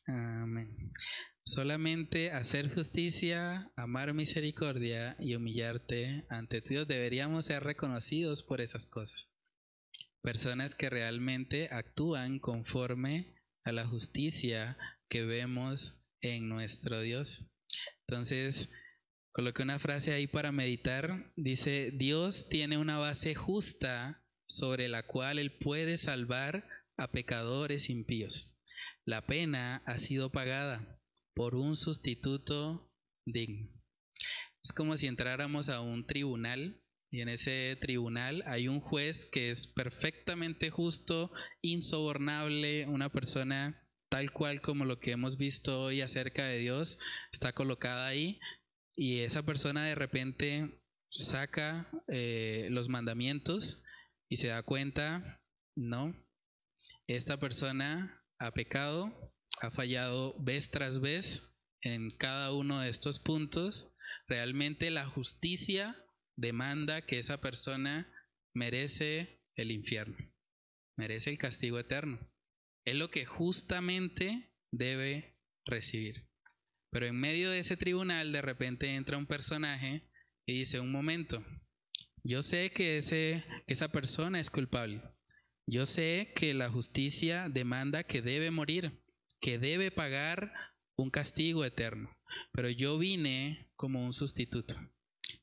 Amén. 0.07 0.91
Solamente 1.44 2.32
hacer 2.32 2.72
justicia, 2.74 3.72
amar 3.76 4.14
misericordia 4.14 5.16
y 5.20 5.34
humillarte 5.34 6.26
ante 6.30 6.62
Dios 6.62 6.88
deberíamos 6.88 7.46
ser 7.46 7.64
reconocidos 7.64 8.44
por 8.44 8.62
esas 8.62 8.86
cosas. 8.86 9.34
Personas 10.22 10.76
que 10.76 10.92
realmente 10.92 11.70
actúan 11.72 12.39
conforme 12.39 13.34
a 13.64 13.72
la 13.72 13.88
justicia 13.88 14.78
que 15.10 15.26
vemos 15.26 16.06
en 16.22 16.48
nuestro 16.48 17.02
Dios. 17.02 17.52
Entonces, 18.08 18.70
coloqué 19.32 19.64
una 19.64 19.80
frase 19.80 20.14
ahí 20.14 20.28
para 20.28 20.52
meditar. 20.52 21.34
Dice, 21.36 21.89
Dios 21.92 22.50
tiene 22.50 22.78
una 22.78 23.00
base 23.00 23.34
justa 23.34 24.24
sobre 24.48 24.89
la 24.89 25.08
cual 25.08 25.39
Él 25.39 25.58
puede 25.58 25.98
salvar 25.98 26.68
a 26.98 27.12
pecadores 27.12 27.89
impíos. 27.89 28.60
La 29.06 29.26
pena 29.26 29.82
ha 29.88 29.98
sido 29.98 30.32
pagada 30.32 31.01
por 31.36 31.56
un 31.56 31.76
sustituto 31.76 32.92
digno. 33.26 33.70
Es 34.64 34.74
como 34.74 34.96
si 34.98 35.08
entráramos 35.08 35.70
a 35.70 35.82
un 35.82 36.06
tribunal 36.06 36.84
y 37.12 37.22
en 37.22 37.30
ese 37.30 37.78
tribunal 37.82 38.44
hay 38.46 38.68
un 38.68 38.80
juez 38.80 39.26
que 39.26 39.50
es 39.50 39.68
perfectamente 39.68 40.70
justo, 40.70 41.32
insobornable, 41.62 42.88
una 42.88 43.12
persona 43.12 43.82
tal 44.10 44.32
cual 44.32 44.62
como 44.62 44.86
lo 44.86 45.00
que 45.00 45.12
hemos 45.12 45.38
visto 45.38 45.82
hoy 45.82 46.02
acerca 46.02 46.46
de 46.46 46.58
Dios, 46.60 47.00
está 47.32 47.54
colocada 47.54 48.08
ahí 48.08 48.40
y 48.96 49.20
esa 49.20 49.44
persona 49.44 49.86
de 49.86 49.96
repente 49.96 50.82
saca 51.10 51.90
eh, 52.08 52.68
los 52.72 52.90
mandamientos 52.90 53.84
y 54.30 54.38
se 54.38 54.48
da 54.48 54.64
cuenta, 54.64 55.42
no, 55.76 56.14
esta 57.08 57.40
persona 57.40 58.24
ha 58.38 58.52
pecado, 58.52 59.34
ha 59.62 59.70
fallado 59.70 60.36
vez 60.39 60.72
tras 60.72 60.99
vez 60.99 61.55
en 61.82 62.09
cada 62.18 62.53
uno 62.53 62.80
de 62.80 62.89
estos 62.89 63.20
puntos, 63.20 63.93
realmente 64.28 64.89
la 64.89 65.05
justicia 65.05 65.95
demanda 66.36 67.05
que 67.05 67.20
esa 67.20 67.39
persona 67.39 68.12
merece 68.55 69.43
el 69.55 69.72
infierno, 69.72 70.18
merece 70.97 71.30
el 71.30 71.38
castigo 71.38 71.78
eterno. 71.78 72.20
Es 72.86 72.95
lo 72.95 73.12
que 73.12 73.26
justamente 73.26 74.51
debe 74.72 75.38
recibir. 75.66 76.28
Pero 76.91 77.05
en 77.05 77.20
medio 77.20 77.51
de 77.51 77.59
ese 77.59 77.78
tribunal 77.78 78.32
de 78.32 78.41
repente 78.41 78.95
entra 78.95 79.18
un 79.18 79.28
personaje 79.28 80.09
y 80.47 80.53
dice, 80.53 80.80
un 80.80 80.91
momento, 80.91 81.45
yo 82.24 82.41
sé 82.41 82.72
que 82.72 82.97
ese, 82.97 83.45
esa 83.68 83.91
persona 83.91 84.39
es 84.39 84.49
culpable. 84.49 85.03
Yo 85.68 85.86
sé 85.86 86.34
que 86.36 86.55
la 86.55 86.70
justicia 86.70 87.47
demanda 87.47 88.03
que 88.03 88.24
debe 88.24 88.49
morir 88.49 88.99
que 89.42 89.60
debe 89.60 89.92
pagar 89.92 90.54
un 90.96 91.10
castigo 91.10 91.66
eterno. 91.66 92.16
Pero 92.54 92.70
yo 92.70 92.98
vine 92.98 93.70
como 93.76 94.06
un 94.06 94.14
sustituto. 94.14 94.76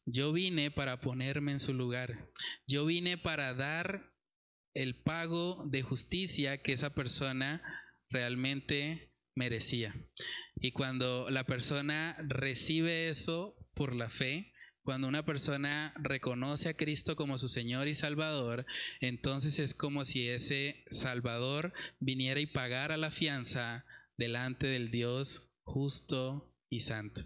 Yo 0.07 0.33
vine 0.33 0.71
para 0.71 1.01
ponerme 1.01 1.53
en 1.53 1.61
su 1.61 1.75
lugar. 1.75 2.31
Yo 2.67 2.87
vine 2.87 3.19
para 3.19 3.53
dar 3.53 4.15
el 4.75 5.03
pago 5.03 5.67
de 5.67 5.83
justicia 5.83 6.63
que 6.63 6.73
esa 6.73 6.95
persona 6.95 7.63
realmente 8.09 9.13
merecía. 9.35 9.95
Y 10.57 10.73
cuando 10.73 11.31
la 11.31 11.45
persona 11.45 12.17
recibe 12.27 13.09
eso 13.09 13.57
por 13.75 13.95
la 13.95 14.09
fe, 14.09 14.53
cuando 14.89 15.07
una 15.07 15.27
persona 15.27 15.93
reconoce 15.99 16.71
a 16.71 16.75
Cristo 16.75 17.15
como 17.15 17.37
su 17.37 17.51
Señor 17.51 17.89
y 17.89 17.95
Salvador, 17.95 18.65
entonces 19.03 19.59
es 19.59 19.75
como 19.75 20.03
si 20.03 20.27
ese 20.27 20.83
Salvador 20.89 21.75
viniera 22.01 22.41
y 22.41 22.47
pagara 22.47 22.97
la 22.97 23.11
fianza 23.11 23.85
delante 24.17 24.67
del 24.67 24.91
Dios 24.91 25.53
justo 25.63 26.57
y 26.71 26.81
santo. 26.81 27.21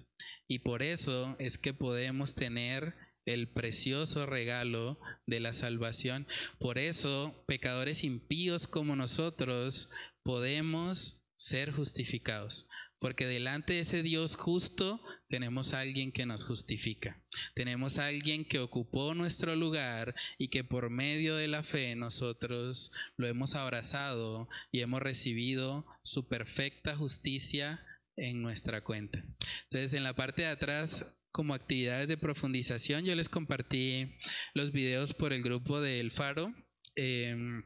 Y 0.49 0.59
por 0.59 0.83
eso 0.83 1.37
es 1.39 1.57
que 1.57 1.73
podemos 1.73 2.35
tener 2.35 2.97
el 3.27 3.53
precioso 3.53 4.27
regalo 4.27 4.99
de 5.29 5.39
la 5.39 5.53
salvación. 5.53 6.27
Por 6.59 6.79
eso, 6.79 7.45
pecadores 7.47 8.03
impíos 8.03 8.67
como 8.67 8.97
nosotros 8.97 9.89
podemos 10.25 11.29
ser 11.37 11.71
justificados. 11.71 12.69
Porque 13.03 13.27
delante 13.27 13.75
de 13.75 13.81
ese 13.81 14.03
Dios 14.03 14.37
justo 14.37 14.99
tenemos 15.29 15.75
a 15.75 15.81
alguien 15.81 16.11
que 16.11 16.25
nos 16.25 16.45
justifica. 16.45 17.23
Tenemos 17.55 17.99
a 17.99 18.07
alguien 18.07 18.47
que 18.47 18.61
ocupó 18.61 19.13
nuestro 19.13 19.55
lugar 19.55 20.15
y 20.39 20.49
que 20.49 20.65
por 20.65 20.89
medio 20.89 21.37
de 21.37 21.49
la 21.49 21.63
fe 21.63 21.95
nosotros 21.97 22.93
lo 23.19 23.27
hemos 23.27 23.55
abrazado 23.55 24.49
y 24.71 24.81
hemos 24.81 25.03
recibido 25.03 25.85
su 26.03 26.29
perfecta 26.29 26.97
justicia 26.97 27.85
en 28.17 28.41
nuestra 28.41 28.83
cuenta. 28.83 29.23
Entonces, 29.65 29.93
en 29.93 30.05
la 30.05 30.15
parte 30.15 30.43
de 30.43 30.49
atrás 30.49 31.05
como 31.33 31.55
actividades 31.55 32.09
de 32.09 32.19
profundización. 32.19 33.05
Yo 33.05 33.17
les 33.17 33.29
compartí 33.29 34.15
los 34.55 34.71
videos 34.71 35.15
por 35.15 35.33
el 35.33 35.43
grupo 35.43 35.81
del 35.81 36.13
Faro. 36.13 36.55
Em, 36.95 37.65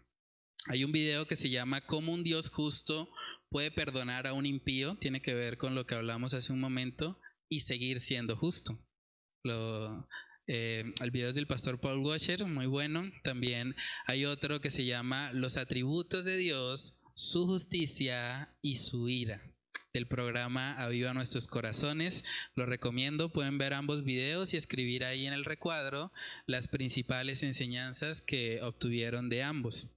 Hay 0.68 0.82
un 0.82 0.90
video 0.90 1.26
que 1.26 1.36
se 1.36 1.48
llama 1.48 1.80
Cómo 1.80 2.12
un 2.12 2.24
Dios 2.24 2.48
justo 2.48 3.08
puede 3.50 3.70
perdonar 3.70 4.26
a 4.26 4.32
un 4.32 4.46
impío, 4.46 4.96
tiene 4.96 5.22
que 5.22 5.32
ver 5.32 5.58
con 5.58 5.76
lo 5.76 5.86
que 5.86 5.94
hablamos 5.94 6.34
hace 6.34 6.52
un 6.52 6.60
momento, 6.60 7.20
y 7.48 7.60
seguir 7.60 8.00
siendo 8.00 8.36
justo. 8.36 8.76
Lo, 9.44 10.08
eh, 10.48 10.92
el 11.00 11.10
video 11.12 11.28
es 11.28 11.36
del 11.36 11.46
pastor 11.46 11.80
Paul 11.80 12.04
Washer, 12.04 12.44
muy 12.46 12.66
bueno. 12.66 13.10
También 13.22 13.76
hay 14.06 14.24
otro 14.24 14.60
que 14.60 14.72
se 14.72 14.84
llama 14.84 15.30
Los 15.32 15.56
atributos 15.56 16.24
de 16.24 16.36
Dios, 16.36 17.00
su 17.14 17.46
justicia 17.46 18.56
y 18.60 18.76
su 18.76 19.08
ira 19.08 19.40
del 19.94 20.08
programa 20.08 20.74
Aviva 20.74 21.14
Nuestros 21.14 21.46
Corazones. 21.46 22.24
Lo 22.54 22.66
recomiendo, 22.66 23.32
pueden 23.32 23.56
ver 23.56 23.72
ambos 23.72 24.04
videos 24.04 24.52
y 24.52 24.56
escribir 24.56 25.04
ahí 25.04 25.26
en 25.26 25.32
el 25.32 25.44
recuadro 25.44 26.12
las 26.46 26.68
principales 26.68 27.42
enseñanzas 27.42 28.20
que 28.20 28.60
obtuvieron 28.62 29.30
de 29.30 29.42
ambos. 29.42 29.96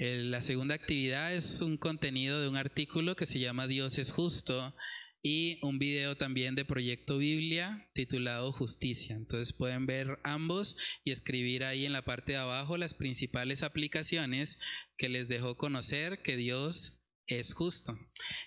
La 0.00 0.40
segunda 0.40 0.74
actividad 0.74 1.34
es 1.34 1.60
un 1.60 1.76
contenido 1.76 2.40
de 2.40 2.48
un 2.48 2.56
artículo 2.56 3.16
que 3.16 3.26
se 3.26 3.38
llama 3.38 3.66
Dios 3.66 3.98
es 3.98 4.12
justo 4.12 4.74
y 5.22 5.58
un 5.60 5.78
video 5.78 6.16
también 6.16 6.54
de 6.54 6.64
Proyecto 6.64 7.18
Biblia 7.18 7.86
titulado 7.92 8.50
Justicia. 8.50 9.14
Entonces 9.14 9.52
pueden 9.52 9.84
ver 9.84 10.18
ambos 10.24 10.78
y 11.04 11.10
escribir 11.10 11.64
ahí 11.64 11.84
en 11.84 11.92
la 11.92 12.00
parte 12.00 12.32
de 12.32 12.38
abajo 12.38 12.78
las 12.78 12.94
principales 12.94 13.62
aplicaciones 13.62 14.58
que 14.96 15.10
les 15.10 15.28
dejó 15.28 15.58
conocer 15.58 16.22
que 16.22 16.38
Dios 16.38 17.02
es 17.26 17.52
justo. 17.52 17.98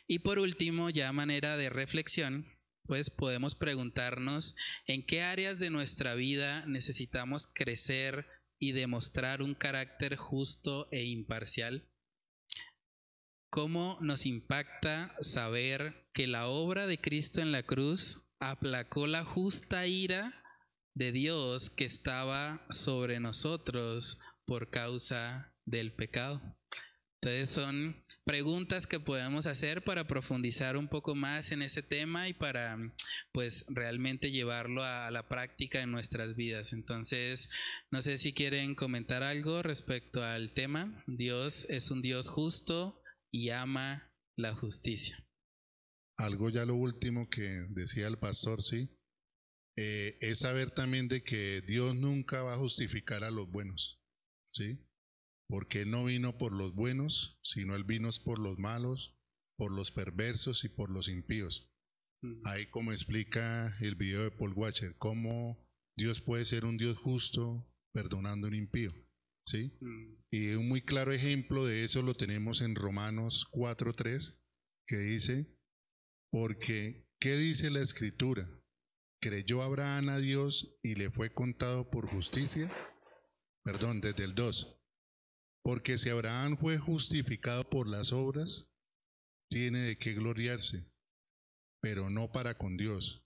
Y 0.08 0.20
por 0.20 0.40
último, 0.40 0.90
ya 0.90 1.14
manera 1.14 1.56
de 1.56 1.70
reflexión, 1.70 2.48
pues 2.88 3.12
podemos 3.12 3.54
preguntarnos 3.54 4.56
en 4.88 5.06
qué 5.06 5.22
áreas 5.22 5.60
de 5.60 5.70
nuestra 5.70 6.16
vida 6.16 6.66
necesitamos 6.66 7.48
crecer 7.54 8.26
y 8.64 8.72
demostrar 8.72 9.42
un 9.42 9.56
carácter 9.56 10.16
justo 10.16 10.88
e 10.90 11.04
imparcial? 11.04 11.92
¿Cómo 13.52 13.98
nos 14.00 14.26
impacta 14.26 15.14
saber 15.20 16.10
que 16.14 16.28
la 16.28 16.48
obra 16.48 16.88
de 16.88 16.98
Cristo 16.98 17.42
en 17.42 17.52
la 17.52 17.64
cruz 17.64 18.26
aplacó 18.40 19.06
la 19.06 19.26
justa 19.26 19.86
ira 19.86 20.34
de 20.96 21.12
Dios 21.12 21.70
que 21.70 21.84
estaba 21.84 22.66
sobre 22.70 23.20
nosotros 23.20 24.22
por 24.46 24.70
causa 24.70 25.54
del 25.66 25.94
pecado? 25.94 26.42
Entonces 27.22 27.50
son 27.50 28.03
preguntas 28.26 28.88
que 28.88 29.00
podemos 29.00 29.48
hacer 29.48 29.84
para 29.84 30.08
profundizar 30.08 30.78
un 30.78 30.88
poco 30.88 31.16
más 31.16 31.52
en 31.52 31.62
ese 31.62 31.84
tema 31.84 32.30
y 32.30 32.34
para 32.34 32.78
pues 33.32 33.66
realmente 33.70 34.32
llevarlo 34.32 34.84
a, 34.84 35.12
la 35.12 35.28
práctica 35.28 35.82
en 35.82 35.92
nuestras 35.92 36.36
vidas. 36.36 36.74
Entonces, 36.74 37.50
no 37.92 38.02
sé 38.02 38.18
si 38.18 38.34
quieren 38.34 38.76
comentar 38.76 39.24
algo 39.24 39.62
respecto 39.62 40.24
al 40.24 40.54
tema. 40.54 41.04
Dios 41.08 41.66
es 41.70 41.92
un 41.92 42.02
Dios 42.02 42.30
justo 42.30 43.02
y 43.32 43.50
ama 43.50 44.14
la 44.38 44.56
justicia. 44.56 45.18
Algo 46.18 46.50
ya 46.50 46.66
lo 46.66 46.76
último 46.76 47.28
que 47.30 47.66
decía 47.70 48.08
el 48.08 48.20
pastor, 48.20 48.62
sí, 48.62 48.90
eh, 49.76 50.16
es 50.22 50.40
saber 50.40 50.72
también 50.72 51.08
de 51.08 51.24
que 51.24 51.62
Dios 51.62 51.96
nunca 51.96 52.44
va 52.44 52.54
a 52.54 52.58
justificar 52.58 53.24
a 53.24 53.32
los 53.32 53.50
buenos, 53.50 54.00
¿sí? 54.52 54.80
Porque 55.48 55.82
Él 55.82 55.92
no 55.92 56.06
vino 56.06 56.38
por 56.38 56.54
los 56.54 56.74
buenos, 56.74 57.40
sino 57.44 57.76
Él 57.76 57.84
vino 57.84 58.10
por 58.24 58.40
los 58.40 58.58
malos, 58.58 59.16
por 59.58 59.72
los 59.72 59.92
perversos 59.92 60.64
y 60.64 60.70
por 60.70 60.90
los 60.90 61.10
impíos. 61.10 61.70
Ahí 62.46 62.68
como 62.68 62.94
explica 62.94 63.76
el 63.82 63.96
video 63.96 64.24
de 64.24 64.32
Paul 64.32 64.54
Watcher, 64.54 64.96
cómo 64.98 65.68
Dios 65.98 66.22
puede 66.22 66.46
ser 66.46 66.64
un 66.64 66.78
Dios 66.78 66.98
justo 66.98 67.70
perdonando 67.94 68.48
a 68.48 68.50
un 68.50 68.56
impío. 68.56 68.94
¿sí? 69.46 69.78
Y 70.32 70.54
un 70.54 70.68
muy 70.68 70.82
claro 70.82 71.12
ejemplo 71.12 71.66
de 71.66 71.84
eso 71.84 72.02
lo 72.02 72.16
tenemos 72.16 72.62
en 72.62 72.76
Romanos 72.76 73.48
4.3, 73.52 74.42
que 74.88 74.98
dice, 74.98 75.58
porque, 76.32 77.08
¿qué 77.20 77.36
dice 77.38 77.70
la 77.70 77.82
escritura? 77.82 78.50
¿Creyó 79.22 79.62
Abraham 79.62 80.10
a 80.10 80.18
Dios 80.18 80.78
y 80.82 80.96
le 80.96 81.12
fue 81.12 81.34
contado 81.34 81.90
por 81.90 82.08
justicia? 82.08 82.72
Perdón, 83.64 84.02
desde 84.02 84.26
el 84.26 84.36
2. 84.36 84.83
Porque 85.64 85.98
si 85.98 86.10
Abraham 86.10 86.58
fue 86.58 86.78
justificado 86.78 87.70
por 87.70 87.88
las 87.88 88.12
obras, 88.12 88.70
tiene 89.50 89.80
de 89.82 89.98
qué 89.98 90.14
gloriarse, 90.14 90.86
pero 91.82 92.10
no 92.10 92.32
para 92.32 92.58
con 92.58 92.76
Dios. 92.76 93.24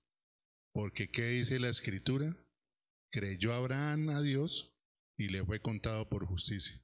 Porque 0.73 1.09
¿qué 1.09 1.29
dice 1.29 1.59
la 1.59 1.69
escritura? 1.69 2.37
Creyó 3.11 3.53
Abraham 3.53 4.09
a 4.09 4.21
Dios 4.21 4.75
y 5.17 5.29
le 5.29 5.43
fue 5.43 5.59
contado 5.59 6.07
por 6.07 6.25
justicia. 6.27 6.79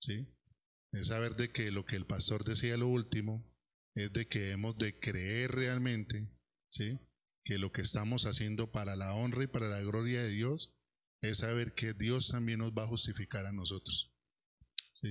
¿Sí? 0.00 0.26
Es 0.92 1.08
saber 1.08 1.36
de 1.36 1.50
que 1.50 1.70
lo 1.70 1.84
que 1.84 1.96
el 1.96 2.06
pastor 2.06 2.44
decía 2.44 2.78
lo 2.78 2.88
último 2.88 3.44
es 3.94 4.12
de 4.12 4.26
que 4.26 4.52
hemos 4.52 4.76
de 4.78 4.98
creer 4.98 5.52
realmente, 5.52 6.30
¿sí? 6.70 6.98
Que 7.44 7.58
lo 7.58 7.72
que 7.72 7.82
estamos 7.82 8.24
haciendo 8.24 8.70
para 8.70 8.96
la 8.96 9.12
honra 9.12 9.44
y 9.44 9.48
para 9.48 9.68
la 9.68 9.80
gloria 9.80 10.22
de 10.22 10.30
Dios 10.30 10.74
es 11.20 11.38
saber 11.38 11.74
que 11.74 11.92
Dios 11.92 12.28
también 12.28 12.60
nos 12.60 12.72
va 12.72 12.84
a 12.84 12.88
justificar 12.88 13.44
a 13.44 13.52
nosotros. 13.52 14.14
Sí. 15.00 15.08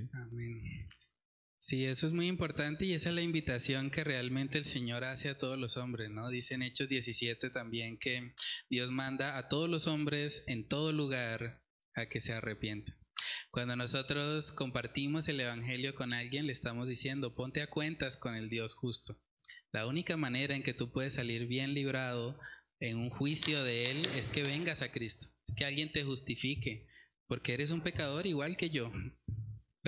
Sí, 1.60 1.86
eso 1.86 2.08
es 2.08 2.14
muy 2.14 2.28
importante 2.28 2.86
y 2.86 2.94
esa 2.94 3.10
es 3.10 3.16
la 3.16 3.22
invitación 3.22 3.92
que 3.92 4.04
realmente 4.04 4.58
el 4.58 4.66
Señor 4.66 5.04
hace 5.04 5.30
a 5.30 5.38
todos 5.38 5.58
los 5.58 5.76
hombres, 5.76 6.10
¿no? 6.10 6.30
Dice 6.30 6.56
en 6.56 6.62
Hechos 6.62 6.88
17 6.88 7.50
también 7.50 7.98
que 7.98 8.34
Dios 8.70 8.90
manda 8.90 9.38
a 9.38 9.50
todos 9.50 9.70
los 9.70 9.88
hombres 9.88 10.46
en 10.48 10.68
todo 10.68 10.94
lugar 10.94 11.62
a 11.94 12.06
que 12.06 12.22
se 12.22 12.34
arrepientan. 12.34 12.96
Cuando 13.52 13.76
nosotros 13.76 14.52
compartimos 14.52 15.28
el 15.28 15.40
Evangelio 15.40 15.96
con 15.96 16.14
alguien, 16.14 16.46
le 16.46 16.54
estamos 16.54 16.88
diciendo, 16.88 17.36
ponte 17.36 17.62
a 17.62 17.70
cuentas 17.70 18.16
con 18.16 18.36
el 18.36 18.50
Dios 18.50 18.74
justo. 18.74 19.18
La 19.74 19.88
única 19.88 20.16
manera 20.16 20.56
en 20.56 20.64
que 20.64 20.74
tú 20.74 20.92
puedes 20.92 21.14
salir 21.14 21.48
bien 21.48 21.74
librado 21.74 22.40
en 22.80 22.98
un 22.98 23.10
juicio 23.10 23.64
de 23.64 23.92
Él 23.92 24.04
es 24.16 24.30
que 24.30 24.44
vengas 24.44 24.82
a 24.82 24.92
Cristo, 24.92 25.28
es 25.48 25.56
que 25.56 25.66
alguien 25.66 25.92
te 25.92 26.04
justifique, 26.04 26.88
porque 27.28 27.54
eres 27.54 27.72
un 27.72 27.82
pecador 27.82 28.26
igual 28.26 28.56
que 28.56 28.70
yo, 28.70 28.92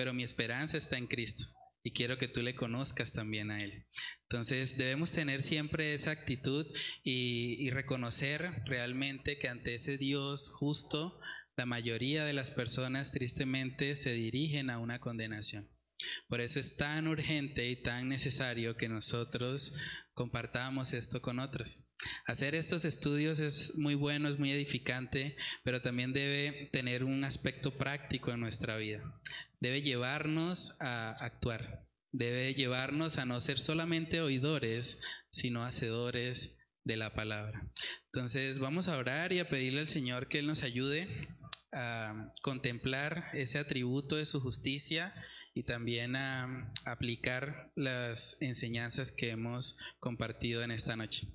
pero 0.00 0.14
mi 0.14 0.22
esperanza 0.22 0.78
está 0.78 0.96
en 0.96 1.06
Cristo 1.06 1.44
y 1.82 1.92
quiero 1.92 2.16
que 2.16 2.26
tú 2.26 2.40
le 2.40 2.54
conozcas 2.54 3.12
también 3.12 3.50
a 3.50 3.62
Él. 3.62 3.84
Entonces 4.22 4.78
debemos 4.78 5.12
tener 5.12 5.42
siempre 5.42 5.92
esa 5.92 6.10
actitud 6.10 6.64
y, 7.04 7.68
reconocer 7.68 8.62
realmente 8.64 9.38
que 9.38 9.48
ante 9.48 9.74
ese 9.74 9.98
Dios 9.98 10.48
justo, 10.54 11.20
la 11.54 11.66
mayoría 11.66 12.24
de 12.24 12.32
las 12.32 12.50
personas 12.50 13.12
tristemente 13.12 13.94
se 13.94 14.14
dirigen 14.14 14.70
a 14.70 14.78
una 14.78 15.00
condenación. 15.00 15.68
Por 16.28 16.40
eso 16.40 16.60
es 16.60 16.78
tan 16.78 17.06
urgente 17.06 17.68
y 17.68 17.82
tan 17.82 18.08
necesario 18.08 18.78
que 18.78 18.88
nosotros 18.88 19.74
compartamos 20.14 20.94
esto 20.94 21.20
con 21.20 21.40
otros. 21.40 21.84
Hacer 22.26 22.54
estos 22.54 22.86
estudios 22.86 23.38
es 23.38 23.76
muy 23.76 23.96
bueno, 23.96 24.30
es 24.30 24.38
muy 24.38 24.50
edificante, 24.50 25.36
pero 25.62 25.82
también 25.82 26.14
debe 26.14 26.70
tener 26.72 27.04
un 27.04 27.22
aspecto 27.24 27.76
práctico 27.76 28.32
en 28.32 28.40
nuestra 28.40 28.78
vida 28.78 29.02
debe 29.60 29.82
llevarnos 29.82 30.80
a 30.80 31.10
actuar, 31.24 31.86
debe 32.12 32.54
llevarnos 32.54 33.18
a 33.18 33.26
no 33.26 33.40
ser 33.40 33.60
solamente 33.60 34.20
oidores, 34.20 35.02
sino 35.30 35.64
hacedores 35.64 36.58
de 36.84 36.96
la 36.96 37.14
palabra. 37.14 37.70
Entonces 38.06 38.58
vamos 38.58 38.88
a 38.88 38.96
orar 38.96 39.32
y 39.32 39.38
a 39.38 39.48
pedirle 39.48 39.80
al 39.80 39.88
Señor 39.88 40.28
que 40.28 40.38
Él 40.38 40.46
nos 40.46 40.62
ayude 40.62 41.28
a 41.72 42.32
contemplar 42.42 43.30
ese 43.34 43.58
atributo 43.58 44.16
de 44.16 44.26
su 44.26 44.40
justicia 44.40 45.14
y 45.54 45.64
también 45.64 46.16
a 46.16 46.72
aplicar 46.84 47.72
las 47.76 48.40
enseñanzas 48.40 49.12
que 49.12 49.30
hemos 49.30 49.78
compartido 49.98 50.62
en 50.62 50.70
esta 50.70 50.96
noche. 50.96 51.28